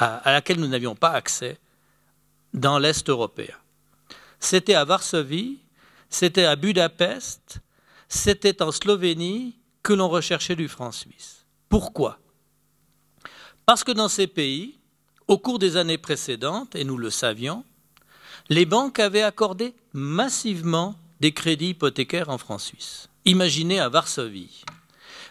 à, 0.00 0.32
laquelle 0.32 0.60
nous 0.60 0.68
n'avions 0.68 0.94
pas 0.94 1.10
accès 1.10 1.58
dans 2.54 2.78
l'Est 2.78 3.08
européen. 3.08 3.54
C'était 4.38 4.74
à 4.74 4.84
Varsovie, 4.84 5.58
c'était 6.08 6.44
à 6.44 6.56
Budapest, 6.56 7.60
c'était 8.08 8.62
en 8.62 8.72
Slovénie 8.72 9.56
que 9.82 9.92
l'on 9.92 10.08
recherchait 10.08 10.56
du 10.56 10.68
franc 10.68 10.92
suisse. 10.92 11.44
Pourquoi? 11.68 12.18
Parce 13.66 13.84
que 13.84 13.92
dans 13.92 14.08
ces 14.08 14.26
pays, 14.26 14.78
au 15.28 15.38
cours 15.38 15.58
des 15.58 15.76
années 15.76 15.98
précédentes, 15.98 16.74
et 16.74 16.84
nous 16.84 16.96
le 16.96 17.10
savions, 17.10 17.64
les 18.48 18.66
banques 18.66 18.98
avaient 18.98 19.22
accordé 19.22 19.74
massivement 19.92 20.96
des 21.20 21.32
crédits 21.32 21.70
hypothécaires 21.70 22.30
en 22.30 22.38
francs 22.38 22.60
suisses. 22.60 23.08
Imaginez 23.26 23.78
à 23.78 23.88
Varsovie. 23.88 24.64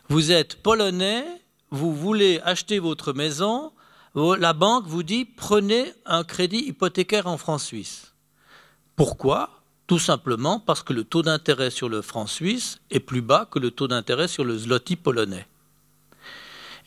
Vous 0.07 0.31
êtes 0.31 0.61
polonais, 0.61 1.25
vous 1.71 1.93
voulez 1.93 2.39
acheter 2.45 2.79
votre 2.79 3.11
maison, 3.13 3.73
la 4.15 4.53
banque 4.53 4.85
vous 4.87 5.03
dit 5.03 5.25
prenez 5.25 5.93
un 6.05 6.23
crédit 6.23 6.65
hypothécaire 6.67 7.27
en 7.27 7.37
francs 7.37 7.61
suisses. 7.61 8.13
Pourquoi? 8.95 9.49
Tout 9.87 9.99
simplement 9.99 10.59
parce 10.59 10.83
que 10.83 10.93
le 10.93 11.03
taux 11.03 11.21
d'intérêt 11.21 11.71
sur 11.71 11.89
le 11.89 12.01
franc 12.01 12.27
suisse 12.27 12.79
est 12.91 12.99
plus 12.99 13.21
bas 13.21 13.47
que 13.49 13.59
le 13.59 13.71
taux 13.71 13.87
d'intérêt 13.87 14.27
sur 14.27 14.43
le 14.43 14.57
zloty 14.57 14.95
polonais. 14.95 15.47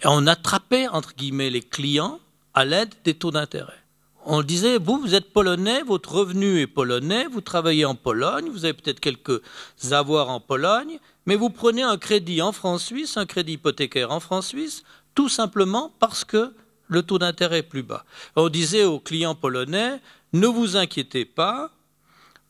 Et 0.03 0.07
on 0.07 0.27
attrapait, 0.27 0.89
entre 0.89 1.15
guillemets, 1.15 1.51
les 1.51 1.63
clients 1.63 2.21
à 2.55 2.65
l'aide 2.65 2.95
des 3.05 3.15
taux 3.15 3.31
d'intérêt. 3.31 3.79
On 4.25 4.43
disait, 4.43 4.79
vous, 4.79 4.99
vous 4.99 5.15
êtes 5.17 5.33
polonais, 5.33 5.83
votre 5.83 6.13
revenu 6.13 6.61
est 6.61 6.69
polonais, 6.69 7.27
vous 7.27 7.41
travaillez 7.41 7.85
en 7.85 7.97
Pologne, 7.97 8.51
vous 8.51 8.65
avez 8.65 8.75
peut-être 8.75 9.01
quelques 9.01 9.43
avoirs 9.91 10.29
en 10.29 10.39
Pologne, 10.39 11.01
mais 11.27 11.35
vous 11.35 11.51
prenez 11.51 11.83
un 11.83 11.97
crédit 11.97 12.41
en 12.41 12.53
francs 12.53 12.81
suisse, 12.81 13.17
un 13.17 13.27
crédit 13.27 13.55
hypothécaire 13.55 14.13
en 14.13 14.21
francs 14.21 14.45
suisse, 14.45 14.85
tout 15.17 15.29
simplement 15.29 15.93
parce 15.99 16.25
que 16.25 16.55
le 16.93 17.03
taux 17.03 17.19
d'intérêt 17.19 17.63
plus 17.63 17.83
bas. 17.83 18.05
On 18.37 18.49
disait 18.49 18.85
aux 18.85 19.01
clients 19.01 19.35
polonais, 19.35 20.01
ne 20.33 20.47
vous 20.47 20.77
inquiétez 20.77 21.25
pas, 21.25 21.71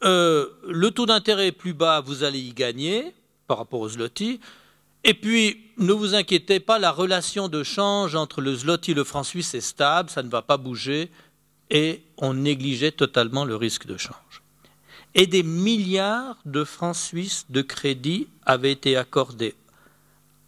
euh, 0.05 0.47
le 0.69 0.91
taux 0.91 1.07
d'intérêt 1.07 1.49
est 1.49 1.53
plus 1.53 1.75
bas, 1.75 2.01
vous 2.01 2.25
allez 2.25 2.41
y 2.41 2.53
gagner 2.53 3.15
par 3.47 3.59
rapport 3.59 3.81
au 3.81 3.89
zloty. 3.89 4.41
Et 5.05 5.15
puis, 5.15 5.61
ne 5.79 5.93
vous 5.93 6.15
inquiétez 6.15 6.61
pas, 6.61 6.79
la 6.79 6.91
relation 6.91 7.49
de 7.49 7.63
change 7.63 8.15
entre 8.15 8.41
le 8.41 8.55
zloty 8.55 8.93
et 8.93 8.95
le 8.95 9.05
franc 9.05 9.23
suisse 9.23 9.55
est 9.55 9.61
stable, 9.61 10.11
ça 10.11 10.23
ne 10.23 10.29
va 10.29 10.43
pas 10.43 10.57
bouger, 10.57 11.11
et 11.71 12.03
on 12.19 12.35
négligeait 12.35 12.93
totalement 12.93 13.45
le 13.45 13.57
risque 13.57 13.87
de 13.87 13.97
change. 13.97 14.43
Et 15.15 15.27
des 15.27 15.43
milliards 15.43 16.37
de 16.47 16.65
francs 16.65 16.97
suisses 16.97 17.47
de 17.51 17.63
crédit 17.63 18.29
avaient 18.47 18.73
été 18.73 18.97
accordés 18.97 19.55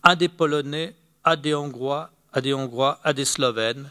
à 0.03 0.17
des 0.17 0.29
Polonais, 0.29 0.95
à 1.23 1.37
des 1.37 1.55
Hongrois, 1.55 2.11
à 2.35 2.41
des 2.41 2.53
Hongrois, 2.53 3.01
à 3.05 3.15
des 3.15 3.25
Slovènes, 3.25 3.91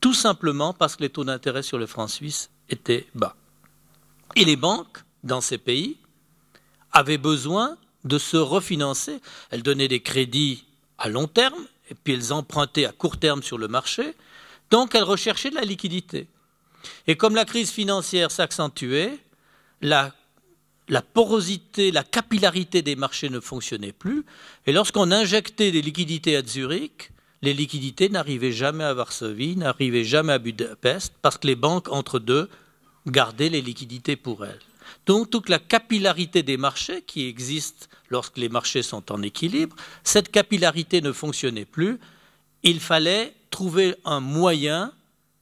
tout 0.00 0.12
simplement 0.12 0.74
parce 0.74 0.96
que 0.96 1.02
les 1.02 1.08
taux 1.08 1.24
d'intérêt 1.24 1.62
sur 1.62 1.78
le 1.78 1.86
franc 1.86 2.08
suisse 2.08 2.50
étaient 2.68 3.06
bas. 3.14 3.36
Et 4.34 4.44
les 4.44 4.56
banques, 4.56 4.98
dans 5.22 5.40
ces 5.40 5.56
pays, 5.56 5.96
avaient 6.92 7.16
besoin 7.16 7.78
de 8.04 8.18
se 8.18 8.36
refinancer. 8.36 9.20
Elles 9.50 9.62
donnaient 9.62 9.88
des 9.88 10.00
crédits 10.00 10.64
à 10.98 11.08
long 11.08 11.28
terme, 11.28 11.64
et 11.88 11.94
puis 11.94 12.14
elles 12.14 12.32
empruntaient 12.32 12.86
à 12.86 12.92
court 12.92 13.18
terme 13.18 13.42
sur 13.42 13.56
le 13.56 13.68
marché, 13.68 14.14
donc 14.70 14.94
elles 14.94 15.04
recherchaient 15.04 15.50
de 15.50 15.54
la 15.54 15.62
liquidité. 15.62 16.26
Et 17.06 17.16
comme 17.16 17.34
la 17.34 17.44
crise 17.44 17.70
financière 17.70 18.30
s'accentuait, 18.30 19.18
la, 19.80 20.12
porosité, 21.14 21.92
la 21.92 22.02
capillarité 22.02 22.82
des 22.82 22.96
marchés 22.96 23.28
ne 23.28 23.40
fonctionnait 23.40 23.92
plus, 23.92 24.24
et 24.66 24.72
lorsqu'on 24.72 25.12
injectait 25.12 25.70
des 25.70 25.82
liquidités 25.82 26.36
à 26.36 26.42
Zurich, 26.42 27.12
les 27.42 27.54
liquidités 27.54 28.08
n'arrivaient 28.08 28.52
jamais 28.52 28.84
à 28.84 28.94
Varsovie, 28.94 29.56
n'arrivaient 29.56 30.04
jamais 30.04 30.32
à 30.32 30.38
Budapest, 30.38 31.12
parce 31.22 31.38
que 31.38 31.46
les 31.46 31.56
banques, 31.56 31.88
entre 31.90 32.18
deux, 32.18 32.48
gardaient 33.06 33.48
les 33.48 33.62
liquidités 33.62 34.16
pour 34.16 34.44
elles. 34.44 34.60
Donc 35.06 35.30
toute 35.30 35.48
la 35.48 35.58
capillarité 35.58 36.42
des 36.42 36.56
marchés 36.56 37.02
qui 37.02 37.26
existe 37.26 37.88
lorsque 38.10 38.36
les 38.36 38.48
marchés 38.48 38.82
sont 38.82 39.12
en 39.12 39.22
équilibre, 39.22 39.76
cette 40.04 40.30
capillarité 40.30 41.00
ne 41.00 41.12
fonctionnait 41.12 41.64
plus. 41.64 41.98
Il 42.62 42.80
fallait 42.80 43.34
trouver 43.50 43.96
un 44.04 44.20
moyen 44.20 44.92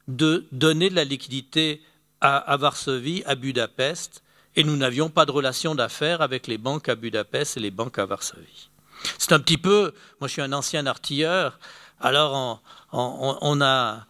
de 0.09 0.47
donner 0.53 0.91
de 0.91 0.95
la 0.95 1.05
liquidité 1.05 1.83
à, 2.21 2.57
Varsovie, 2.57 3.23
à 3.27 3.35
Budapest, 3.35 4.23
et 4.57 4.65
nous 4.65 4.77
n'avions 4.77 5.11
pas 5.11 5.27
de 5.27 5.31
relation 5.31 5.75
d'affaires 5.75 6.23
avec 6.23 6.47
les 6.47 6.59
banques 6.59 6.89
à 6.89 6.95
Budapest 6.95 7.57
et 7.57 7.61
les 7.61 7.71
banques 7.71 7.99
à 7.99 8.07
Varsovie. 8.07 8.71
C'est 9.19 9.33
un 9.33 9.41
petit 9.41 9.59
peu, 9.59 9.93
moi 10.21 10.29
je 10.29 10.33
suis 10.33 10.43
un 10.43 10.53
ancien 10.53 10.87
artilleur, 10.87 11.59
alors 12.05 12.61
on, 12.93 13.61
a, 13.63 14.07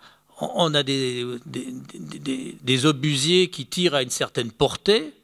des, 0.82 2.86
obusiers 2.86 3.50
qui 3.50 3.66
tirent 3.66 3.94
à 3.94 4.02
une 4.02 4.10
certaine 4.10 4.50
portée, 4.50 5.14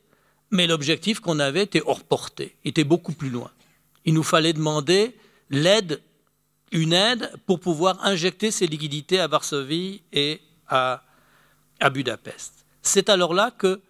mais 0.53 0.69
l'objectif 0.69 1.19
qu'on 1.19 1.41
avait 1.41 1.65
était 1.65 1.83
hors 1.85 2.05
portée, 2.05 2.55
était 2.65 2.85
beaucoup 2.85 3.13
plus 3.13 3.29
loin. 3.29 3.51
Il 4.05 4.15
nous 4.15 4.23
fallait 4.23 4.53
demander 4.53 5.17
l'aide, 5.51 6.01
une 6.71 6.93
aide 6.93 7.33
pour 7.45 7.59
pouvoir 7.59 8.07
injecter 8.07 8.53
ces 8.53 8.69
liquidités 8.69 9.19
à 9.19 9.27
Varsovie 9.27 10.03
et 10.13 10.41
à, 10.69 11.03
Budapest. 11.93 12.65
C'est 12.83 13.09
alors 13.09 13.35
là 13.35 13.51
que 13.51 13.81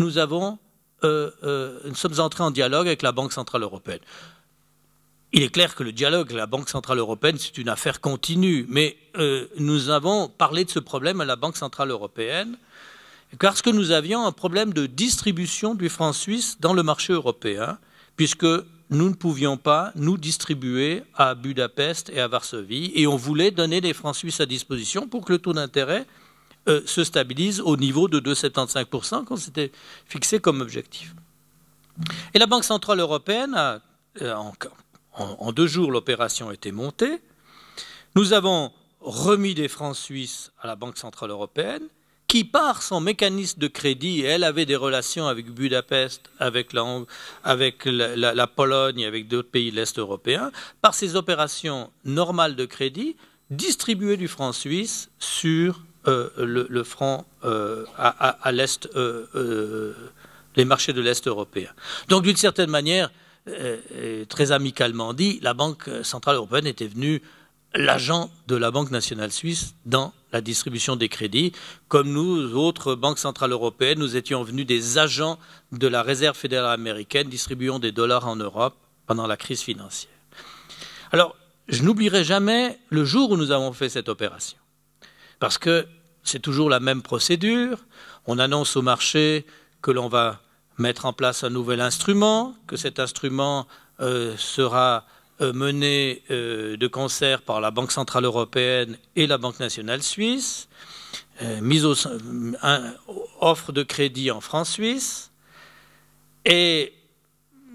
euh, 0.00 0.50
euh, 1.02 1.80
nous 1.84 1.94
sommes 1.96 2.20
entrés 2.20 2.44
en 2.44 2.52
dialogue 2.52 2.86
avec 2.86 3.02
la 3.02 3.10
Banque 3.10 3.32
centrale 3.32 3.62
européenne. 3.62 3.98
Il 5.32 5.42
est 5.42 5.50
clair 5.50 5.74
que 5.74 5.82
le 5.82 5.92
dialogue 5.92 6.28
avec 6.28 6.38
la 6.38 6.46
Banque 6.46 6.70
centrale 6.70 6.98
européenne, 6.98 7.36
c'est 7.38 7.58
une 7.58 7.68
affaire 7.68 8.00
continue, 8.00 8.64
mais 8.68 8.96
euh, 9.18 9.46
nous 9.58 9.90
avons 9.90 10.28
parlé 10.28 10.64
de 10.64 10.70
ce 10.70 10.78
problème 10.78 11.20
à 11.20 11.26
la 11.26 11.36
Banque 11.36 11.56
centrale 11.56 11.90
européenne 11.90 12.56
parce 13.38 13.60
que 13.60 13.68
nous 13.68 13.90
avions 13.90 14.24
un 14.24 14.32
problème 14.32 14.72
de 14.72 14.86
distribution 14.86 15.74
du 15.74 15.90
franc 15.90 16.14
suisse 16.14 16.58
dans 16.60 16.72
le 16.72 16.82
marché 16.82 17.12
européen, 17.12 17.78
puisque 18.16 18.46
nous 18.90 19.10
ne 19.10 19.14
pouvions 19.14 19.58
pas 19.58 19.92
nous 19.96 20.16
distribuer 20.16 21.02
à 21.14 21.34
Budapest 21.34 22.08
et 22.08 22.20
à 22.20 22.28
Varsovie, 22.28 22.90
et 22.94 23.06
on 23.06 23.16
voulait 23.16 23.50
donner 23.50 23.82
des 23.82 23.92
francs 23.92 24.16
suisses 24.16 24.40
à 24.40 24.46
disposition 24.46 25.08
pour 25.08 25.26
que 25.26 25.32
le 25.32 25.38
taux 25.38 25.52
d'intérêt 25.52 26.06
euh, 26.68 26.80
se 26.86 27.04
stabilise 27.04 27.60
au 27.60 27.76
niveau 27.76 28.08
de 28.08 28.18
2,75% 28.18 29.24
qu'on 29.24 29.36
s'était 29.36 29.72
fixé 30.06 30.40
comme 30.40 30.62
objectif. 30.62 31.14
Et 32.32 32.38
la 32.38 32.46
Banque 32.46 32.64
centrale 32.64 33.00
européenne 33.00 33.54
a, 33.54 33.80
euh, 34.22 34.34
en, 34.34 34.52
en 35.18 35.52
deux 35.52 35.66
jours, 35.66 35.90
l'opération 35.90 36.50
été 36.50 36.72
montée. 36.72 37.20
Nous 38.14 38.32
avons 38.32 38.72
remis 39.00 39.54
des 39.54 39.68
francs 39.68 39.96
suisses 39.96 40.52
à 40.60 40.66
la 40.66 40.76
Banque 40.76 40.98
centrale 40.98 41.30
européenne, 41.30 41.82
qui, 42.26 42.44
par 42.44 42.82
son 42.82 43.00
mécanisme 43.00 43.58
de 43.58 43.68
crédit, 43.68 44.20
elle 44.20 44.44
avait 44.44 44.66
des 44.66 44.76
relations 44.76 45.26
avec 45.26 45.50
Budapest, 45.50 46.30
avec 46.38 46.74
la, 46.74 48.46
Pologne, 48.46 49.06
avec 49.06 49.28
d'autres 49.28 49.50
pays 49.50 49.70
de 49.70 49.76
l'Est 49.76 49.98
européen, 49.98 50.52
par 50.82 50.94
ses 50.94 51.16
opérations 51.16 51.90
normales 52.04 52.54
de 52.54 52.66
crédit, 52.66 53.16
distribuait 53.50 54.18
du 54.18 54.28
franc 54.28 54.52
suisse 54.52 55.10
sur 55.18 55.82
euh, 56.06 56.28
le, 56.36 56.84
franc 56.84 57.26
euh, 57.44 57.86
à, 57.96 58.52
l'est, 58.52 58.86
euh, 58.94 59.94
les 60.54 60.66
marchés 60.66 60.92
de 60.92 61.00
l'est 61.00 61.26
européen. 61.26 61.70
Donc, 62.08 62.24
d'une 62.24 62.36
certaine 62.36 62.70
manière, 62.70 63.10
très 64.28 64.52
amicalement 64.52 65.14
dit, 65.14 65.38
la 65.42 65.54
Banque 65.54 65.88
centrale 66.02 66.36
européenne 66.36 66.66
était 66.66 66.86
venue 66.86 67.22
l'agent 67.74 68.30
de 68.46 68.56
la 68.56 68.70
Banque 68.70 68.90
nationale 68.90 69.30
suisse 69.30 69.74
dans 69.84 70.12
la 70.32 70.40
distribution 70.40 70.96
des 70.96 71.08
crédits, 71.08 71.52
comme 71.88 72.12
nous, 72.12 72.54
autres 72.54 72.94
banques 72.94 73.18
centrales 73.18 73.52
européennes, 73.52 73.98
nous 73.98 74.16
étions 74.16 74.42
venus 74.42 74.66
des 74.66 74.98
agents 74.98 75.38
de 75.72 75.86
la 75.86 76.02
Réserve 76.02 76.36
fédérale 76.36 76.72
américaine 76.72 77.28
distribuant 77.28 77.78
des 77.78 77.92
dollars 77.92 78.26
en 78.26 78.36
Europe 78.36 78.76
pendant 79.06 79.26
la 79.26 79.36
crise 79.36 79.60
financière. 79.60 80.12
Alors, 81.12 81.34
je 81.68 81.82
n'oublierai 81.82 82.24
jamais 82.24 82.78
le 82.90 83.04
jour 83.04 83.30
où 83.30 83.36
nous 83.36 83.52
avons 83.52 83.72
fait 83.72 83.88
cette 83.88 84.08
opération. 84.08 84.58
Parce 85.38 85.56
que 85.56 85.86
c'est 86.22 86.40
toujours 86.40 86.68
la 86.68 86.80
même 86.80 87.02
procédure. 87.02 87.78
On 88.26 88.38
annonce 88.38 88.76
au 88.76 88.82
marché 88.82 89.46
que 89.80 89.90
l'on 89.90 90.08
va 90.08 90.42
mettre 90.78 91.06
en 91.06 91.12
place 91.12 91.44
un 91.44 91.50
nouvel 91.50 91.80
instrument, 91.80 92.54
que 92.66 92.76
cet 92.76 93.00
instrument 93.00 93.66
euh, 94.00 94.36
sera 94.36 95.04
euh, 95.40 95.52
mené 95.52 96.22
euh, 96.30 96.76
de 96.76 96.86
concert 96.86 97.42
par 97.42 97.60
la 97.60 97.70
Banque 97.70 97.92
centrale 97.92 98.24
européenne 98.24 98.96
et 99.16 99.26
la 99.26 99.38
Banque 99.38 99.60
nationale 99.60 100.02
suisse, 100.02 100.68
mise 101.60 101.86
offre 103.40 103.70
de 103.70 103.84
crédit 103.84 104.32
en 104.32 104.40
francs 104.40 104.66
suisses, 104.66 105.30
et 106.44 106.92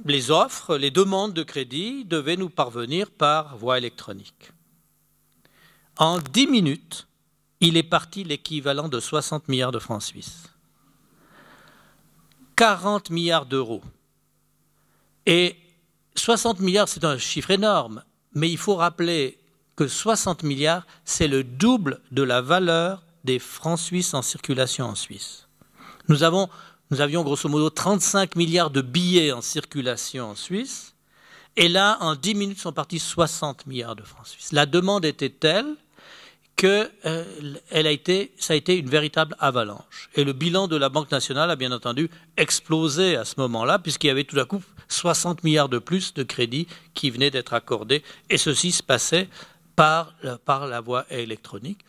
les 0.06 0.32
offres, 0.32 0.76
les 0.76 0.92
demandes 0.92 1.34
de 1.34 1.44
crédit 1.44 2.04
devaient 2.04 2.36
nous 2.36 2.50
parvenir 2.50 3.10
par 3.10 3.56
voie 3.58 3.78
électronique. 3.78 4.52
En 5.98 6.20
dix 6.20 6.48
minutes, 6.48 7.08
il 7.62 7.78
est 7.78 7.84
parti 7.84 8.26
l'équivalent 8.26 8.90
de 8.90 9.00
60 9.00 9.48
milliards 9.48 9.72
de 9.72 9.80
francs 9.80 10.04
suisses. 10.04 10.53
40 12.56 13.10
milliards 13.10 13.46
d'euros. 13.46 13.82
Et 15.26 15.56
60 16.16 16.60
milliards, 16.60 16.90
c'est 16.90 17.04
un 17.04 17.18
chiffre 17.18 17.52
énorme, 17.52 18.04
mais 18.34 18.50
il 18.50 18.58
faut 18.58 18.76
rappeler 18.76 19.40
que 19.76 19.88
60 19.88 20.44
milliards, 20.44 20.86
c'est 21.06 21.28
le 21.28 21.44
double 21.44 22.02
de 22.12 22.24
la 22.24 22.42
valeur 22.42 23.04
des 23.24 23.40
francs 23.40 23.80
suisses 23.80 24.14
en 24.14 24.22
circulation 24.22 24.86
en 24.86 24.96
Suisse. 24.96 25.48
Nous, 26.10 26.24
avons, 26.24 26.50
nous 26.92 27.02
avions 27.02 27.24
grosso 27.24 27.50
modo 27.50 27.70
35 27.70 28.36
milliards 28.36 28.70
de 28.70 28.82
billets 28.82 29.32
en 29.32 29.42
circulation 29.42 30.32
en 30.32 30.36
Suisse, 30.36 30.94
et 31.56 31.70
là, 31.70 31.98
en 32.02 32.16
10 32.16 32.36
minutes, 32.36 32.60
sont 32.60 32.74
partis 32.74 33.00
60 33.00 33.68
milliards 33.68 33.96
de 33.96 34.04
francs 34.04 34.28
suisses. 34.28 34.52
La 34.52 34.66
demande 34.66 35.06
était 35.06 35.30
telle 35.30 35.76
que 36.56 36.90
euh, 37.06 37.56
a 37.72 37.80
été, 37.92 38.32
ça 38.38 38.54
a 38.54 38.56
été 38.56 38.78
une 38.78 38.90
véritable 38.90 39.36
avalanche. 39.40 40.10
Et 40.16 40.24
le 40.24 40.34
bilan 40.34 40.68
de 40.68 40.76
la 40.76 40.90
Banque 40.90 41.12
nationale 41.12 41.50
a 41.50 41.56
bien 41.56 41.72
entendu 41.72 42.10
explosé 42.38 43.16
à 43.16 43.26
ce 43.26 43.36
moment-là, 43.38 43.80
puisqu'il 43.80 44.08
y 44.08 44.12
avait 44.12 44.24
tout 44.24 44.40
à 44.40 44.46
coup 44.46 44.62
60 44.88 45.44
milliards 45.44 45.70
de 45.70 45.80
plus 45.80 46.14
de 46.14 46.24
crédits 46.24 46.68
qui 46.94 47.10
venaient 47.10 47.32
d'être 47.32 47.54
accordés, 47.54 48.04
et 48.30 48.38
ceci 48.38 48.72
se 48.72 48.84
passait 48.84 49.28
par, 49.76 50.14
par 50.46 50.68
la 50.68 50.82
voie 50.82 51.06
électronique. 51.10 51.80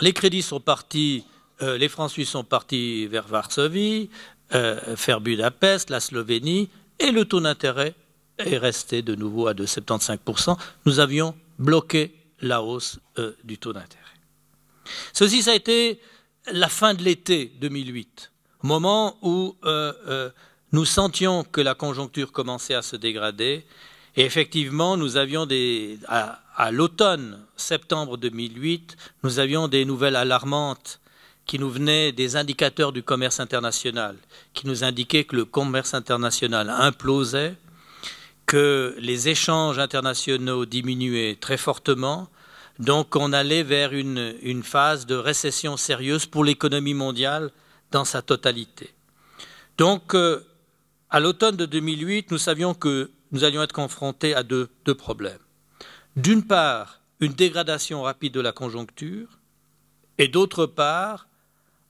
Les 0.00 0.12
crédits 0.12 0.42
sont 0.42 0.60
partis, 0.60 1.24
euh, 1.62 1.78
les 1.78 1.90
suisses 2.08 2.30
sont 2.30 2.44
partis 2.44 3.06
vers 3.06 3.26
Varsovie, 3.26 4.10
euh, 4.54 4.78
vers 5.06 5.20
Budapest, 5.20 5.88
la 5.90 6.00
Slovénie, 6.00 6.68
et 6.98 7.10
le 7.10 7.24
taux 7.24 7.40
d'intérêt 7.40 7.94
est 8.38 8.58
resté 8.58 9.00
de 9.02 9.14
nouveau 9.14 9.46
à 9.46 9.54
2,75%. 9.54 10.58
Nous 10.84 11.00
avions 11.00 11.34
bloqué 11.58 12.14
la 12.40 12.62
hausse 12.62 12.98
euh, 13.18 13.32
du 13.44 13.58
taux 13.58 13.72
d'intérêt. 13.72 14.02
Ceci, 15.12 15.42
ça 15.42 15.52
a 15.52 15.54
été 15.54 16.00
la 16.52 16.68
fin 16.68 16.94
de 16.94 17.02
l'été 17.02 17.52
2008, 17.60 18.32
au 18.62 18.66
moment 18.66 19.16
où 19.22 19.56
euh, 19.64 19.92
euh, 20.06 20.30
nous 20.72 20.84
sentions 20.84 21.44
que 21.44 21.60
la 21.60 21.74
conjoncture 21.74 22.32
commençait 22.32 22.74
à 22.74 22.82
se 22.82 22.96
dégrader. 22.96 23.66
Et 24.16 24.24
effectivement, 24.24 24.96
nous 24.96 25.16
avions 25.16 25.46
à, 26.08 26.40
à 26.56 26.70
l'automne, 26.70 27.44
septembre 27.56 28.16
2008, 28.16 28.96
nous 29.24 29.38
avions 29.38 29.68
des 29.68 29.84
nouvelles 29.84 30.16
alarmantes 30.16 31.00
qui 31.44 31.58
nous 31.58 31.70
venaient 31.70 32.12
des 32.12 32.36
indicateurs 32.36 32.92
du 32.92 33.02
commerce 33.02 33.40
international, 33.40 34.16
qui 34.52 34.66
nous 34.66 34.82
indiquaient 34.82 35.24
que 35.24 35.36
le 35.36 35.44
commerce 35.44 35.94
international 35.94 36.70
implosait, 36.70 37.54
que 38.46 38.94
les 38.98 39.28
échanges 39.28 39.78
internationaux 39.78 40.66
diminuaient 40.66 41.36
très 41.40 41.56
fortement, 41.56 42.28
donc 42.78 43.16
on 43.16 43.32
allait 43.32 43.62
vers 43.62 43.92
une, 43.92 44.62
phase 44.62 45.06
de 45.06 45.14
récession 45.14 45.76
sérieuse 45.76 46.26
pour 46.26 46.44
l'économie 46.44 46.94
mondiale 46.94 47.50
dans 47.90 48.04
sa 48.04 48.22
totalité. 48.22 48.94
Donc, 49.78 50.14
euh, 50.14 50.44
à 51.10 51.20
l'automne 51.20 51.56
de 51.56 51.66
2008, 51.66 52.30
nous 52.30 52.38
savions 52.38 52.74
que 52.74 53.10
nous 53.32 53.44
allions 53.44 53.62
être 53.62 53.72
confrontés 53.72 54.34
à 54.34 54.42
deux 54.42 54.68
problèmes. 54.96 55.38
D'une 56.16 56.44
part, 56.44 57.00
une 57.20 57.32
dégradation 57.32 58.02
rapide 58.02 58.34
de 58.34 58.40
la 58.40 58.52
conjoncture, 58.52 59.38
et 60.18 60.28
d'autre 60.28 60.66
part, 60.66 61.28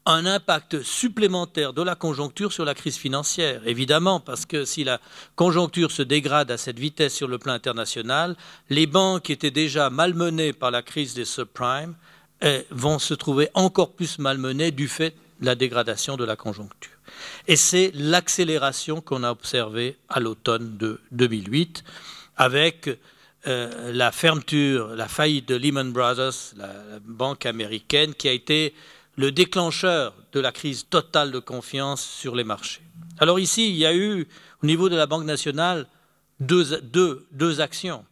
un 0.07 0.25
impact 0.25 0.83
supplémentaire 0.83 1.73
de 1.73 1.83
la 1.83 1.97
conjoncture 1.97 2.53
sur 2.53 2.65
la 2.65 2.75
crise 2.75 2.97
financière. 2.97 3.61
Évidemment, 3.67 4.21
parce 4.21 4.47
que 4.47 4.65
si 4.65 4.85
la 4.85 5.01
conjoncture 5.35 5.91
se 5.91 6.03
dégrade 6.03 6.51
à 6.51 6.57
cette 6.57 6.79
vitesse 6.79 7.15
sur 7.15 7.29
le 7.29 7.39
plan 7.39 7.53
international, 7.53 8.37
les 8.71 8.87
banques 8.87 9.31
étaient 9.31 9.51
déjà 9.51 9.91
malmenées 9.91 10.53
par 10.53 10.71
la 10.71 10.83
crise 10.83 11.15
des 11.15 11.25
subprimes 11.25 11.95
eh, 12.43 12.67
vont 12.71 12.99
se 12.99 13.15
trouver 13.15 13.49
encore 13.55 13.93
plus 13.93 14.19
malmenées 14.19 14.71
du 14.71 14.89
fait 14.89 15.15
de 15.41 15.47
la 15.47 15.55
dégradation 15.55 16.17
de 16.17 16.25
la 16.25 16.37
conjoncture. 16.37 16.93
Et 17.49 17.57
c'est 17.57 17.91
l'accélération 17.95 19.01
qu'on 19.01 19.25
a 19.25 19.31
observée 19.31 19.97
à 20.09 20.21
l'automne 20.21 20.77
de 20.77 21.01
2008 21.13 21.83
avec 22.37 22.91
euh, 23.47 23.93
la 23.93 24.13
fermeture, 24.13 24.95
la 24.97 25.09
faillite 25.09 25.49
de 25.49 25.55
Lehman 25.55 25.93
Brothers, 25.93 26.55
la 26.57 26.71
banque 27.05 27.47
américaine, 27.47 28.15
qui 28.15 28.29
a 28.29 28.33
été 28.33 28.75
le 29.17 29.33
déclencheur 29.33 30.15
de 30.33 30.41
la 30.41 30.53
crise 30.53 30.87
totale 30.89 31.33
de 31.33 31.39
confiance 31.39 32.03
sur 32.03 32.35
les 32.35 32.45
marchés. 32.45 32.83
Alors 33.19 33.41
ici, 33.41 33.71
il 33.71 33.77
y 33.77 33.87
a 33.87 33.95
eu, 33.95 34.27
au 34.63 34.67
niveau 34.67 34.89
de 34.89 34.97
la 34.97 35.07
Banque 35.07 35.25
nationale, 35.25 35.87
deux, 36.41 37.61
actions. 37.61 38.05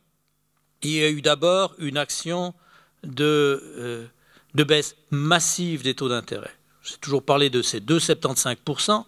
Il 0.83 0.91
y 0.91 1.03
a 1.03 1.11
eu 1.11 1.21
d'abord 1.21 1.75
une 1.79 1.99
action 1.99 2.55
de, 3.03 3.63
euh, 3.79 4.07
de, 4.55 4.65
baisse 4.65 4.97
massive 5.11 5.83
des 5.83 5.95
taux 5.95 6.09
d'intérêt. 6.09 6.53
J'ai 6.83 6.97
toujours 6.97 7.23
parlé 7.23 7.51
de 7.51 7.61
ces 7.61 7.81
2,75%, 7.81 9.05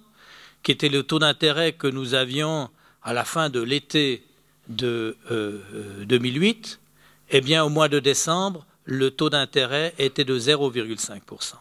qui 0.62 0.72
était 0.72 0.88
le 0.88 1.02
taux 1.02 1.18
d'intérêt 1.18 1.72
que 1.72 1.86
nous 1.86 2.14
avions 2.14 2.68
à 3.02 3.12
la 3.12 3.24
fin 3.24 3.48
de 3.48 3.60
l'été 3.60 4.26
de 4.68 5.16
euh, 5.30 6.04
2008. 6.04 6.80
Eh 7.30 7.40
bien, 7.40 7.64
au 7.64 7.68
mois 7.68 7.88
de 7.88 8.00
décembre, 8.00 8.66
le 8.84 9.10
taux 9.10 9.30
d'intérêt 9.30 9.94
était 9.98 10.24
de 10.24 10.38
0,5%. 10.38 11.54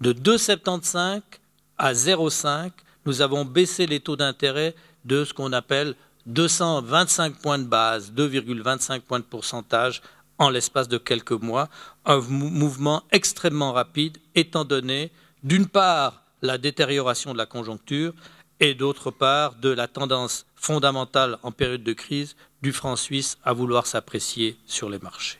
De 0.00 0.14
2,75 0.14 1.20
à 1.76 1.92
0,5, 1.92 2.70
nous 3.04 3.20
avons 3.20 3.44
baissé 3.44 3.86
les 3.86 4.00
taux 4.00 4.16
d'intérêt 4.16 4.74
de 5.04 5.26
ce 5.26 5.34
qu'on 5.34 5.52
appelle 5.52 5.94
225 6.24 7.36
points 7.36 7.58
de 7.58 7.64
base, 7.64 8.10
2,25 8.12 9.00
points 9.00 9.18
de 9.18 9.24
pourcentage 9.24 10.00
en 10.38 10.48
l'espace 10.48 10.88
de 10.88 10.96
quelques 10.96 11.32
mois, 11.32 11.68
un 12.06 12.18
mouvement 12.20 13.02
extrêmement 13.12 13.72
rapide 13.72 14.16
étant 14.34 14.64
donné, 14.64 15.12
d'une 15.42 15.66
part, 15.66 16.22
la 16.40 16.56
détérioration 16.56 17.34
de 17.34 17.38
la 17.38 17.44
conjoncture 17.44 18.14
et 18.58 18.72
d'autre 18.72 19.10
part, 19.10 19.54
de 19.56 19.68
la 19.68 19.86
tendance 19.86 20.46
fondamentale 20.56 21.36
en 21.42 21.52
période 21.52 21.82
de 21.82 21.92
crise 21.92 22.36
du 22.62 22.72
franc 22.72 22.96
suisse 22.96 23.36
à 23.44 23.52
vouloir 23.52 23.86
s'apprécier 23.86 24.56
sur 24.64 24.88
les 24.88 24.98
marchés. 24.98 25.39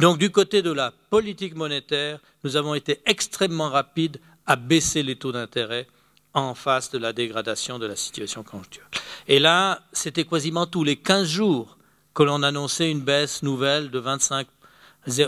Donc 0.00 0.18
du 0.18 0.30
côté 0.30 0.62
de 0.62 0.72
la 0.72 0.92
politique 1.10 1.54
monétaire, 1.54 2.18
nous 2.44 2.56
avons 2.56 2.74
été 2.74 3.00
extrêmement 3.06 3.70
rapides 3.70 4.20
à 4.46 4.56
baisser 4.56 5.02
les 5.02 5.16
taux 5.16 5.32
d'intérêt 5.32 5.86
en 6.34 6.54
face 6.54 6.90
de 6.90 6.98
la 6.98 7.12
dégradation 7.12 7.78
de 7.78 7.86
la 7.86 7.96
situation 7.96 8.42
conjoncturelle. 8.42 8.88
Et 9.28 9.38
là, 9.38 9.82
c'était 9.92 10.24
quasiment 10.24 10.66
tous 10.66 10.84
les 10.84 10.96
15 10.96 11.28
jours 11.28 11.76
que 12.14 12.22
l'on 12.22 12.42
annonçait 12.42 12.90
une 12.90 13.00
baisse 13.00 13.42
nouvelle 13.42 13.90
de 13.90 13.98
25 13.98 14.46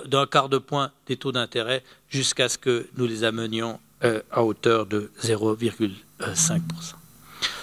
d'un 0.06 0.26
quart 0.26 0.48
de 0.48 0.58
point 0.58 0.92
des 1.06 1.16
taux 1.16 1.32
d'intérêt 1.32 1.82
jusqu'à 2.08 2.48
ce 2.48 2.58
que 2.58 2.86
nous 2.96 3.06
les 3.06 3.24
amenions 3.24 3.80
euh, 4.04 4.22
à 4.30 4.44
hauteur 4.44 4.86
de 4.86 5.10
0,5%. 5.22 6.60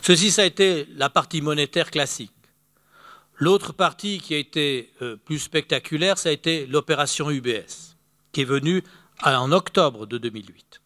Ceci, 0.02 0.32
ça 0.32 0.42
a 0.42 0.46
été 0.46 0.88
la 0.98 1.10
partie 1.10 1.42
monétaire 1.42 1.90
classique. 1.90 2.32
L'autre 3.42 3.74
partie 3.74 4.20
qui 4.20 4.36
a 4.36 4.38
été 4.38 4.92
euh, 5.02 5.16
plus 5.16 5.40
spectaculaire, 5.40 6.20
ça 6.20 6.30
a 6.30 6.32
été 6.32 6.68
l'opération 6.68 7.32
UBS, 7.32 7.96
qui 8.34 8.42
est 8.42 8.46
venue 8.46 8.84
en 9.24 9.52
octobre 9.52 10.06
de 10.06 10.20
2008. 10.20 10.80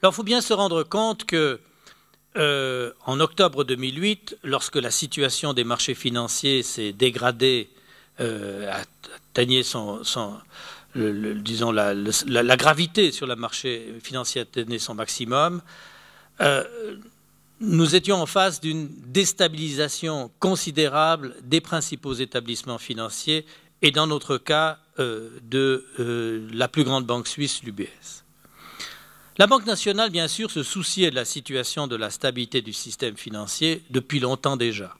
Alors, 0.00 0.12
il 0.12 0.14
faut 0.14 0.22
bien 0.22 0.40
se 0.40 0.54
rendre 0.54 0.84
compte 0.84 1.24
que 1.24 1.58
euh, 2.36 2.92
en 3.06 3.18
octobre 3.18 3.64
2008, 3.64 4.38
lorsque 4.44 4.76
la 4.76 4.92
situation 4.92 5.52
des 5.52 5.64
marchés 5.64 5.96
financiers 5.96 6.62
s'est 6.62 6.92
dégradée, 6.92 7.70
euh, 8.20 8.72
atteignait 9.32 9.64
son, 9.64 10.00
disons 10.94 11.72
la, 11.72 12.56
gravité 12.56 13.10
sur 13.10 13.26
le 13.26 13.34
marché 13.34 13.94
financier 14.00 14.42
atteignait 14.42 14.78
son 14.78 14.94
maximum, 14.94 15.60
nous 17.60 17.94
étions 17.94 18.16
en 18.16 18.26
face 18.26 18.60
d'une 18.60 18.88
déstabilisation 19.06 20.30
considérable 20.38 21.34
des 21.42 21.60
principaux 21.60 22.14
établissements 22.14 22.78
financiers 22.78 23.46
et 23.82 23.90
dans 23.90 24.06
notre 24.06 24.36
cas 24.38 24.78
euh, 24.98 25.30
de 25.42 25.84
euh, 25.98 26.48
la 26.52 26.68
plus 26.68 26.84
grande 26.84 27.06
banque 27.06 27.28
suisse, 27.28 27.62
l'UBS. 27.62 28.24
La 29.38 29.46
Banque 29.46 29.66
nationale, 29.66 30.10
bien 30.10 30.28
sûr, 30.28 30.50
se 30.50 30.62
souciait 30.62 31.10
de 31.10 31.14
la 31.14 31.26
situation 31.26 31.86
de 31.86 31.96
la 31.96 32.10
stabilité 32.10 32.62
du 32.62 32.72
système 32.72 33.16
financier 33.16 33.82
depuis 33.90 34.18
longtemps 34.18 34.56
déjà. 34.56 34.96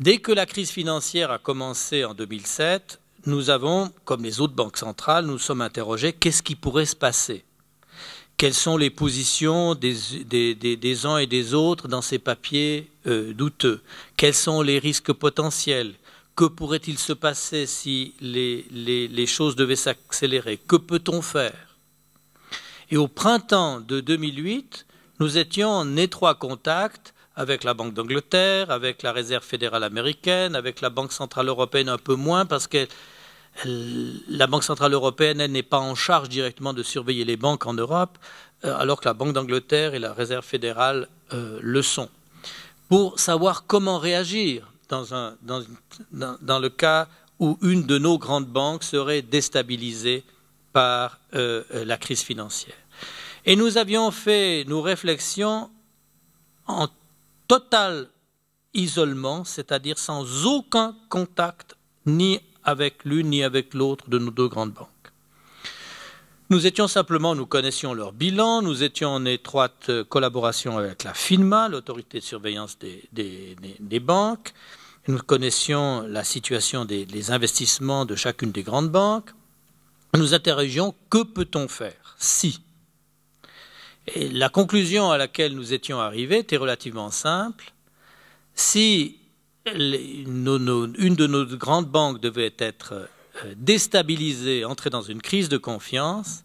Dès 0.00 0.18
que 0.18 0.32
la 0.32 0.44
crise 0.44 0.70
financière 0.70 1.30
a 1.30 1.38
commencé 1.38 2.04
en 2.04 2.12
2007, 2.12 3.00
nous 3.26 3.48
avons, 3.48 3.90
comme 4.04 4.22
les 4.22 4.40
autres 4.40 4.54
banques 4.54 4.76
centrales, 4.76 5.24
nous 5.24 5.38
sommes 5.38 5.62
interrogés 5.62 6.12
qu'est-ce 6.12 6.42
qui 6.42 6.56
pourrait 6.56 6.84
se 6.84 6.96
passer? 6.96 7.44
Quelles 8.36 8.54
sont 8.54 8.76
les 8.76 8.90
positions 8.90 9.74
des, 9.74 11.06
uns 11.06 11.18
et 11.18 11.26
des 11.26 11.54
autres 11.54 11.88
dans 11.88 12.02
ces 12.02 12.18
papiers 12.18 12.90
euh, 13.06 13.32
douteux, 13.32 13.82
quels 14.16 14.34
sont 14.34 14.62
les 14.62 14.78
risques 14.78 15.12
potentiels, 15.12 15.94
que 16.36 16.44
pourrait-il 16.44 16.98
se 16.98 17.12
passer 17.12 17.66
si 17.66 18.14
les, 18.20 18.66
les 18.70 19.26
choses 19.26 19.56
devaient 19.56 19.76
s'accélérer, 19.76 20.56
que 20.56 20.76
peut-on 20.76 21.22
faire? 21.22 21.76
Et 22.90 22.96
au 22.96 23.08
printemps 23.08 23.80
de 23.80 24.00
2008, 24.00 24.86
nous 25.20 25.38
étions 25.38 25.70
en 25.70 25.96
étroit 25.96 26.34
contact 26.34 27.14
avec 27.36 27.64
la 27.64 27.74
Banque 27.74 27.94
d'Angleterre, 27.94 28.70
avec 28.70 29.02
la 29.02 29.12
Réserve 29.12 29.44
fédérale 29.44 29.84
américaine, 29.84 30.54
avec 30.54 30.80
la 30.80 30.90
Banque 30.90 31.12
centrale 31.12 31.48
européenne 31.48 31.88
un 31.88 31.98
peu 31.98 32.14
moins 32.14 32.46
parce 32.46 32.66
qu'elle 32.66 32.88
la 33.64 34.46
Banque 34.46 34.64
centrale 34.64 34.92
européenne 34.92 35.44
n'est 35.46 35.62
pas 35.62 35.78
en 35.78 35.94
charge 35.94 36.28
directement 36.28 36.72
de 36.72 36.82
surveiller 36.82 37.24
les 37.24 37.36
banques 37.36 37.66
en 37.66 37.74
Europe, 37.74 38.18
euh, 38.64 38.76
alors 38.76 39.00
que 39.00 39.06
la 39.06 39.14
Banque 39.14 39.32
d'Angleterre 39.32 39.94
et 39.94 39.98
la 39.98 40.12
Réserve 40.12 40.44
fédérale 40.44 41.08
euh, 41.32 41.58
le 41.62 41.82
sont, 41.82 42.08
pour 42.88 43.18
savoir 43.18 43.66
comment 43.66 43.98
réagir 43.98 44.70
dans, 44.88 46.58
le 46.60 46.68
cas 46.68 47.08
où 47.38 47.58
une 47.62 47.84
de 47.84 47.98
nos 47.98 48.18
grandes 48.18 48.46
banques 48.46 48.84
serait 48.84 49.22
déstabilisée 49.22 50.24
par 50.72 51.18
euh, 51.34 51.64
la 51.72 51.96
crise 51.96 52.22
financière. 52.22 52.74
Et 53.46 53.56
nous 53.56 53.76
avions 53.78 54.10
fait 54.10 54.64
nos 54.66 54.82
réflexions 54.82 55.70
en 56.66 56.88
total 57.48 58.08
isolement, 58.72 59.44
c'est-à-dire 59.44 59.98
sans 59.98 60.46
aucun 60.46 60.96
contact 61.08 61.76
ni 62.06 62.40
avec 62.64 63.04
l'une 63.04 63.28
ni 63.28 63.42
avec 63.42 63.74
l'autre 63.74 64.08
de 64.08 64.18
nos 64.18 64.30
deux 64.30 64.48
grandes 64.48 64.72
banques. 64.72 64.88
Nous 66.50 66.66
étions 66.66 66.88
simplement, 66.88 67.34
nous 67.34 67.46
connaissions 67.46 67.94
leur 67.94 68.12
bilan, 68.12 68.62
nous 68.62 68.82
étions 68.82 69.10
en 69.10 69.24
étroite 69.24 69.90
collaboration 70.08 70.76
avec 70.76 71.02
la 71.02 71.14
FINMA, 71.14 71.68
l'autorité 71.68 72.18
de 72.18 72.24
surveillance 72.24 72.78
des, 73.12 74.00
banques, 74.00 74.52
nous 75.08 75.18
connaissions 75.18 76.02
la 76.02 76.22
situation 76.22 76.84
des 76.84 77.30
investissements 77.30 78.04
de 78.04 78.14
chacune 78.14 78.52
des 78.52 78.62
grandes 78.62 78.90
banques. 78.90 79.30
Nous 80.14 80.34
interrogions 80.34 80.94
que 81.10 81.22
peut-on 81.22 81.66
faire 81.66 82.14
si? 82.18 82.60
Et 84.06 84.28
la 84.28 84.48
conclusion 84.48 85.10
à 85.10 85.18
laquelle 85.18 85.54
nous 85.54 85.72
étions 85.72 85.98
arrivés 85.98 86.38
était 86.38 86.56
relativement 86.56 87.10
simple. 87.10 87.72
Si 88.54 89.18
une 89.66 91.14
de 91.16 91.26
nos 91.26 91.46
grandes 91.56 91.88
banques 91.88 92.20
devait 92.20 92.54
être 92.58 92.92
euh, 92.92 93.54
déstabiliser, 93.56 94.64
entrer 94.64 94.90
dans 94.90 95.02
une 95.02 95.22
crise 95.22 95.48
de 95.48 95.56
confiance, 95.56 96.44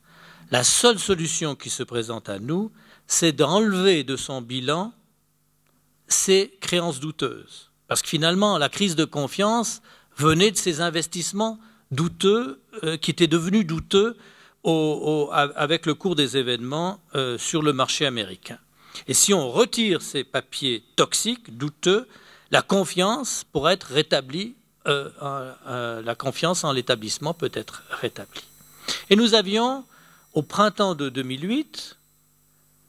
la 0.51 0.63
seule 0.63 0.97
solution 0.97 1.55
qui 1.55 1.69
se 1.69 1.83
présente 1.83 2.29
à 2.29 2.39
nous, 2.39 2.71
c'est 3.07 3.31
d'enlever 3.31 4.03
de 4.03 4.15
son 4.15 4.41
bilan 4.41 4.93
ces 6.07 6.57
créances 6.61 6.99
douteuses. 6.99 7.69
Parce 7.87 8.01
que 8.01 8.09
finalement, 8.09 8.57
la 8.57 8.69
crise 8.69 8.95
de 8.95 9.05
confiance 9.05 9.81
venait 10.17 10.51
de 10.51 10.57
ces 10.57 10.81
investissements 10.81 11.59
douteux, 11.91 12.61
euh, 12.83 12.97
qui 12.97 13.11
étaient 13.11 13.27
devenus 13.27 13.65
douteux 13.65 14.17
avec 15.55 15.85
le 15.85 15.93
cours 15.93 16.15
des 16.15 16.35
événements 16.35 16.99
euh, 17.15 17.37
sur 17.37 17.61
le 17.61 17.71
marché 17.71 18.05
américain. 18.05 18.59
Et 19.07 19.13
si 19.13 19.33
on 19.33 19.49
retire 19.49 20.01
ces 20.01 20.23
papiers 20.23 20.83
toxiques, 20.95 21.57
douteux, 21.57 22.07
la 22.51 22.61
confiance 22.61 23.43
pourrait 23.51 23.73
être 23.73 23.87
rétablie 23.87 24.55
euh, 24.87 25.09
euh, 25.67 26.01
la 26.01 26.15
confiance 26.15 26.63
en 26.63 26.71
l'établissement 26.71 27.33
peut 27.33 27.51
être 27.53 27.83
rétablie. 27.91 28.45
Et 29.09 29.15
nous 29.15 29.33
avions, 29.33 29.85
au 30.33 30.41
printemps 30.41 30.95
de 30.95 31.09
2008, 31.09 31.97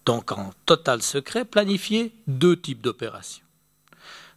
donc 0.06 0.32
en 0.32 0.52
total 0.66 1.02
secret, 1.02 1.44
planifié 1.44 2.12
deux 2.26 2.56
types 2.58 2.80
d'opérations. 2.80 3.44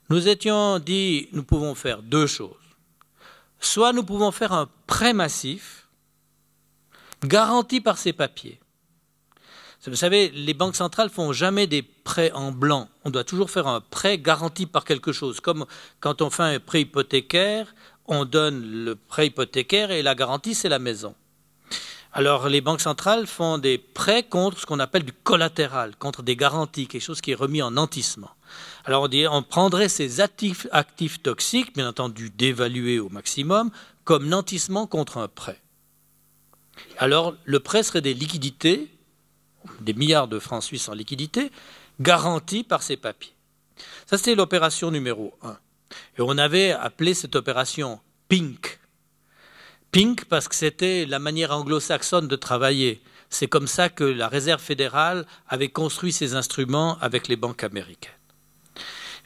Nous 0.09 0.28
étions 0.28 0.80
dit, 0.80 1.30
nous 1.32 1.43
pouvons 1.43 1.76
faire 1.76 2.01
deux 2.01 2.28
choses. 2.28 2.55
Soit 3.59 3.93
nous 3.93 4.03
pouvons 4.03 4.32
faire 4.32 4.51
un 4.51 4.67
prêt 4.88 5.13
massif 5.13 5.88
garanti 7.24 7.80
par 7.80 7.97
ces 7.97 8.11
papiers. 8.11 8.59
Vous 9.86 9.96
savez, 9.98 10.30
les 10.30 10.54
banques 10.54 10.78
centrales 10.78 11.10
font 11.10 11.34
jamais 11.34 11.68
des 11.68 11.82
prêts 11.82 12.32
en 12.32 12.52
blanc. 12.52 12.88
On 13.04 13.10
doit 13.10 13.26
toujours 13.26 13.52
faire 13.52 13.68
un 13.68 13.82
prêt 13.82 14.18
garanti 14.18 14.66
par 14.66 14.86
quelque 14.86 15.12
chose. 15.12 15.42
Comme 15.42 15.66
quand 16.00 16.22
on 16.22 16.30
fait 16.30 16.44
un 16.44 16.60
prêt 16.60 16.82
hypothécaire, 16.82 17.76
on 18.08 18.24
donne 18.24 18.62
le 18.86 18.96
prêt 18.96 19.28
hypothécaire 19.28 19.92
et 19.92 20.02
la 20.02 20.16
garantie, 20.16 20.56
c'est 20.56 20.70
la 20.70 20.80
maison. 20.80 21.16
Alors, 22.14 22.48
les 22.48 22.62
banques 22.62 22.80
centrales 22.80 23.26
font 23.26 23.58
des 23.58 23.80
prêts 23.80 24.24
contre 24.24 24.60
ce 24.60 24.66
qu'on 24.68 24.80
appelle 24.80 25.04
du 25.04 25.14
collatéral, 25.14 25.96
contre 25.98 26.22
des 26.22 26.36
garanties, 26.36 26.88
quelque 26.88 27.02
chose 27.02 27.22
qui 27.22 27.32
est 27.32 27.36
remis 27.36 27.64
en 27.64 27.72
nantissement. 27.72 28.30
Alors, 28.86 29.10
on, 29.32 29.44
prendrait 29.44 29.90
ces 29.90 30.22
actifs, 30.22 30.68
actifs 30.72 31.24
toxiques, 31.24 31.74
bien 31.74 31.90
entendu 31.90 32.30
dévalués 32.30 33.00
au 33.00 33.10
maximum, 33.10 33.72
comme 34.04 34.28
nantissement 34.28 34.86
contre 34.86 35.18
un 35.18 35.28
prêt. 35.28 35.60
Alors, 37.00 37.34
le 37.46 37.60
prêt 37.60 37.82
serait 37.82 38.02
des 38.02 38.14
liquidités 38.14 38.93
des 39.82 39.93
milliards 39.93 40.28
de 40.28 40.39
francs 40.39 40.64
suisses 40.64 40.89
en 40.89 40.93
liquidité, 40.93 41.51
garantis 41.99 42.64
par 42.64 42.84
ces 42.84 42.97
papiers. 42.97 43.34
Ça, 44.05 44.18
c'était 44.18 44.36
l'opération 44.36 44.91
numéro 44.91 45.34
un. 45.41 45.57
Et 46.18 46.22
on 46.22 46.38
avait 46.38 46.72
appelé 46.72 47.14
cette 47.14 47.36
opération 47.36 47.99
Pink. 48.30 48.80
Pink 49.91 50.26
parce 50.26 50.47
que 50.47 50.55
c'était 50.55 51.05
la 51.05 51.20
manière 51.20 51.51
anglo-saxonne 51.51 52.28
de 52.28 52.36
travailler. 52.36 53.01
C'est 53.30 53.47
comme 53.47 53.68
ça 53.68 53.89
que 53.89 54.03
la 54.03 54.28
Réserve 54.28 54.61
fédérale 54.61 55.26
avait 55.47 55.70
construit 55.70 56.11
ses 56.11 56.36
instruments 56.36 56.97
avec 56.99 57.28
les 57.28 57.36
banques 57.36 57.64
américaines. 57.64 58.11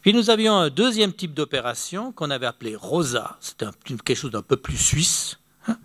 Puis 0.02 0.14
nous 0.14 0.30
avions 0.30 0.56
un 0.56 0.70
deuxième 0.70 1.14
type 1.14 1.34
d'opération 1.34 2.12
qu'on 2.12 2.30
avait 2.30 2.46
appelé 2.46 2.76
Rosa. 2.76 3.38
C'était 3.42 3.66
quelque 3.84 4.16
chose 4.16 4.32
d'un 4.32 4.42
peu 4.42 4.58
plus 4.58 4.78
suisse. 4.78 5.38
Hein. 5.68 5.78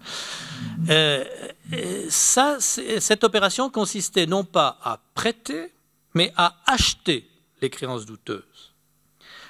Euh, 0.91 1.25
ça, 2.09 2.59
cette 2.61 3.25
opération 3.25 3.71
consistait 3.71 4.27
non 4.27 4.45
pas 4.45 4.79
à 4.83 5.01
prêter, 5.15 5.73
mais 6.15 6.33
à 6.37 6.57
acheter 6.67 7.29
les 7.61 7.71
créances 7.71 8.07
douteuses. 8.07 8.75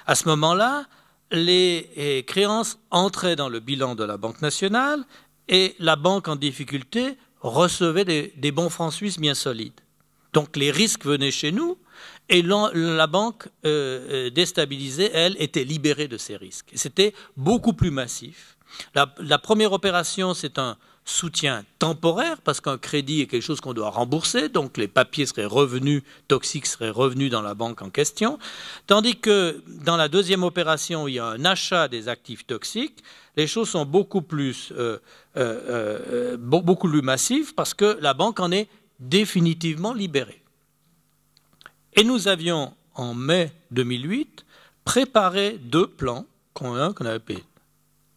À 0.05 0.15
ce 0.15 0.27
moment-là, 0.29 0.85
les 1.31 1.89
eh, 1.95 2.23
créances 2.23 2.77
entraient 2.91 3.35
dans 3.35 3.49
le 3.49 3.59
bilan 3.59 3.95
de 3.95 4.03
la 4.03 4.17
Banque 4.17 4.41
nationale 4.41 5.03
et 5.49 5.75
la 5.79 5.95
banque 5.95 6.27
en 6.27 6.35
difficulté 6.35 7.17
recevait 7.41 8.05
des, 8.05 8.51
bons 8.51 8.69
francs 8.69 8.93
suisses 8.93 9.19
bien 9.19 9.33
solides. 9.33 9.79
Donc 10.31 10.55
les 10.55 10.71
risques 10.71 11.05
venaient 11.05 11.31
chez 11.31 11.51
nous 11.51 11.77
et 12.29 12.41
la 12.41 13.07
banque 13.07 13.47
euh, 13.65 14.27
euh, 14.27 14.29
déstabilisée, 14.29 15.11
elle, 15.13 15.35
était 15.39 15.63
libérée 15.63 16.07
de 16.07 16.17
ces 16.17 16.37
risques. 16.37 16.71
c'était 16.75 17.13
beaucoup 17.35 17.73
plus 17.73 17.91
massif. 17.91 18.52
La 18.95 19.37
première 19.37 19.73
opération, 19.73 20.33
c'est 20.33 20.57
un, 20.59 20.77
soutien 21.05 21.65
temporaire, 21.79 22.37
parce 22.41 22.61
qu'un 22.61 22.77
crédit 22.77 23.21
est 23.21 23.27
quelque 23.27 23.43
chose 23.43 23.59
qu'on 23.59 23.73
doit 23.73 23.89
rembourser, 23.89 24.49
donc 24.49 24.77
les 24.77 24.87
papiers 24.87 25.25
seraient 25.25 25.45
revenus, 25.45 26.03
toxiques 26.27 26.65
seraient 26.65 26.89
revenus 26.89 27.29
dans 27.29 27.41
la 27.41 27.53
banque 27.53 27.81
en 27.81 27.89
question, 27.89 28.39
tandis 28.87 29.17
que 29.17 29.61
dans 29.67 29.97
la 29.97 30.07
deuxième 30.07 30.43
opération, 30.43 31.07
il 31.07 31.15
y 31.15 31.19
a 31.19 31.25
un 31.25 31.43
achat 31.45 31.87
des 31.87 32.07
actifs 32.07 32.47
toxiques, 32.47 33.03
les 33.35 33.47
choses 33.47 33.69
sont 33.69 33.85
beaucoup 33.85 34.21
plus, 34.21 34.71
euh, 34.71 34.99
euh, 35.37 36.37
euh, 36.37 37.01
massives, 37.01 37.53
parce 37.53 37.73
que 37.73 37.97
la 37.99 38.13
banque 38.13 38.39
en 38.39 38.51
est 38.51 38.69
définitivement 38.99 39.93
libérée. 39.93 40.41
Et 41.95 42.03
nous 42.03 42.27
avions, 42.27 42.73
en 42.95 43.13
mai 43.13 43.51
2008, 43.71 44.45
préparé 44.85 45.57
deux 45.57 45.87
plans, 45.87 46.25
qu'on 46.53 46.75
avait 46.75 47.09
appelé 47.09 47.43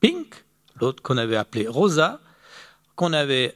Pink, 0.00 0.45
l'autre 0.80 1.02
qu'on 1.02 1.16
avait 1.16 1.36
appelé 1.36 1.66
Rosa, 1.68 2.20
qu'on 2.94 3.12
avait 3.12 3.54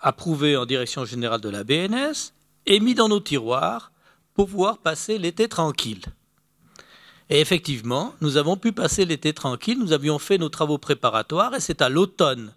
approuvé 0.00 0.56
en 0.56 0.66
direction 0.66 1.04
générale 1.04 1.40
de 1.40 1.48
la 1.48 1.64
BNS 1.64 2.32
et 2.66 2.80
mis 2.80 2.94
dans 2.94 3.08
nos 3.08 3.20
tiroirs 3.20 3.92
pour 4.34 4.48
pouvoir 4.48 4.78
passer 4.78 5.18
l'été 5.18 5.48
tranquille. 5.48 6.02
Et 7.30 7.40
effectivement, 7.40 8.14
nous 8.20 8.36
avons 8.36 8.56
pu 8.56 8.72
passer 8.72 9.04
l'été 9.04 9.32
tranquille, 9.32 9.78
nous 9.78 9.92
avions 9.92 10.18
fait 10.18 10.38
nos 10.38 10.48
travaux 10.48 10.78
préparatoires 10.78 11.54
et 11.54 11.60
c'est 11.60 11.82
à 11.82 11.88
l'automne 11.88 12.52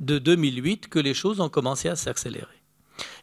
de 0.00 0.18
2008 0.18 0.88
que 0.88 0.98
les 0.98 1.14
choses 1.14 1.40
ont 1.40 1.48
commencé 1.48 1.88
à 1.88 1.96
s'accélérer. 1.96 2.46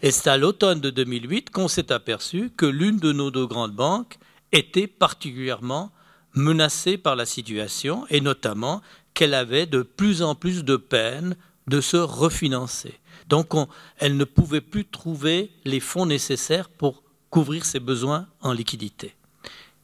Et 0.01 0.11
c'est 0.11 0.29
à 0.29 0.37
l'automne 0.37 0.79
de 0.79 0.89
2008 0.89 1.49
qu'on 1.49 1.67
s'est 1.67 1.91
aperçu 1.91 2.51
que 2.55 2.65
l'une 2.65 2.97
de 2.97 3.11
nos 3.11 3.31
deux 3.31 3.47
grandes 3.47 3.75
banques 3.75 4.17
était 4.51 4.87
particulièrement 4.87 5.91
menacée 6.33 6.97
par 6.97 7.15
la 7.15 7.25
situation 7.25 8.05
et 8.09 8.21
notamment 8.21 8.81
qu'elle 9.15 9.33
avait 9.33 9.65
de 9.65 9.81
plus 9.81 10.21
en 10.21 10.35
plus 10.35 10.63
de 10.63 10.75
peine 10.75 11.35
de 11.67 11.81
se 11.81 11.97
refinancer. 11.97 12.93
Donc 13.27 13.53
elle 13.97 14.17
ne 14.17 14.25
pouvait 14.25 14.61
plus 14.61 14.85
trouver 14.85 15.49
les 15.63 15.79
fonds 15.79 16.05
nécessaires 16.05 16.69
pour 16.69 17.01
couvrir 17.31 17.65
ses 17.65 17.79
besoins 17.79 18.27
en 18.41 18.53
liquidité. 18.53 19.15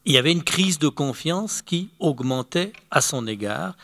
Il 0.04 0.12
y 0.12 0.18
avait 0.18 0.32
une 0.32 0.44
crise 0.44 0.78
de 0.78 0.88
confiance 0.88 1.62
qui 1.62 1.90
augmentait 1.98 2.72
à 2.90 3.00
son 3.00 3.26
égard 3.26 3.76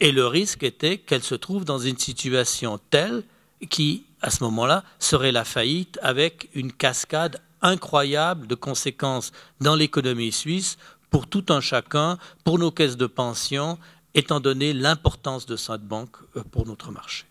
et 0.00 0.12
le 0.12 0.26
risque 0.26 0.62
était 0.62 0.98
qu'elle 0.98 1.22
se 1.22 1.34
trouve 1.34 1.64
dans 1.64 1.78
une 1.78 1.98
situation 1.98 2.78
telle 2.90 3.22
qui, 3.70 4.04
à 4.20 4.30
ce 4.30 4.42
moment-là, 4.44 4.84
serait 4.98 5.32
la 5.32 5.44
faillite 5.44 5.98
avec 6.02 6.48
une 6.54 6.72
cascade 6.72 7.40
incroyable 7.60 8.46
de 8.46 8.54
conséquences 8.54 9.32
dans 9.60 9.76
l'économie 9.76 10.32
suisse 10.32 10.76
pour 11.10 11.26
tout 11.26 11.44
un 11.50 11.60
chacun, 11.60 12.18
pour 12.44 12.58
nos 12.58 12.70
caisses 12.70 12.96
de 12.96 13.06
pension, 13.06 13.78
étant 14.14 14.40
donné 14.40 14.72
l'importance 14.72 15.46
de 15.46 15.56
cette 15.56 15.82
banque 15.82 16.16
euh, 16.36 16.42
pour 16.50 16.66
notre 16.66 16.90
marché. 16.90 17.24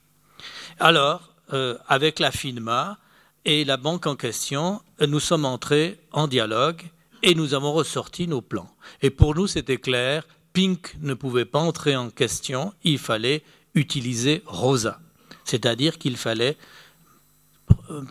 Alors, 0.79 1.33
euh, 1.53 1.77
avec 1.87 2.19
la 2.19 2.31
FINMA 2.31 2.97
et 3.45 3.65
la 3.65 3.77
banque 3.77 4.07
en 4.07 4.15
question, 4.15 4.81
nous 5.05 5.19
sommes 5.19 5.45
entrés 5.45 5.99
en 6.11 6.27
dialogue 6.27 6.83
et 7.23 7.35
nous 7.35 7.53
avons 7.53 7.73
ressorti 7.73 8.27
nos 8.27 8.41
plans. 8.41 8.73
Et 9.01 9.09
pour 9.09 9.35
nous, 9.35 9.47
c'était 9.47 9.77
clair, 9.77 10.27
Pink 10.53 10.95
ne 11.01 11.13
pouvait 11.13 11.45
pas 11.45 11.59
entrer 11.59 11.95
en 11.95 12.09
question, 12.09 12.73
il 12.83 12.99
fallait 12.99 13.43
utiliser 13.73 14.43
Rosa. 14.45 14.99
C'est-à-dire 15.43 15.97
qu'il 15.97 16.17
fallait 16.17 16.57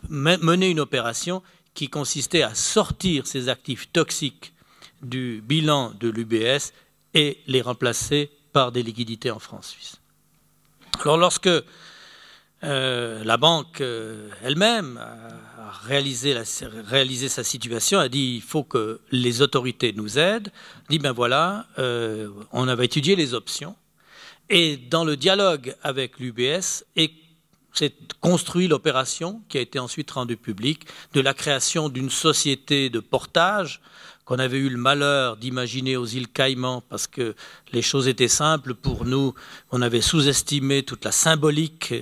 mener 0.09 0.69
une 0.69 0.81
opération 0.81 1.43
qui 1.75 1.89
consistait 1.89 2.43
à 2.43 2.55
sortir 2.55 3.27
ces 3.27 3.49
actifs 3.49 3.91
toxiques 3.93 4.53
du 5.03 5.43
bilan 5.47 5.93
de 5.99 6.09
l'UBS 6.09 6.73
et 7.15 7.39
les 7.47 7.63
remplacer 7.63 8.31
par 8.53 8.73
des 8.73 8.83
liquidités 8.83 9.31
en 9.31 9.39
francs 9.39 9.65
suisses. 9.65 10.01
Alors 11.03 11.17
lorsque 11.17 11.49
euh, 12.63 13.25
la 13.25 13.37
banque 13.39 13.81
euh, 13.81 14.29
elle-même 14.43 14.99
a 14.99 15.71
réalisé, 15.83 16.35
sa 17.29 17.45
situation, 17.45 17.99
a 17.99 18.09
dit 18.09 18.35
il 18.37 18.43
faut 18.43 18.65
que 18.65 19.01
les 19.11 19.41
autorités 19.41 19.95
nous 19.95 20.19
aident, 20.19 20.53
dit 20.91 20.99
ben 20.99 21.13
voilà, 21.13 21.67
euh, 21.79 22.29
on 22.53 22.69
avait 22.69 22.85
étudié 22.85 23.17
les 23.17 23.33
options, 23.33 23.77
et 24.51 24.77
dans 24.77 25.05
le 25.05 25.17
dialogue 25.17 25.75
avec 25.83 26.19
l'UBS, 26.19 26.85
s'est 27.73 27.95
construit 28.21 28.69
l'opération 28.69 29.43
qui 29.49 29.59
a 29.59 29.61
été 29.61 29.79
ensuite 29.79 30.11
rendue 30.11 30.37
publique 30.37 30.87
de 31.15 31.21
la 31.21 31.35
création 31.35 31.89
d'une 31.89 32.11
société 32.11 32.91
de 32.91 33.01
portage 33.01 33.81
qu'on 34.25 34.39
avait 34.39 34.59
eu 34.59 34.69
le 34.69 34.77
malheur 34.77 35.37
d'imaginer 35.37 35.97
aux 35.97 36.07
îles 36.07 36.29
Caïmans 36.29 36.85
parce 36.89 37.09
que 37.09 37.35
les 37.73 37.83
choses 37.83 38.07
étaient 38.07 38.29
simples 38.29 38.75
pour 38.75 39.05
nous. 39.05 39.35
On 39.73 39.83
avait 39.83 40.01
sous-estimé 40.01 40.85
toute 40.85 41.05
la 41.05 41.11
symbolique 41.11 41.95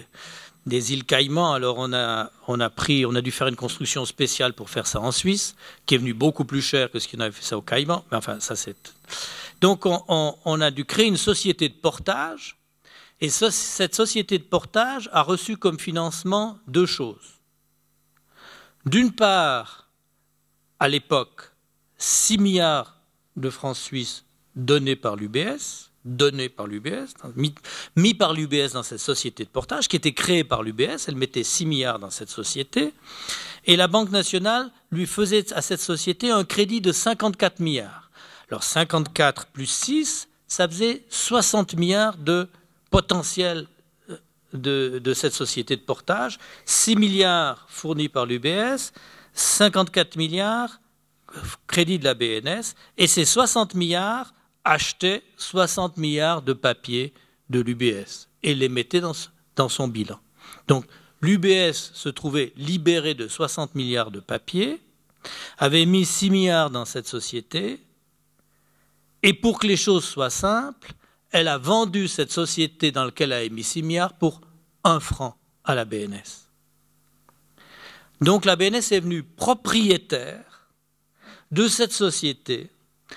des 0.66 0.92
îles 0.92 1.04
Caïmans. 1.04 1.54
Alors 1.54 1.76
on 1.78 1.92
a, 1.94 2.30
on 2.46 2.60
a 2.60 2.68
pris, 2.68 3.06
on 3.06 3.14
a 3.14 3.22
dû 3.22 3.30
faire 3.30 3.48
une 3.48 3.56
construction 3.56 4.04
spéciale 4.04 4.52
pour 4.52 4.68
faire 4.68 4.86
ça 4.86 5.00
en 5.00 5.10
Suisse, 5.10 5.56
qui 5.86 5.94
est 5.94 5.98
venue 5.98 6.12
beaucoup 6.12 6.44
plus 6.44 6.60
cher 6.60 6.90
que 6.90 6.98
ce 6.98 7.08
qu'on 7.08 7.20
avait 7.20 7.32
fait 7.32 7.44
ça 7.44 7.56
aux 7.56 7.62
Caïmans. 7.62 8.04
Mais 8.10 8.18
enfin, 8.18 8.40
ça 8.40 8.56
c'est. 8.56 8.76
Donc 9.62 9.86
on, 9.86 10.02
on, 10.44 10.60
a 10.60 10.70
dû 10.70 10.84
créer 10.84 11.06
une 11.06 11.16
société 11.16 11.70
de 11.70 11.74
portage. 11.74 12.57
Et 13.20 13.30
cette 13.30 13.94
société 13.94 14.38
de 14.38 14.44
portage 14.44 15.08
a 15.12 15.22
reçu 15.22 15.56
comme 15.56 15.78
financement 15.78 16.58
deux 16.68 16.86
choses. 16.86 17.40
D'une 18.86 19.12
part, 19.12 19.88
à 20.78 20.88
l'époque, 20.88 21.52
6 21.98 22.38
milliards 22.38 22.96
de 23.36 23.50
francs 23.50 23.76
suisses 23.76 24.24
donnés 24.54 24.96
par 24.96 25.16
l'UBS, 25.16 25.90
donnés 26.04 26.48
par 26.48 26.66
l'UBS, 26.66 27.14
mis, 27.96 28.14
par 28.14 28.32
l'UBS 28.32 28.72
dans 28.72 28.82
cette 28.82 29.00
société 29.00 29.44
de 29.44 29.48
portage 29.48 29.88
qui 29.88 29.96
était 29.96 30.14
créée 30.14 30.44
par 30.44 30.62
l'UBS, 30.62 31.08
elle 31.08 31.16
mettait 31.16 31.42
6 31.42 31.66
milliards 31.66 31.98
dans 31.98 32.10
cette 32.10 32.30
société, 32.30 32.94
et 33.66 33.76
la 33.76 33.88
Banque 33.88 34.10
nationale 34.10 34.70
lui 34.90 35.06
faisait 35.06 35.52
à 35.52 35.60
cette 35.60 35.80
société 35.80 36.30
un 36.30 36.44
crédit 36.44 36.80
de 36.80 36.92
54 36.92 37.60
milliards. 37.60 38.10
Alors 38.50 38.62
54 38.62 39.48
plus 39.48 39.66
6, 39.66 40.28
ça 40.46 40.68
faisait 40.68 41.04
60 41.10 41.74
milliards 41.74 42.16
de 42.16 42.48
potentiel 42.90 43.66
euh, 44.10 45.00
de, 45.00 45.14
cette 45.14 45.34
société 45.34 45.76
de 45.76 45.82
portage, 45.82 46.38
6 46.64 46.96
milliards 46.96 47.66
fournis 47.68 48.08
par 48.08 48.26
l'UBS, 48.26 48.92
54 49.34 50.16
milliards 50.16 50.80
crédit 51.66 51.98
de 51.98 52.04
la 52.04 52.14
BNS, 52.14 52.74
et 52.96 53.06
ces 53.06 53.24
60 53.24 53.74
milliards 53.74 54.32
achetaient 54.64 55.22
60 55.36 55.96
milliards 55.96 56.42
de 56.42 56.52
papiers 56.52 57.12
de 57.50 57.60
l'UBS 57.60 58.28
et 58.42 58.54
les 58.54 58.68
mettaient 58.68 59.00
dans, 59.00 59.68
son 59.68 59.88
bilan. 59.88 60.18
Donc 60.68 60.84
l'UBS 61.20 61.92
se 61.94 62.08
trouvait 62.08 62.52
libéré 62.56 63.14
de 63.14 63.28
60 63.28 63.74
milliards 63.74 64.10
de 64.10 64.20
papiers, 64.20 64.80
avait 65.58 65.86
mis 65.86 66.04
6 66.04 66.30
milliards 66.30 66.70
dans 66.70 66.84
cette 66.84 67.08
société, 67.08 67.80
et 69.22 69.34
pour 69.34 69.58
que 69.58 69.66
les 69.66 69.76
choses 69.76 70.04
soient 70.04 70.30
simples, 70.30 70.92
elle 71.30 71.48
a 71.48 71.58
vendu 71.58 72.08
cette 72.08 72.32
société 72.32 72.90
dans 72.90 73.04
laquelle 73.04 73.32
elle 73.32 73.46
a 73.46 73.54
mis 73.54 73.64
6 73.64 73.82
milliards 73.82 74.14
pour 74.14 74.40
1 74.84 75.00
franc 75.00 75.36
à 75.64 75.74
la 75.74 75.84
BNS. 75.84 76.48
Donc 78.20 78.44
la 78.44 78.56
BNS 78.56 78.92
est 78.92 79.00
venue 79.00 79.22
propriétaire 79.22 80.68
de 81.50 81.68
cette 81.68 81.92
société 81.92 82.70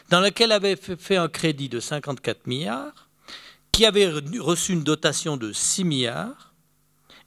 dans 0.10 0.20
laquelle 0.20 0.52
avait 0.52 0.76
fait 0.76 1.18
un 1.18 1.28
crédit 1.28 1.70
de 1.70 1.80
54 1.80 2.48
milliards, 2.48 3.10
qui 3.72 3.86
avait 3.86 4.10
reçu 4.40 4.74
une 4.74 4.84
dotation 4.84 5.38
de 5.38 5.52
6 5.54 5.84
milliards 5.84 6.54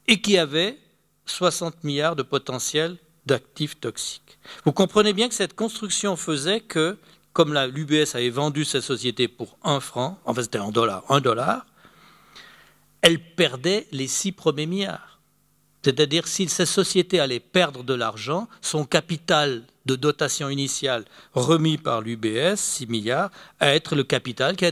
et 0.06 0.20
qui 0.20 0.38
avait 0.38 0.78
60 1.26 1.84
milliards 1.84 2.16
de 2.16 2.22
potentiel 2.22 2.98
d'actifs 3.26 3.80
toxiques. 3.80 4.38
Vous 4.64 4.72
comprenez 4.72 5.14
bien 5.14 5.28
que 5.28 5.34
cette 5.34 5.54
construction 5.54 6.16
faisait 6.16 6.60
que, 6.60 6.98
comme 7.34 7.52
l'UBS 7.52 8.14
avait 8.14 8.30
vendu 8.30 8.64
cette 8.64 8.82
société 8.82 9.28
pour 9.28 9.58
un 9.62 9.80
franc, 9.80 10.18
en 10.24 10.32
fait 10.32 10.44
c'était 10.44 10.60
en 10.60 10.70
dollars, 10.70 11.04
un 11.10 11.20
dollar, 11.20 11.66
elle 13.02 13.18
perdait 13.20 13.86
les 13.92 14.08
six 14.08 14.32
premiers 14.32 14.66
milliards. 14.66 15.20
C'est-à-dire 15.84 16.26
si 16.26 16.48
cette 16.48 16.68
société 16.68 17.20
allait 17.20 17.40
perdre 17.40 17.82
de 17.82 17.92
l'argent, 17.92 18.48
son 18.62 18.86
capital 18.86 19.64
de 19.84 19.96
dotation 19.96 20.48
initiale 20.48 21.04
remis 21.34 21.76
par 21.76 22.00
l'UBS, 22.00 22.56
6 22.56 22.86
milliards, 22.86 23.30
à 23.60 23.74
être 23.74 23.94
le 23.94 24.04
capital 24.04 24.56
qui, 24.56 24.64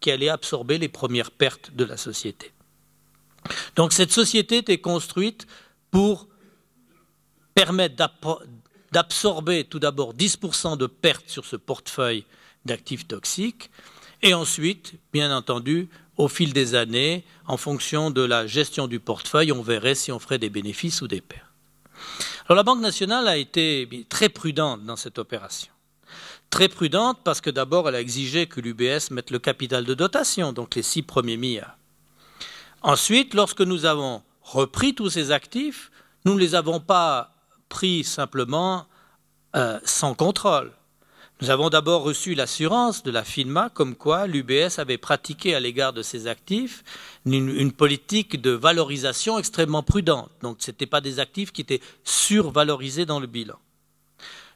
qui 0.00 0.10
allait 0.10 0.28
absorber 0.30 0.78
les 0.78 0.88
premières 0.88 1.30
pertes 1.30 1.72
de 1.74 1.84
la 1.84 1.98
société. 1.98 2.52
Donc 3.76 3.92
cette 3.92 4.12
société 4.12 4.58
était 4.58 4.78
construite 4.78 5.46
pour 5.90 6.28
permettre 7.54 8.10
d'absorber 8.94 9.64
tout 9.64 9.80
d'abord 9.80 10.14
10% 10.14 10.78
de 10.78 10.86
pertes 10.86 11.28
sur 11.28 11.44
ce 11.44 11.56
portefeuille 11.56 12.24
d'actifs 12.64 13.08
toxiques, 13.08 13.70
et 14.22 14.34
ensuite, 14.34 14.94
bien 15.12 15.36
entendu, 15.36 15.88
au 16.16 16.28
fil 16.28 16.52
des 16.52 16.76
années, 16.76 17.24
en 17.48 17.56
fonction 17.56 18.12
de 18.12 18.22
la 18.22 18.46
gestion 18.46 18.86
du 18.86 19.00
portefeuille, 19.00 19.50
on 19.50 19.62
verrait 19.62 19.96
si 19.96 20.12
on 20.12 20.20
ferait 20.20 20.38
des 20.38 20.48
bénéfices 20.48 21.02
ou 21.02 21.08
des 21.08 21.20
pertes. 21.20 21.42
Alors 22.46 22.56
la 22.56 22.62
Banque 22.62 22.80
nationale 22.80 23.26
a 23.26 23.36
été 23.36 24.06
très 24.08 24.28
prudente 24.28 24.84
dans 24.84 24.96
cette 24.96 25.18
opération. 25.18 25.72
Très 26.50 26.68
prudente 26.68 27.18
parce 27.24 27.40
que 27.40 27.50
d'abord 27.50 27.88
elle 27.88 27.96
a 27.96 28.00
exigé 28.00 28.46
que 28.46 28.60
l'UBS 28.60 29.10
mette 29.10 29.32
le 29.32 29.40
capital 29.40 29.84
de 29.84 29.94
dotation, 29.94 30.52
donc 30.52 30.76
les 30.76 30.82
six 30.82 31.02
premiers 31.02 31.36
milliards. 31.36 31.76
Ensuite, 32.82 33.34
lorsque 33.34 33.62
nous 33.62 33.86
avons 33.86 34.22
repris 34.42 34.94
tous 34.94 35.10
ces 35.10 35.32
actifs, 35.32 35.90
nous 36.24 36.34
ne 36.34 36.38
les 36.38 36.54
avons 36.54 36.78
pas 36.78 37.33
pris 37.74 38.04
simplement 38.04 38.86
euh, 39.56 39.80
sans 39.84 40.14
contrôle. 40.14 40.70
Nous 41.40 41.50
avons 41.50 41.70
d'abord 41.70 42.04
reçu 42.04 42.36
l'assurance 42.36 43.02
de 43.02 43.10
la 43.10 43.24
FINMA 43.24 43.68
comme 43.70 43.96
quoi 43.96 44.28
l'UBS 44.28 44.78
avait 44.78 44.96
pratiqué 44.96 45.56
à 45.56 45.60
l'égard 45.60 45.92
de 45.92 46.00
ses 46.00 46.28
actifs 46.28 46.84
une, 47.26 47.72
politique 47.72 48.40
de 48.40 48.52
valorisation 48.52 49.40
extrêmement 49.40 49.82
prudente. 49.82 50.30
Donc 50.42 50.58
ce 50.60 50.70
n'étaient 50.70 50.86
pas 50.86 51.00
des 51.00 51.18
actifs 51.18 51.50
qui 51.50 51.62
étaient 51.62 51.80
survalorisés 52.04 53.06
dans 53.06 53.18
le 53.18 53.26
bilan. 53.26 53.58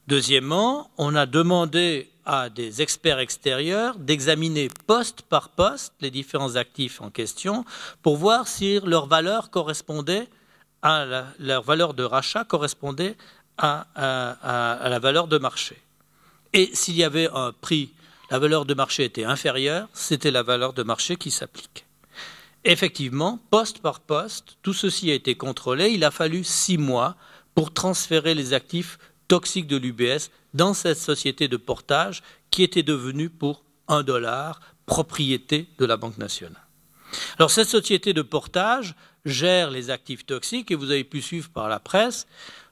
Deuxièmement, 0.06 0.88
on 0.96 1.16
a 1.16 1.26
demandé 1.26 2.08
à 2.24 2.50
des 2.50 2.82
experts 2.82 3.18
extérieurs 3.18 3.98
d'examiner 3.98 4.70
poste 4.86 5.22
par 5.22 5.48
poste 5.48 5.92
les 6.00 6.12
différents 6.12 6.54
actifs 6.54 7.00
en 7.00 7.10
question 7.10 7.64
pour 8.00 8.16
voir 8.16 8.46
si 8.46 8.78
leur 8.84 9.06
valeur 9.06 9.50
correspondait 9.50 10.28
à 10.82 11.04
leur 11.38 11.62
valeur 11.62 11.94
de 11.94 12.02
rachat 12.02 12.44
correspondait 12.44 13.16
à 13.56 13.86
la 13.96 14.98
valeur 14.98 15.28
de 15.28 15.38
marché. 15.38 15.80
Et 16.52 16.70
s'il 16.74 16.96
y 16.96 17.04
avait 17.04 17.28
un 17.32 17.52
prix, 17.52 17.90
la 18.30 18.38
valeur 18.38 18.64
de 18.64 18.74
marché 18.74 19.04
était 19.04 19.24
inférieure, 19.24 19.88
c'était 19.92 20.30
la 20.30 20.42
valeur 20.42 20.72
de 20.72 20.82
marché 20.82 21.16
qui 21.16 21.30
s'applique. 21.30 21.84
Effectivement, 22.64 23.38
poste 23.50 23.80
par 23.80 24.00
poste, 24.00 24.58
tout 24.62 24.72
ceci 24.72 25.10
a 25.10 25.14
été 25.14 25.34
contrôlé. 25.36 25.90
Il 25.90 26.04
a 26.04 26.10
fallu 26.10 26.44
six 26.44 26.76
mois 26.76 27.16
pour 27.54 27.72
transférer 27.72 28.34
les 28.34 28.52
actifs 28.52 28.98
toxiques 29.28 29.66
de 29.66 29.76
l'UBS 29.76 30.30
dans 30.54 30.74
cette 30.74 30.98
société 30.98 31.48
de 31.48 31.56
portage 31.56 32.22
qui 32.50 32.62
était 32.62 32.82
devenue 32.82 33.30
pour 33.30 33.64
un 33.88 34.02
dollar 34.02 34.60
propriété 34.86 35.68
de 35.78 35.84
la 35.84 35.96
Banque 35.96 36.18
nationale. 36.18 36.62
Alors 37.38 37.50
cette 37.50 37.68
société 37.68 38.12
de 38.12 38.22
portage 38.22 38.94
gère 39.28 39.70
les 39.70 39.90
actifs 39.90 40.26
toxiques 40.26 40.70
et 40.70 40.74
vous 40.74 40.90
avez 40.90 41.04
pu 41.04 41.22
suivre 41.22 41.50
par 41.50 41.68
la 41.68 41.80
presse 41.80 42.26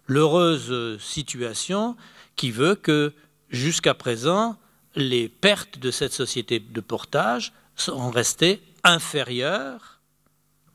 l'heureuse 0.06 1.00
situation 1.00 1.96
qui 2.36 2.50
veut 2.50 2.74
que 2.74 3.12
jusqu'à 3.50 3.94
présent, 3.94 4.56
les 4.94 5.28
pertes 5.28 5.78
de 5.78 5.90
cette 5.90 6.12
société 6.12 6.60
de 6.60 6.80
portage 6.80 7.52
sont 7.74 8.10
restées 8.10 8.62
inférieures 8.84 10.00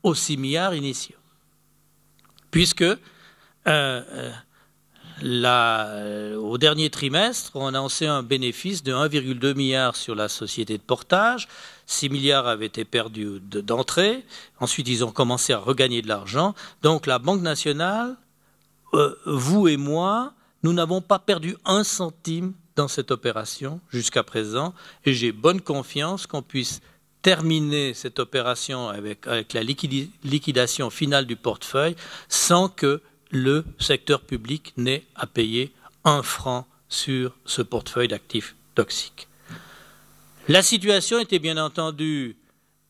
aux 0.02 0.14
6 0.14 0.36
milliards 0.36 0.74
initiaux. 0.74 1.16
Puisque 2.50 2.82
euh, 2.82 2.96
euh, 5.24 6.36
au 6.36 6.58
dernier 6.58 6.90
trimestre, 6.90 7.52
on 7.54 7.66
a 7.66 7.68
annoncé 7.68 8.06
un 8.06 8.22
bénéfice 8.22 8.82
de 8.82 8.92
1,2 8.92 9.54
milliard 9.54 9.96
sur 9.96 10.14
la 10.14 10.28
société 10.28 10.76
de 10.78 10.82
portage. 10.82 11.48
6 11.92 12.08
milliards 12.08 12.46
avaient 12.46 12.66
été 12.66 12.84
perdus 12.84 13.40
d'entrée. 13.40 14.24
Ensuite, 14.60 14.88
ils 14.88 15.04
ont 15.04 15.12
commencé 15.12 15.52
à 15.52 15.58
regagner 15.58 16.02
de 16.02 16.08
l'argent. 16.08 16.54
Donc, 16.82 17.06
la 17.06 17.18
Banque 17.18 17.42
nationale, 17.42 18.16
euh, 18.94 19.14
vous 19.26 19.68
et 19.68 19.76
moi, 19.76 20.32
nous 20.62 20.72
n'avons 20.72 21.00
pas 21.00 21.18
perdu 21.18 21.56
un 21.64 21.84
centime 21.84 22.54
dans 22.76 22.88
cette 22.88 23.10
opération 23.10 23.80
jusqu'à 23.90 24.22
présent 24.22 24.74
et 25.04 25.12
j'ai 25.12 25.32
bonne 25.32 25.60
confiance 25.60 26.26
qu'on 26.26 26.42
puisse 26.42 26.80
terminer 27.20 27.94
cette 27.94 28.18
opération 28.18 28.88
avec, 28.88 29.26
avec 29.26 29.52
la 29.52 29.62
liquidation 29.62 30.90
finale 30.90 31.26
du 31.26 31.36
portefeuille 31.36 31.96
sans 32.28 32.68
que 32.68 33.00
le 33.30 33.64
secteur 33.78 34.22
public 34.22 34.72
n'ait 34.76 35.04
à 35.14 35.26
payer 35.26 35.72
un 36.04 36.22
franc 36.22 36.66
sur 36.88 37.36
ce 37.44 37.62
portefeuille 37.62 38.08
d'actifs 38.08 38.56
toxiques. 38.74 39.28
La 40.48 40.62
situation 40.62 41.20
était 41.20 41.38
bien 41.38 41.56
entendu 41.56 42.36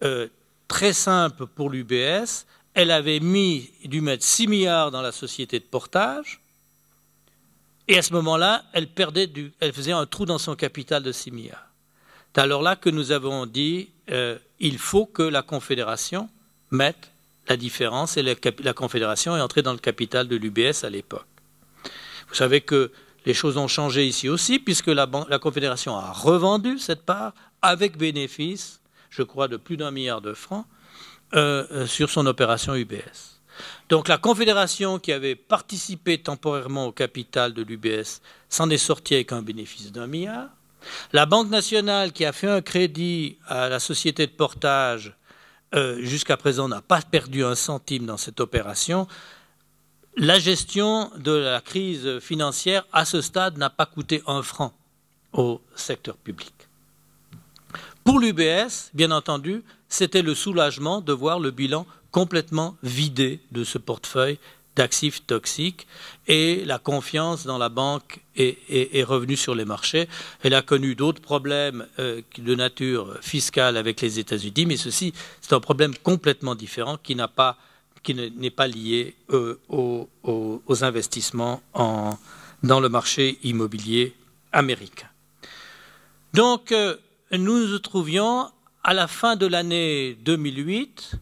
euh, 0.02 0.28
très 0.68 0.94
simple 0.94 1.46
pour 1.46 1.68
l'UBS. 1.68 2.46
Elle 2.72 2.90
avait 2.90 3.20
mis, 3.20 3.70
dû 3.84 4.00
mettre 4.00 4.24
6 4.24 4.46
milliards 4.46 4.90
dans 4.90 5.02
la 5.02 5.12
société 5.12 5.58
de 5.58 5.64
portage. 5.64 6.40
Et 7.88 7.98
à 7.98 8.02
ce 8.02 8.14
moment-là, 8.14 8.64
elle, 8.72 8.86
perdait 8.86 9.26
du, 9.26 9.52
elle 9.60 9.74
faisait 9.74 9.92
un 9.92 10.06
trou 10.06 10.24
dans 10.24 10.38
son 10.38 10.56
capital 10.56 11.02
de 11.02 11.12
6 11.12 11.30
milliards. 11.30 11.68
C'est 12.34 12.40
alors 12.40 12.62
là 12.62 12.74
que 12.74 12.88
nous 12.88 13.12
avons 13.12 13.44
dit 13.44 13.90
euh, 14.10 14.38
il 14.58 14.78
faut 14.78 15.04
que 15.04 15.22
la 15.22 15.42
Confédération 15.42 16.30
mette 16.70 17.10
la 17.48 17.58
différence 17.58 18.16
et 18.16 18.22
la, 18.22 18.34
la 18.60 18.72
Confédération 18.72 19.36
est 19.36 19.40
entrée 19.42 19.60
dans 19.60 19.72
le 19.72 19.78
capital 19.78 20.26
de 20.26 20.36
l'UBS 20.36 20.84
à 20.84 20.90
l'époque. 20.90 21.26
Vous 22.28 22.34
savez 22.34 22.62
que 22.62 22.90
les 23.24 23.34
choses 23.34 23.56
ont 23.56 23.68
changé 23.68 24.06
ici 24.06 24.28
aussi, 24.28 24.58
puisque 24.58 24.88
la, 24.88 25.06
Confédération 25.40 25.96
a 25.96 26.12
revendu 26.12 26.78
cette 26.78 27.02
part 27.02 27.34
avec 27.60 27.96
bénéfice, 27.96 28.80
je 29.10 29.22
crois, 29.22 29.48
de 29.48 29.56
plus 29.56 29.76
d'un 29.76 29.90
milliard 29.90 30.20
de 30.20 30.34
francs 30.34 30.66
euh, 31.34 31.66
euh, 31.70 31.86
sur 31.86 32.10
son 32.10 32.26
opération 32.26 32.74
UBS. 32.74 33.40
Donc 33.88 34.08
la 34.08 34.18
Confédération 34.18 34.98
qui 34.98 35.12
avait 35.12 35.34
participé 35.34 36.18
temporairement 36.18 36.86
au 36.86 36.92
capital 36.92 37.52
de 37.52 37.62
l'UBS 37.62 38.20
s'en 38.48 38.70
est 38.70 38.78
sortie 38.78 39.14
avec 39.14 39.32
un 39.32 39.42
bénéfice 39.42 39.92
d'un 39.92 40.06
milliard. 40.06 40.48
La 41.12 41.26
Banque 41.26 41.50
nationale 41.50 42.12
qui 42.12 42.24
a 42.24 42.32
fait 42.32 42.48
un 42.48 42.60
crédit 42.60 43.38
à 43.46 43.68
la 43.68 43.78
société 43.78 44.26
de 44.26 44.32
portage 44.32 45.14
euh, 45.74 45.98
jusqu'à 46.02 46.36
présent 46.36 46.68
n'a 46.68 46.82
pas 46.82 47.00
perdu 47.00 47.44
un 47.44 47.54
centime 47.54 48.04
dans 48.04 48.16
cette 48.16 48.40
opération. 48.40 49.06
La 50.16 50.38
gestion 50.38 51.10
de 51.16 51.32
la 51.32 51.62
crise 51.62 52.18
financière 52.18 52.84
à 52.92 53.06
ce 53.06 53.22
stade 53.22 53.56
n'a 53.56 53.70
pas 53.70 53.86
coûté 53.86 54.22
un 54.26 54.42
franc 54.42 54.74
au 55.32 55.62
secteur 55.74 56.16
public. 56.16 56.52
Pour 58.04 58.18
l'UBS, 58.18 58.90
bien 58.92 59.10
entendu, 59.10 59.62
c'était 59.88 60.20
le 60.20 60.34
soulagement 60.34 61.00
de 61.00 61.14
voir 61.14 61.40
le 61.40 61.50
bilan 61.50 61.86
complètement 62.10 62.76
vidé 62.82 63.40
de 63.52 63.64
ce 63.64 63.78
portefeuille 63.78 64.38
d'actifs 64.76 65.26
toxiques 65.26 65.86
et 66.28 66.62
la 66.66 66.78
confiance 66.78 67.44
dans 67.44 67.58
la 67.58 67.70
banque 67.70 68.20
est, 68.36 69.02
revenue 69.04 69.36
sur 69.36 69.54
les 69.54 69.64
marchés. 69.64 70.08
Elle 70.42 70.54
a 70.54 70.62
connu 70.62 70.94
d'autres 70.94 71.22
problèmes 71.22 71.86
euh, 71.98 72.20
de 72.36 72.54
nature 72.54 73.16
fiscale 73.22 73.78
avec 73.78 74.00
les 74.02 74.18
États-Unis, 74.18 74.66
mais 74.66 74.76
ceci, 74.76 75.14
c'est 75.40 75.54
un 75.54 75.60
problème 75.60 75.94
complètement 76.02 76.54
différent 76.54 76.98
qui 77.02 77.14
n'a 77.16 77.28
pas 77.28 77.56
qui 78.02 78.14
n'est 78.14 78.50
pas 78.50 78.66
lié 78.66 79.14
euh, 79.30 79.58
aux, 79.68 80.84
investissements 80.84 81.62
dans 82.62 82.80
le 82.80 82.88
marché 82.88 83.38
immobilier 83.42 84.14
américain. 84.52 85.08
Donc, 86.34 86.72
euh, 86.72 86.96
nous 87.30 87.66
nous 87.66 87.78
trouvions 87.78 88.50
à 88.82 88.94
la 88.94 89.06
fin 89.06 89.36
de 89.36 89.46
l'année 89.46 90.14
2008 90.22 91.12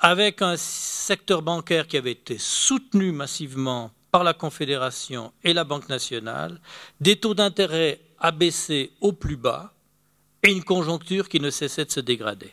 avec 0.00 0.42
un 0.42 0.56
secteur 0.56 1.42
bancaire 1.42 1.86
qui 1.86 1.96
avait 1.96 2.12
été 2.12 2.36
soutenu 2.38 3.10
massivement 3.12 3.90
par 4.10 4.24
la 4.24 4.32
Confédération 4.32 5.32
et 5.44 5.52
la 5.52 5.64
Banque 5.64 5.88
nationale, 5.88 6.60
des 7.00 7.16
taux 7.16 7.34
d'intérêt 7.34 8.00
abaissés 8.18 8.92
au 9.00 9.12
plus 9.12 9.36
bas 9.36 9.72
et 10.42 10.52
une 10.52 10.64
conjoncture 10.64 11.28
qui 11.28 11.40
ne 11.40 11.50
cessait 11.50 11.84
de 11.84 11.90
se 11.90 12.00
dégrader. 12.00 12.52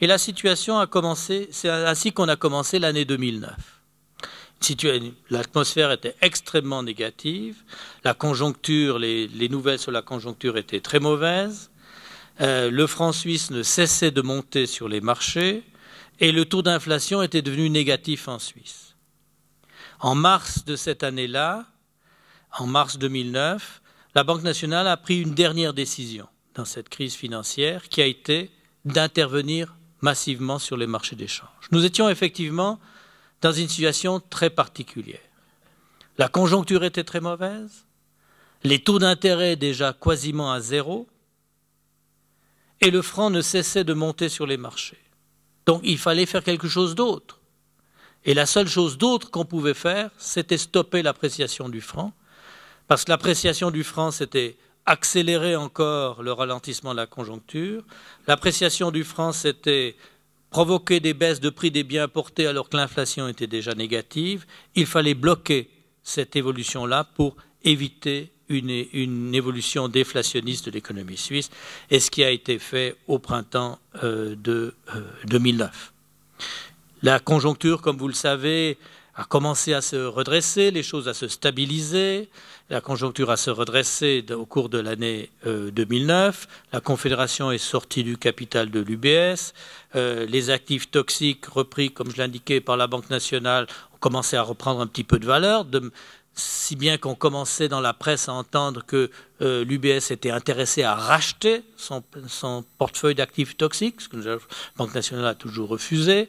Et 0.00 0.06
la 0.06 0.18
situation 0.18 0.78
a 0.78 0.86
commencé, 0.86 1.48
c'est 1.50 1.70
ainsi 1.70 2.12
qu'on 2.12 2.28
a 2.28 2.36
commencé 2.36 2.78
l'année 2.78 3.04
2009. 3.04 3.54
L'atmosphère 5.30 5.92
était 5.92 6.16
extrêmement 6.22 6.82
négative, 6.82 7.62
la 8.04 8.14
conjoncture, 8.14 8.98
les, 8.98 9.48
nouvelles 9.48 9.78
sur 9.78 9.92
la 9.92 10.02
conjoncture 10.02 10.56
étaient 10.56 10.80
très 10.80 10.98
mauvaises, 10.98 11.70
euh, 12.40 12.70
le 12.70 12.86
franc 12.86 13.12
suisse 13.12 13.50
ne 13.50 13.62
cessait 13.62 14.10
de 14.10 14.22
monter 14.22 14.66
sur 14.66 14.88
les 14.88 15.00
marchés, 15.00 15.62
et 16.20 16.32
le 16.32 16.44
taux 16.46 16.62
d'inflation 16.62 17.22
était 17.22 17.42
devenu 17.42 17.70
négatif 17.70 18.28
en 18.28 18.38
Suisse. 18.38 18.96
En 20.00 20.14
mars 20.14 20.64
de 20.64 20.76
cette 20.76 21.02
année-là, 21.02 21.66
en 22.58 22.66
mars 22.66 22.98
2009, 22.98 23.82
la 24.14 24.24
Banque 24.24 24.42
nationale 24.42 24.88
a 24.88 24.96
pris 24.96 25.20
une 25.20 25.34
dernière 25.34 25.74
décision 25.74 26.26
dans 26.54 26.64
cette 26.64 26.88
crise 26.88 27.14
financière 27.14 27.88
qui 27.88 28.00
a 28.00 28.06
été 28.06 28.50
d'intervenir 28.86 29.76
massivement 30.06 30.60
sur 30.60 30.76
les 30.76 30.86
marchés 30.86 31.16
d'échange. 31.16 31.64
Nous 31.72 31.84
étions 31.84 32.08
effectivement 32.08 32.78
dans 33.40 33.50
une 33.50 33.68
situation 33.68 34.20
très 34.20 34.50
particulière. 34.50 35.26
La 36.16 36.28
conjoncture 36.28 36.84
était 36.84 37.02
très 37.02 37.20
mauvaise, 37.20 37.86
les 38.62 38.78
taux 38.78 39.00
d'intérêt 39.00 39.56
déjà 39.56 39.92
quasiment 39.92 40.52
à 40.52 40.60
zéro, 40.60 41.08
et 42.80 42.92
le 42.92 43.02
franc 43.02 43.30
ne 43.30 43.42
cessait 43.42 43.82
de 43.82 43.94
monter 43.94 44.28
sur 44.28 44.46
les 44.46 44.56
marchés. 44.56 45.02
Donc 45.66 45.80
il 45.82 45.98
fallait 45.98 46.30
faire 46.32 46.44
quelque 46.44 46.68
chose 46.68 46.94
d'autre. 46.94 47.40
Et 48.24 48.34
la 48.34 48.46
seule 48.46 48.68
chose 48.68 48.98
d'autre 48.98 49.32
qu'on 49.32 49.44
pouvait 49.44 49.80
faire, 49.88 50.10
c'était 50.18 50.56
stopper 50.68 51.02
l'appréciation 51.02 51.68
du 51.68 51.80
franc, 51.80 52.12
parce 52.86 53.04
que 53.04 53.10
l'appréciation 53.10 53.72
du 53.72 53.82
franc, 53.82 54.12
c'était 54.12 54.56
accélérer 54.86 55.56
encore 55.56 56.22
le 56.22 56.32
ralentissement 56.32 56.92
de 56.92 56.96
la 56.96 57.06
conjoncture. 57.06 57.82
L'appréciation 58.26 58.90
du 58.90 59.04
franc, 59.04 59.32
c'était 59.32 59.96
provoquer 60.50 61.00
des 61.00 61.12
baisses 61.12 61.40
de 61.40 61.50
prix 61.50 61.70
des 61.70 61.82
biens 61.82 62.04
importés 62.04 62.46
alors 62.46 62.68
que 62.68 62.76
l'inflation 62.76 63.28
était 63.28 63.48
déjà 63.48 63.74
négative. 63.74 64.46
Il 64.74 64.86
fallait 64.86 65.14
bloquer 65.14 65.68
cette 66.02 66.36
évolution-là 66.36 67.04
pour 67.04 67.36
éviter 67.64 68.30
une, 68.48 69.34
évolution 69.34 69.88
déflationniste 69.88 70.66
de 70.66 70.70
l'économie 70.70 71.16
suisse, 71.16 71.50
et 71.90 71.98
ce 71.98 72.10
qui 72.10 72.22
a 72.22 72.30
été 72.30 72.60
fait 72.60 72.96
au 73.08 73.18
printemps 73.18 73.80
euh, 74.04 74.36
de 74.36 74.74
2009. 75.26 75.68
Euh, 75.68 76.44
La 77.02 77.18
conjoncture, 77.18 77.82
comme 77.82 77.96
vous 77.96 78.06
le 78.06 78.14
savez, 78.14 78.78
a 79.16 79.24
commencé 79.24 79.72
à 79.72 79.80
se 79.80 79.96
redresser, 79.96 80.70
les 80.70 80.82
choses 80.82 81.08
à 81.08 81.14
se 81.14 81.26
stabiliser, 81.26 82.28
la 82.70 82.80
conjoncture 82.80 83.30
a 83.30 83.36
se 83.36 83.50
redresser 83.50 84.24
au 84.30 84.44
cours 84.44 84.68
de 84.68 84.78
l'année 84.78 85.30
2009, 85.44 86.46
euh, 86.46 86.66
la 86.74 86.80
Confédération 86.80 87.50
est 87.50 87.58
sortie 87.58 88.04
du 88.04 88.18
capital 88.18 88.70
de 88.70 88.80
l'UBS, 88.80 89.54
les 89.94 90.50
actifs 90.50 90.90
toxiques 90.90 91.46
repris, 91.46 91.90
comme 91.90 92.10
je 92.10 92.18
l'indiquais, 92.18 92.60
par 92.60 92.76
la 92.76 92.86
Banque 92.86 93.08
nationale 93.08 93.66
ont 93.94 93.98
commencé 93.98 94.36
à 94.36 94.42
reprendre 94.42 94.80
un 94.80 94.86
petit 94.86 95.04
peu 95.04 95.18
de 95.18 95.26
valeur, 95.26 95.64
si 96.36 96.76
bien 96.76 96.98
qu'on 96.98 97.14
commençait 97.14 97.68
dans 97.68 97.80
la 97.80 97.94
presse 97.94 98.28
à 98.28 98.34
entendre 98.34 98.84
que 98.86 99.10
euh, 99.40 99.64
l'UBS 99.64 100.10
était 100.10 100.30
intéressé 100.30 100.82
à 100.82 100.94
racheter 100.94 101.62
son, 101.76 102.02
portefeuille 102.76 103.14
d'actifs 103.14 103.56
toxiques, 103.56 104.02
ce 104.02 104.08
que 104.08 104.16
la 104.18 104.36
Banque 104.76 104.94
nationale 104.94 105.26
a 105.26 105.34
toujours 105.34 105.70
refusé, 105.70 106.28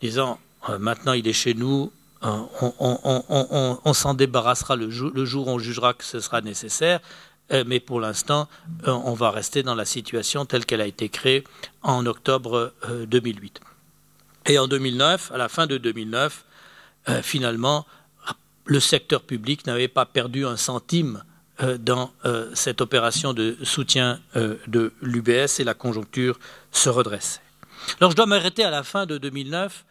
disant 0.00 0.38
euh, 0.68 0.78
maintenant 0.78 1.14
il 1.14 1.26
est 1.26 1.32
chez 1.32 1.54
nous, 1.54 1.92
euh, 2.22 3.78
on, 3.84 3.92
s'en 3.94 4.14
débarrassera 4.14 4.76
le 4.76 4.90
jour, 4.90 5.48
où 5.48 5.50
on 5.50 5.58
jugera 5.58 5.94
que 5.94 6.04
ce 6.04 6.20
sera 6.20 6.40
nécessaire, 6.40 7.00
mais 7.66 7.80
pour 7.80 8.00
l'instant 8.00 8.48
on 8.84 9.14
va 9.14 9.30
rester 9.30 9.62
dans 9.62 9.74
la 9.74 9.84
situation 9.84 10.44
telle 10.44 10.64
qu'elle 10.64 10.80
a 10.80 10.86
été 10.86 11.08
créée 11.08 11.42
en 11.82 12.06
octobre 12.06 12.72
2008. 13.06 13.60
Et 14.46 14.58
en 14.58 14.68
2009, 14.68 15.32
à 15.32 15.38
la 15.38 15.48
fin 15.48 15.66
de 15.66 15.76
2009, 15.76 16.44
finalement, 17.22 17.86
le 18.66 18.78
secteur 18.78 19.22
public 19.22 19.66
n'avait 19.66 19.88
pas 19.88 20.06
perdu 20.06 20.46
un 20.46 20.56
centime 20.56 21.24
euh, 21.62 21.76
dans 21.76 22.10
euh, 22.24 22.50
cette 22.54 22.80
opération 22.80 23.34
de 23.34 23.56
soutien 23.64 24.20
euh, 24.36 24.56
de 24.66 24.92
l'UBS 25.02 25.58
et 25.58 25.64
la 25.64 25.74
conjoncture 25.74 26.38
se 26.72 26.88
redressait. 26.88 27.40
Alors 28.00 28.12
je 28.12 28.16
dois 28.16 28.26
m'arrêter 28.26 28.64
à 28.64 28.70
la 28.70 28.82
fin 28.82 29.04
de 29.04 29.18
2009 29.18 29.84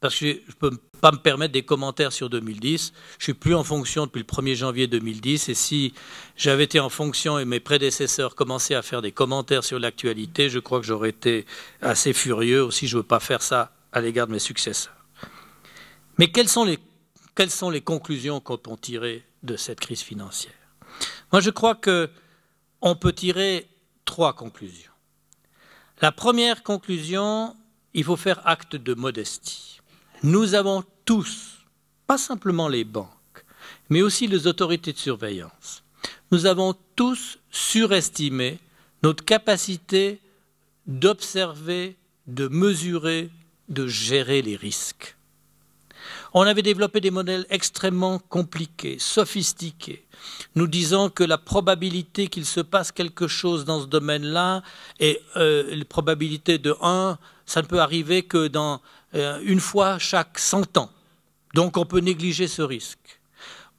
parce 0.00 0.18
que 0.18 0.26
je 0.26 0.54
peux 0.58 0.72
pas 1.02 1.10
me 1.10 1.18
permettre 1.18 1.52
des 1.52 1.64
commentaires 1.64 2.12
sur 2.12 2.30
2010. 2.30 2.92
Je 3.18 3.24
suis 3.24 3.34
plus 3.34 3.56
en 3.56 3.64
fonction 3.64 4.06
depuis 4.06 4.20
le 4.20 4.24
1er 4.24 4.54
janvier 4.54 4.86
2010 4.86 5.48
et 5.48 5.54
si 5.54 5.94
j'avais 6.36 6.62
été 6.62 6.78
en 6.78 6.88
fonction 6.88 7.40
et 7.40 7.44
mes 7.44 7.58
prédécesseurs 7.58 8.36
commençaient 8.36 8.76
à 8.76 8.82
faire 8.82 9.02
des 9.02 9.10
commentaires 9.10 9.64
sur 9.64 9.80
l'actualité, 9.80 10.48
je 10.48 10.60
crois 10.60 10.78
que 10.78 10.86
j'aurais 10.86 11.08
été 11.08 11.44
assez 11.82 12.12
furieux. 12.12 12.62
Aussi, 12.62 12.86
je 12.86 12.96
ne 12.96 13.02
veux 13.02 13.06
pas 13.06 13.18
faire 13.18 13.42
ça 13.42 13.72
à 13.90 14.00
l'égard 14.00 14.28
de 14.28 14.32
mes 14.32 14.38
successeurs. 14.38 14.94
Mais 16.18 16.30
quels 16.30 16.48
sont 16.48 16.64
les 16.64 16.78
quelles 17.34 17.50
sont 17.50 17.70
les 17.70 17.80
conclusions 17.80 18.40
qu'on 18.40 18.58
peut 18.58 18.76
tirer 18.80 19.24
de 19.42 19.56
cette 19.56 19.80
crise 19.80 20.02
financière? 20.02 20.52
Moi, 21.32 21.40
je 21.40 21.50
crois 21.50 21.74
qu'on 21.74 22.94
peut 22.94 23.12
tirer 23.12 23.66
trois 24.04 24.34
conclusions. 24.34 24.92
La 26.00 26.12
première 26.12 26.62
conclusion, 26.62 27.56
il 27.92 28.04
faut 28.04 28.16
faire 28.16 28.46
acte 28.46 28.76
de 28.76 28.94
modestie. 28.94 29.81
Nous 30.24 30.54
avons 30.54 30.84
tous, 31.04 31.58
pas 32.06 32.16
simplement 32.16 32.68
les 32.68 32.84
banques, 32.84 33.08
mais 33.90 34.02
aussi 34.02 34.28
les 34.28 34.46
autorités 34.46 34.92
de 34.92 34.98
surveillance, 34.98 35.82
nous 36.30 36.46
avons 36.46 36.76
tous 36.94 37.38
surestimé 37.50 38.60
notre 39.02 39.24
capacité 39.24 40.20
d'observer, 40.86 41.96
de 42.28 42.46
mesurer, 42.46 43.30
de 43.68 43.88
gérer 43.88 44.42
les 44.42 44.54
risques. 44.54 45.16
On 46.34 46.42
avait 46.42 46.62
développé 46.62 47.00
des 47.00 47.10
modèles 47.10 47.44
extrêmement 47.50 48.20
compliqués, 48.20 48.98
sophistiqués, 49.00 50.04
nous 50.54 50.68
disant 50.68 51.10
que 51.10 51.24
la 51.24 51.36
probabilité 51.36 52.28
qu'il 52.28 52.46
se 52.46 52.60
passe 52.60 52.92
quelque 52.92 53.26
chose 53.26 53.64
dans 53.64 53.80
ce 53.80 53.86
domaine-là 53.86 54.62
est 55.00 55.20
euh, 55.36 55.82
probabilité 55.88 56.58
de 56.58 56.76
1, 56.80 57.18
ça 57.44 57.60
ne 57.60 57.66
peut 57.66 57.80
arriver 57.80 58.22
que 58.22 58.46
dans 58.46 58.80
une 59.14 59.60
fois 59.60 59.98
chaque 59.98 60.38
100 60.38 60.76
ans. 60.78 60.90
Donc 61.54 61.76
on 61.76 61.84
peut 61.84 62.00
négliger 62.00 62.48
ce 62.48 62.62
risque. 62.62 63.20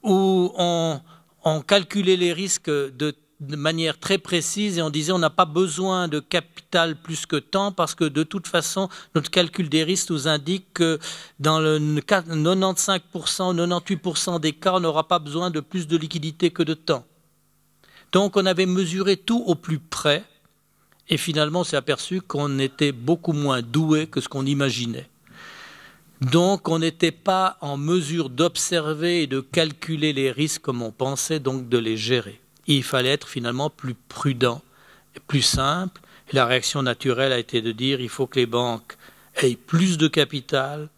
Ou 0.02 0.52
on, 0.56 1.00
on 1.44 1.60
calculait 1.60 2.16
les 2.16 2.32
risques 2.32 2.70
de 2.70 3.14
de 3.40 3.56
manière 3.56 3.98
très 3.98 4.18
précise 4.18 4.78
et 4.78 4.82
on 4.82 4.90
disait 4.90 5.12
on 5.12 5.18
n'a 5.18 5.30
pas 5.30 5.44
besoin 5.44 6.08
de 6.08 6.20
capital 6.20 6.96
plus 6.96 7.26
que 7.26 7.36
temps 7.36 7.72
parce 7.72 7.94
que 7.94 8.04
de 8.04 8.22
toute 8.22 8.46
façon 8.46 8.88
notre 9.14 9.30
calcul 9.30 9.68
des 9.68 9.84
risques 9.84 10.10
nous 10.10 10.28
indique 10.28 10.72
que 10.74 10.98
dans 11.40 11.60
le 11.60 11.78
95%, 11.78 13.00
98% 13.10 14.40
des 14.40 14.52
cas 14.52 14.74
on 14.74 14.80
n'aura 14.80 15.08
pas 15.08 15.18
besoin 15.18 15.50
de 15.50 15.60
plus 15.60 15.86
de 15.86 15.96
liquidité 15.96 16.50
que 16.50 16.62
de 16.62 16.74
temps. 16.74 17.04
Donc 18.12 18.36
on 18.36 18.46
avait 18.46 18.66
mesuré 18.66 19.16
tout 19.16 19.42
au 19.46 19.54
plus 19.54 19.78
près 19.78 20.24
et 21.08 21.16
finalement 21.16 21.60
on 21.60 21.64
s'est 21.64 21.76
aperçu 21.76 22.20
qu'on 22.20 22.58
était 22.58 22.92
beaucoup 22.92 23.32
moins 23.32 23.62
doué 23.62 24.06
que 24.06 24.20
ce 24.20 24.28
qu'on 24.28 24.46
imaginait. 24.46 25.08
Donc 26.20 26.68
on 26.68 26.78
n'était 26.78 27.12
pas 27.12 27.58
en 27.60 27.76
mesure 27.76 28.30
d'observer 28.30 29.22
et 29.22 29.26
de 29.26 29.40
calculer 29.40 30.12
les 30.12 30.30
risques 30.30 30.62
comme 30.62 30.82
on 30.82 30.92
pensait, 30.92 31.40
donc 31.40 31.68
de 31.68 31.78
les 31.78 31.96
gérer 31.96 32.40
il 32.66 32.82
fallait 32.82 33.10
être 33.10 33.28
finalement 33.28 33.70
plus 33.70 33.94
prudent, 33.94 34.62
et 35.16 35.20
plus 35.20 35.42
simple. 35.42 36.00
La 36.32 36.46
réaction 36.46 36.82
naturelle 36.82 37.32
a 37.32 37.38
été 37.38 37.62
de 37.62 37.72
dire 37.72 38.00
il 38.00 38.08
faut 38.08 38.26
que 38.26 38.38
les 38.38 38.46
banques 38.46 38.96
aient 39.36 39.56
plus 39.56 39.98
de 39.98 40.08
capital, 40.08 40.88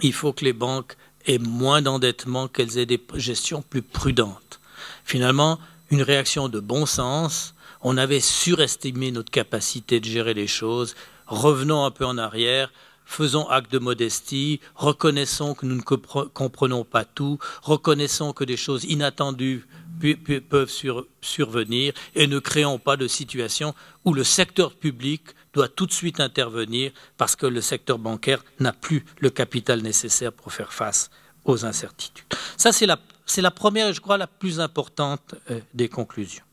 il 0.00 0.12
faut 0.12 0.32
que 0.32 0.44
les 0.44 0.52
banques 0.52 0.96
aient 1.26 1.38
moins 1.38 1.82
d'endettement, 1.82 2.48
qu'elles 2.48 2.78
aient 2.78 2.86
des 2.86 3.00
gestions 3.14 3.62
plus 3.62 3.82
prudentes. 3.82 4.60
Finalement, 5.04 5.58
une 5.90 6.02
réaction 6.02 6.48
de 6.48 6.58
bon 6.58 6.86
sens, 6.86 7.54
on 7.82 7.96
avait 7.96 8.20
surestimé 8.20 9.12
notre 9.12 9.30
capacité 9.30 10.00
de 10.00 10.04
gérer 10.04 10.34
les 10.34 10.46
choses, 10.46 10.96
revenons 11.26 11.84
un 11.84 11.90
peu 11.90 12.04
en 12.04 12.18
arrière, 12.18 12.72
faisons 13.04 13.48
acte 13.48 13.72
de 13.72 13.78
modestie, 13.78 14.60
reconnaissons 14.74 15.54
que 15.54 15.66
nous 15.66 15.76
ne 15.76 15.82
comprenons 15.82 16.84
pas 16.84 17.04
tout, 17.04 17.38
reconnaissons 17.62 18.32
que 18.32 18.44
des 18.44 18.56
choses 18.56 18.84
inattendues 18.84 19.66
peuvent 20.48 20.72
survenir 21.20 21.92
et 22.14 22.26
ne 22.26 22.38
créons 22.38 22.78
pas 22.78 22.96
de 22.96 23.06
situation 23.06 23.74
où 24.04 24.14
le 24.14 24.24
secteur 24.24 24.74
public 24.74 25.22
doit 25.52 25.68
tout 25.68 25.86
de 25.86 25.92
suite 25.92 26.20
intervenir 26.20 26.92
parce 27.16 27.36
que 27.36 27.46
le 27.46 27.60
secteur 27.60 27.98
bancaire 27.98 28.42
n'a 28.58 28.72
plus 28.72 29.04
le 29.18 29.30
capital 29.30 29.82
nécessaire 29.82 30.32
pour 30.32 30.52
faire 30.52 30.72
face 30.72 31.10
aux 31.44 31.64
incertitudes. 31.64 32.24
Ça, 32.56 32.72
c'est 32.72 32.86
la, 32.86 32.98
la, 33.36 33.50
première, 33.50 33.92
je 33.92 34.00
crois, 34.00 34.16
la 34.16 34.26
plus 34.26 34.60
importante 34.60 35.34
euh, 35.50 35.60
des 35.74 35.88
conclusions. 35.88 36.44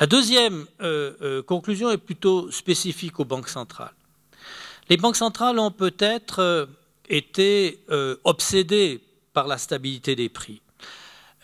La 0.00 0.06
deuxième 0.06 0.66
euh, 0.82 1.14
euh, 1.22 1.42
conclusion 1.42 1.90
est 1.90 1.98
plutôt 1.98 2.50
spécifique 2.50 3.18
aux 3.18 3.24
banques 3.24 3.48
centrales. 3.48 3.94
Les 4.88 4.96
banques 4.96 5.16
centrales 5.16 5.58
ont 5.58 5.70
peut-être 5.70 6.68
été 7.08 7.80
obsédées 8.24 9.02
par 9.32 9.46
la 9.46 9.58
stabilité 9.58 10.16
des 10.16 10.28
prix. 10.28 10.62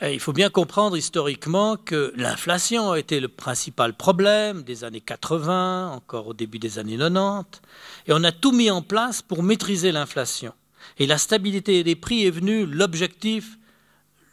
Il 0.01 0.19
faut 0.19 0.33
bien 0.33 0.51
comprendre 0.51 0.97
historiquement 0.97 1.77
que 1.77 2.13
l'inflation 2.17 2.91
a 2.91 2.99
été 2.99 3.21
le 3.21 3.29
principal 3.29 3.95
problème 3.95 4.65
des 4.65 4.83
années 4.83 5.01
80, 5.01 5.93
encore 5.93 6.27
au 6.27 6.35
début 6.35 6.59
des 6.59 6.81
années 6.81 6.97
90, 6.97 7.61
et 8.09 8.13
on 8.13 8.25
a 8.25 8.33
tout 8.33 8.51
mis 8.51 8.69
en 8.71 8.83
place 8.83 9.23
pour 9.23 9.45
maîtriser 9.45 9.93
l'inflation. 9.93 10.55
Et 10.99 11.07
la 11.07 11.19
stabilité 11.19 11.85
des 11.85 11.95
prix 11.95 12.27
est 12.27 12.31
venue 12.31 12.67
l'objectif, 12.67 13.59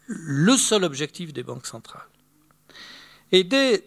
le 0.07 0.57
seul 0.57 0.83
objectif 0.83 1.33
des 1.33 1.43
banques 1.43 1.67
centrales. 1.67 2.01
Et 3.31 3.43
dès, 3.43 3.83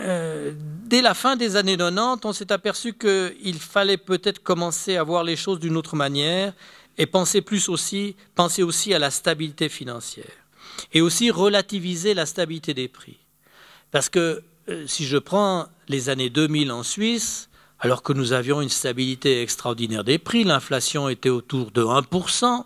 euh, 0.00 0.52
dès 0.86 1.02
la 1.02 1.14
fin 1.14 1.36
des 1.36 1.56
années 1.56 1.76
90, 1.76 2.24
on 2.24 2.32
s'est 2.32 2.52
aperçu 2.52 2.94
qu'il 2.94 3.58
fallait 3.58 3.96
peut-être 3.96 4.42
commencer 4.42 4.96
à 4.96 5.02
voir 5.02 5.24
les 5.24 5.36
choses 5.36 5.60
d'une 5.60 5.76
autre 5.76 5.96
manière 5.96 6.52
et 6.98 7.06
penser 7.06 7.42
plus 7.42 7.68
aussi, 7.68 8.16
penser 8.34 8.62
aussi 8.62 8.92
à 8.94 8.98
la 8.98 9.10
stabilité 9.10 9.68
financière 9.68 10.26
et 10.92 11.00
aussi 11.00 11.30
relativiser 11.30 12.14
la 12.14 12.26
stabilité 12.26 12.74
des 12.74 12.88
prix. 12.88 13.18
Parce 13.90 14.08
que 14.08 14.42
euh, 14.68 14.86
si 14.86 15.04
je 15.04 15.18
prends 15.18 15.66
les 15.88 16.08
années 16.08 16.30
2000 16.30 16.72
en 16.72 16.82
Suisse, 16.82 17.48
alors 17.80 18.02
que 18.02 18.12
nous 18.12 18.32
avions 18.32 18.60
une 18.60 18.68
stabilité 18.68 19.42
extraordinaire 19.42 20.04
des 20.04 20.18
prix, 20.18 20.44
l'inflation 20.44 21.08
était 21.08 21.30
autour 21.30 21.70
de 21.70 21.82
1%. 21.82 22.64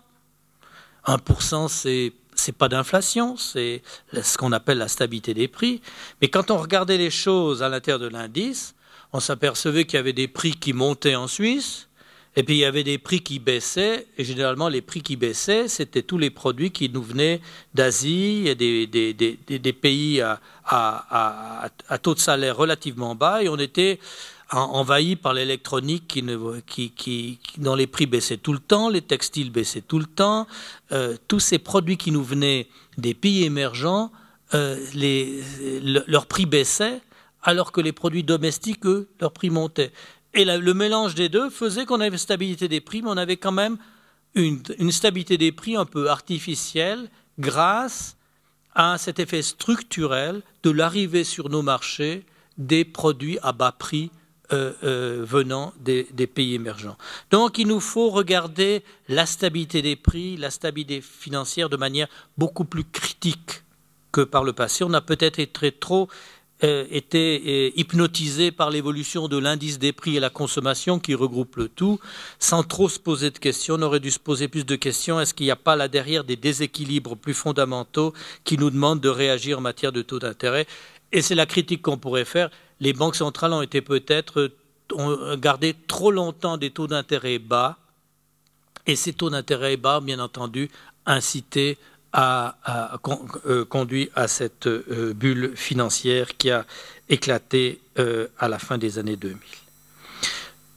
1%, 1.07 1.67
c'est 1.69 2.13
c'est 2.35 2.55
pas 2.55 2.69
d'inflation, 2.69 3.37
c'est 3.37 3.81
ce 4.13 4.37
qu'on 4.37 4.51
appelle 4.51 4.77
la 4.77 4.87
stabilité 4.87 5.33
des 5.33 5.47
prix. 5.47 5.81
Mais 6.21 6.27
quand 6.27 6.51
on 6.51 6.57
regardait 6.57 6.97
les 6.97 7.09
choses 7.09 7.63
à 7.63 7.69
l'intérieur 7.69 7.99
de 7.99 8.07
l'indice, 8.07 8.75
on 9.13 9.19
s'apercevait 9.19 9.85
qu'il 9.85 9.97
y 9.97 9.99
avait 9.99 10.13
des 10.13 10.27
prix 10.27 10.51
qui 10.51 10.73
montaient 10.73 11.15
en 11.15 11.27
Suisse, 11.27 11.87
et 12.35 12.43
puis 12.43 12.55
il 12.55 12.59
y 12.59 12.65
avait 12.65 12.83
des 12.83 12.97
prix 12.97 13.21
qui 13.21 13.39
baissaient, 13.39 14.07
et 14.17 14.25
généralement 14.25 14.67
les 14.67 14.81
prix 14.81 15.01
qui 15.01 15.15
baissaient, 15.15 15.69
c'était 15.69 16.01
tous 16.01 16.17
les 16.17 16.29
produits 16.29 16.71
qui 16.71 16.89
nous 16.89 17.01
venaient 17.01 17.39
d'Asie 17.73 18.47
et 18.47 18.55
des, 18.55 19.73
pays 19.73 20.21
à, 20.21 20.41
à, 20.65 21.97
taux 21.97 22.13
de 22.13 22.19
salaire 22.19 22.57
relativement 22.57 23.15
bas, 23.15 23.41
et 23.41 23.47
on 23.47 23.57
était 23.57 23.99
envahi 24.51 25.15
par 25.15 25.33
l'électronique 25.33 26.07
qui, 26.67 27.39
dont 27.57 27.75
les 27.75 27.87
prix 27.87 28.05
baissaient 28.05 28.37
tout 28.37 28.53
le 28.53 28.59
temps, 28.59 28.89
les 28.89 29.01
textiles 29.01 29.51
baissaient 29.51 29.81
tout 29.81 29.99
le 29.99 30.05
temps, 30.05 30.47
euh, 30.91 31.17
tous 31.27 31.39
ces 31.39 31.59
produits 31.59 31.97
qui 31.97 32.11
nous 32.11 32.23
venaient 32.23 32.67
des 32.97 33.13
pays 33.13 33.43
émergents, 33.43 34.11
euh, 34.53 34.77
prix 36.29 36.45
baissaient, 36.45 37.01
alors 37.43 37.71
que 37.71 37.81
les 37.81 37.91
produits 37.91 38.23
domestiques, 38.23 38.85
eux, 38.85 39.09
leurs 39.19 39.31
prix 39.31 39.49
montaient. 39.49 39.91
Et 40.33 40.45
le 40.45 40.73
mélange 40.73 41.15
des 41.15 41.29
deux 41.29 41.49
faisait 41.49 41.85
qu'on 41.85 42.01
avait 42.01 42.09
une 42.09 42.17
stabilité 42.17 42.67
des 42.67 42.81
prix, 42.81 43.01
mais 43.01 43.09
on 43.09 43.17
avait 43.17 43.37
quand 43.37 43.53
même 43.53 43.77
une, 44.35 44.91
stabilité 44.91 45.37
des 45.37 45.51
prix 45.51 45.75
un 45.75 45.85
peu 45.85 46.09
artificielle 46.09 47.09
grâce 47.39 48.17
à 48.75 48.97
cet 48.97 49.19
effet 49.19 49.41
structurel 49.41 50.41
de 50.63 50.69
l'arrivée 50.69 51.23
sur 51.23 51.49
nos 51.49 51.61
marchés 51.61 52.25
des 52.57 52.83
produits 52.83 53.39
à 53.41 53.53
bas 53.53 53.71
prix 53.71 54.11
euh, 54.51 54.73
euh, 54.83 55.25
venant 55.27 55.73
des, 55.79 56.05
pays 56.27 56.53
émergents. 56.53 56.97
Donc 57.31 57.57
il 57.57 57.67
nous 57.67 57.79
faut 57.79 58.09
regarder 58.09 58.83
la 59.07 59.25
stabilité 59.25 59.81
des 59.81 59.95
prix, 59.95 60.37
la 60.37 60.51
stabilité 60.51 61.01
financière 61.01 61.69
de 61.69 61.77
manière 61.77 62.07
beaucoup 62.37 62.65
plus 62.65 62.83
critique 62.83 63.63
que 64.11 64.21
par 64.21 64.43
le 64.43 64.53
passé. 64.53 64.83
On 64.83 64.93
a 64.93 65.01
peut-être 65.01 65.39
été 65.39 65.71
trop 65.71 66.09
euh, 66.63 66.85
euh, 67.15 67.71
hypnotisé 67.75 68.49
par 68.49 68.69
l'évolution 68.69 69.27
de 69.27 69.37
l'indice 69.37 69.77
des 69.77 69.91
prix 69.91 70.15
et 70.15 70.19
la 70.21 70.29
consommation 70.29 70.99
qui 70.99 71.13
regroupe 71.13 71.57
le 71.57 71.67
tout, 71.67 71.99
sans 72.39 72.63
trop 72.63 72.87
se 72.87 72.97
poser 72.97 73.29
de 73.29 73.37
questions. 73.37 73.75
On 73.75 73.81
aurait 73.81 73.99
dû 73.99 74.09
se 74.09 74.19
poser 74.19 74.47
plus 74.47 74.65
de 74.65 74.77
questions. 74.77 75.19
Est-ce 75.19 75.33
qu'il 75.33 75.47
n'y 75.47 75.51
a 75.51 75.57
pas 75.57 75.75
là 75.75 75.89
derrière 75.89 76.23
des 76.23 76.37
déséquilibres 76.37 77.17
plus 77.17 77.33
fondamentaux 77.33 78.13
qui 78.45 78.57
nous 78.57 78.69
demandent 78.69 79.01
de 79.01 79.09
réagir 79.09 79.57
en 79.57 79.61
matière 79.61 79.91
de 79.91 80.01
taux 80.01 80.19
d'intérêt? 80.19 80.65
Et 81.11 81.21
c'est 81.21 81.35
la 81.35 81.45
critique 81.45 81.81
qu'on 81.81 81.97
pourrait 81.97 82.23
faire. 82.23 82.49
Les 82.79 82.93
banques 82.93 83.15
centrales 83.15 83.53
ont 83.53 83.61
été 83.61 83.81
peut-être 83.81 84.51
ont 84.93 85.35
gardé 85.37 85.75
trop 85.87 86.11
longtemps 86.11 86.57
des 86.57 86.71
taux 86.71 86.87
d'intérêt 86.87 87.39
bas, 87.39 87.77
et 88.85 88.95
ces 88.95 89.13
taux 89.13 89.29
d'intérêt 89.29 89.77
bas, 89.77 89.99
bien 89.99 90.19
entendu, 90.19 90.69
incité 91.05 91.77
a, 92.13 92.99
euh, 93.45 93.65
conduit 93.65 94.09
à 94.15 94.27
cette 94.27 94.67
euh, 94.67 95.13
bulle 95.13 95.53
financière 95.55 96.37
qui 96.37 96.49
a 96.49 96.65
éclaté 97.09 97.81
euh, 97.99 98.27
à 98.39 98.47
la 98.47 98.57
fin 98.57 98.77
des 98.77 98.99
années 98.99 99.17
2000. 99.17 99.37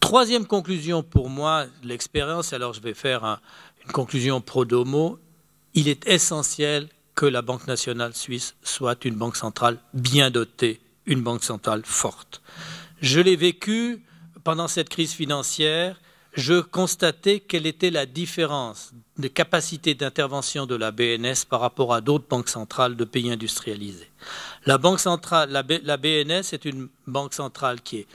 Troisième 0.01 0.47
conclusion 0.47 1.03
pour 1.03 1.29
moi 1.29 1.67
l'expérience, 1.85 2.53
alors 2.53 2.73
je 2.73 2.81
vais 2.81 2.95
faire 2.95 3.41
une 3.85 3.93
conclusion 3.93 4.41
pro 4.41 4.65
domo, 4.65 5.19
il 5.75 5.87
est 5.87 6.09
essentiel 6.09 6.89
que 7.15 7.27
la 7.27 7.43
Banque 7.43 7.67
nationale 7.67 8.15
suisse 8.15 8.55
soit 8.63 9.05
une 9.05 9.15
banque 9.15 9.37
centrale 9.37 9.79
bien 9.93 10.31
dotée, 10.31 10.81
une 11.09 11.23
banque 11.23 11.43
centrale 11.43 11.83
forte. 11.85 12.41
Je 13.01 13.19
l'ai 13.19 13.35
vécu 13.35 14.05
pendant 14.45 14.69
cette 14.69 14.89
crise 14.89 15.13
financière 15.13 15.97
je 16.39 16.61
constatais 16.61 17.41
quelle 17.41 17.67
était 17.67 17.91
la 17.91 18.07
différence 18.07 18.93
de 19.19 19.27
capacité 19.27 19.95
d'intervention 19.95 20.67
de 20.67 20.77
la 20.77 20.93
BNS 20.93 21.45
par 21.49 21.61
rapport 21.61 21.93
à 21.93 22.01
d'autres 22.01 22.29
banques 22.29 22.49
centrales 22.49 22.95
de 22.97 23.05
pays 23.05 23.31
industrialisés. 23.31 24.11
La, 24.65 24.79
banque 24.79 25.01
centrale, 25.01 25.51
la, 25.51 25.65
la 25.83 25.97
BNS 25.97 26.53
est 26.53 26.65
une 26.65 26.89
banque 27.09 27.35
centrale 27.35 27.81
qui 27.81 27.99
est 27.99 28.07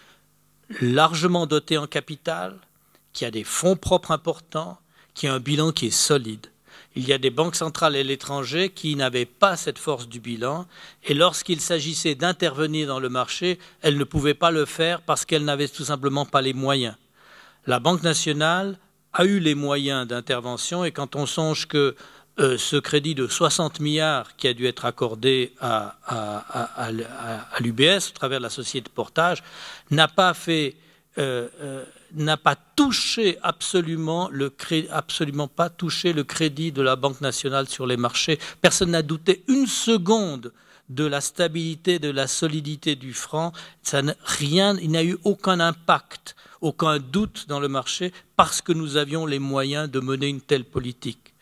largement 0.80 1.48
dotée 1.48 1.78
en 1.78 1.88
capital, 1.88 2.56
qui 3.12 3.26
a 3.26 3.32
des 3.32 3.44
fonds 3.44 3.76
propres 3.76 4.12
importants, 4.12 4.78
qui 5.14 5.28
a 5.28 5.34
un 5.34 5.40
bilan 5.40 5.72
qui 5.72 5.88
est 5.88 5.92
solide. 5.92 6.48
Il 6.96 7.08
y 7.08 7.14
a 7.14 7.18
des 7.18 7.30
banques 7.30 7.56
centrales 7.56 7.96
et 7.96 8.04
l'étranger 8.04 8.70
qui 8.70 8.96
n'avaient 8.96 9.26
pas 9.26 9.56
cette 9.58 9.80
force 9.80 10.08
du 10.08 10.20
bilan, 10.20 10.66
et 11.04 11.14
lorsqu'il 11.14 11.62
s'agissait 11.62 12.16
d'intervenir 12.16 12.88
dans 12.88 13.00
le 13.00 13.10
marché, 13.10 13.60
elles 13.82 13.98
ne 13.98 14.04
pouvaient 14.04 14.34
pas 14.34 14.52
le 14.52 14.66
faire 14.66 15.02
parce 15.02 15.26
qu'elles 15.26 15.46
n'avaient 15.46 15.68
tout 15.68 15.86
simplement 15.86 16.26
pas 16.26 16.42
les 16.42 16.54
moyens. 16.54 16.96
La 17.66 17.80
Banque 17.80 18.04
nationale 18.04 18.78
a 19.14 19.26
eu 19.26 19.40
les 19.40 19.56
moyens 19.56 20.08
d'intervention, 20.08 20.84
et 20.86 20.92
quand 20.92 21.16
on 21.16 21.26
songe 21.26 21.68
que 21.68 21.96
euh, 22.40 22.58
ce 22.58 22.78
crédit 22.78 23.14
de 23.14 23.28
60 23.28 23.80
milliards 23.80 24.36
qui 24.36 24.48
a 24.48 24.56
dû 24.56 24.66
être 24.66 24.86
accordé 24.86 25.54
à, 25.62 25.96
l'UBS 27.60 28.10
au 28.10 28.14
travers 28.14 28.40
de 28.40 28.44
la 28.44 28.50
société 28.50 28.90
de 28.90 28.94
portage 28.94 29.44
n'a 29.92 30.08
pas 30.08 30.34
fait 30.34 30.76
euh, 31.20 31.48
euh, 31.62 31.86
n'a 32.16 32.38
pas 32.38 32.56
touché 32.56 33.38
absolument 33.42 34.30
le 34.30 34.52
absolument 34.92 35.48
pas 35.48 35.70
touché 35.70 36.14
le 36.14 36.24
crédit 36.24 36.72
de 36.72 36.82
la 36.82 36.96
Banque 36.96 37.22
nationale 37.22 37.68
sur 37.68 37.88
les 37.88 37.98
marchés. 37.98 38.40
Personne 38.62 38.92
n'a 38.92 39.02
douté 39.02 39.44
une 39.48 39.68
seconde 39.68 40.54
de 40.90 41.06
la 41.06 41.22
stabilité, 41.22 42.00
de 42.00 42.10
la 42.10 42.28
solidité 42.28 42.96
du 42.96 43.14
franc. 43.14 43.54
Rien, 44.24 44.78
il 44.80 44.92
n'a 44.92 45.04
eu 45.04 45.18
aucun 45.24 45.60
impact, 45.60 46.36
aucun 46.62 47.00
doute 47.00 47.46
dans 47.48 47.60
le 47.60 47.68
marché 47.68 48.14
parce 48.36 48.62
que 48.62 48.74
nous 48.74 48.98
avions 48.98 49.26
les 49.26 49.40
moyens 49.40 49.90
de 49.90 50.00
mener 50.00 50.28
une 50.28 50.42
telle 50.42 50.66
politique. 50.66 51.34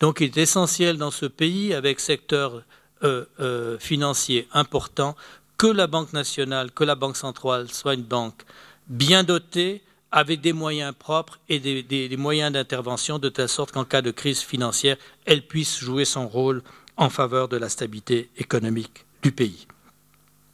Donc 0.00 0.20
il 0.20 0.26
est 0.26 0.36
essentiel 0.36 0.96
dans 0.96 1.10
ce 1.10 1.26
pays, 1.26 1.74
avec 1.74 2.00
secteur 2.00 2.62
euh, 3.02 3.24
euh, 3.40 3.78
financier 3.78 4.48
important, 4.52 5.16
que 5.56 5.66
la 5.66 5.86
Banque 5.86 6.12
nationale, 6.12 6.70
que 6.72 6.84
la 6.84 6.94
Banque 6.94 7.16
centrale 7.16 7.70
soit 7.70 7.94
une 7.94 8.02
banque 8.02 8.42
bien 8.88 9.24
dotée, 9.24 9.82
avec 10.12 10.40
des 10.40 10.52
moyens 10.52 10.94
propres 10.98 11.38
et 11.48 11.58
des, 11.60 12.16
moyens 12.16 12.52
d'intervention, 12.52 13.18
de 13.18 13.28
telle 13.28 13.48
sorte 13.48 13.72
qu'en 13.72 13.84
cas 13.84 14.02
de 14.02 14.10
crise 14.10 14.40
financière, 14.40 14.96
elle 15.24 15.46
puisse 15.46 15.78
jouer 15.78 16.04
son 16.04 16.28
rôle 16.28 16.62
en 16.96 17.10
faveur 17.10 17.48
de 17.48 17.56
la 17.56 17.68
stabilité 17.68 18.30
économique 18.36 19.06
du 19.22 19.32
pays. 19.32 19.66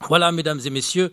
Voilà, 0.09 0.31
mesdames 0.31 0.61
et 0.65 0.71
messieurs, 0.71 1.11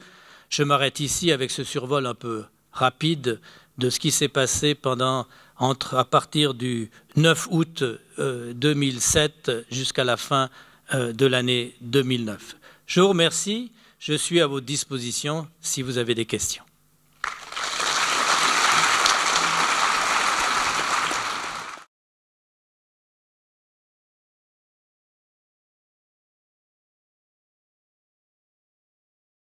je 0.50 0.64
m'arrête 0.64 1.00
ici 1.00 1.32
avec 1.32 1.52
ce 1.52 1.64
survol 1.64 2.06
un 2.06 2.14
peu 2.14 2.44
rapide 2.72 3.40
de 3.78 3.90
ce 3.90 4.00
qui 4.00 4.12
s'est 4.12 4.28
passé 4.28 4.76
pendant 4.76 5.26
entre 5.58 5.96
à 5.96 6.06
partir 6.06 6.54
du 6.54 6.90
9 7.16 7.48
août 7.52 7.84
2007 8.18 9.50
euh, 9.50 9.64
jusqu'à 9.72 10.04
la 10.04 10.18
fin 10.18 10.50
euh, 10.94 11.14
de 11.14 11.26
l'année 11.26 11.76
2009. 11.82 12.58
Je 12.86 13.02
vous 13.02 13.10
remercie. 13.10 13.72
Je 14.00 14.14
suis 14.14 14.42
à 14.42 14.48
votre 14.48 14.66
disposition 14.66 15.48
si 15.62 15.82
vous 15.82 15.98
avez 15.98 16.14
des 16.14 16.26
questions. 16.26 16.64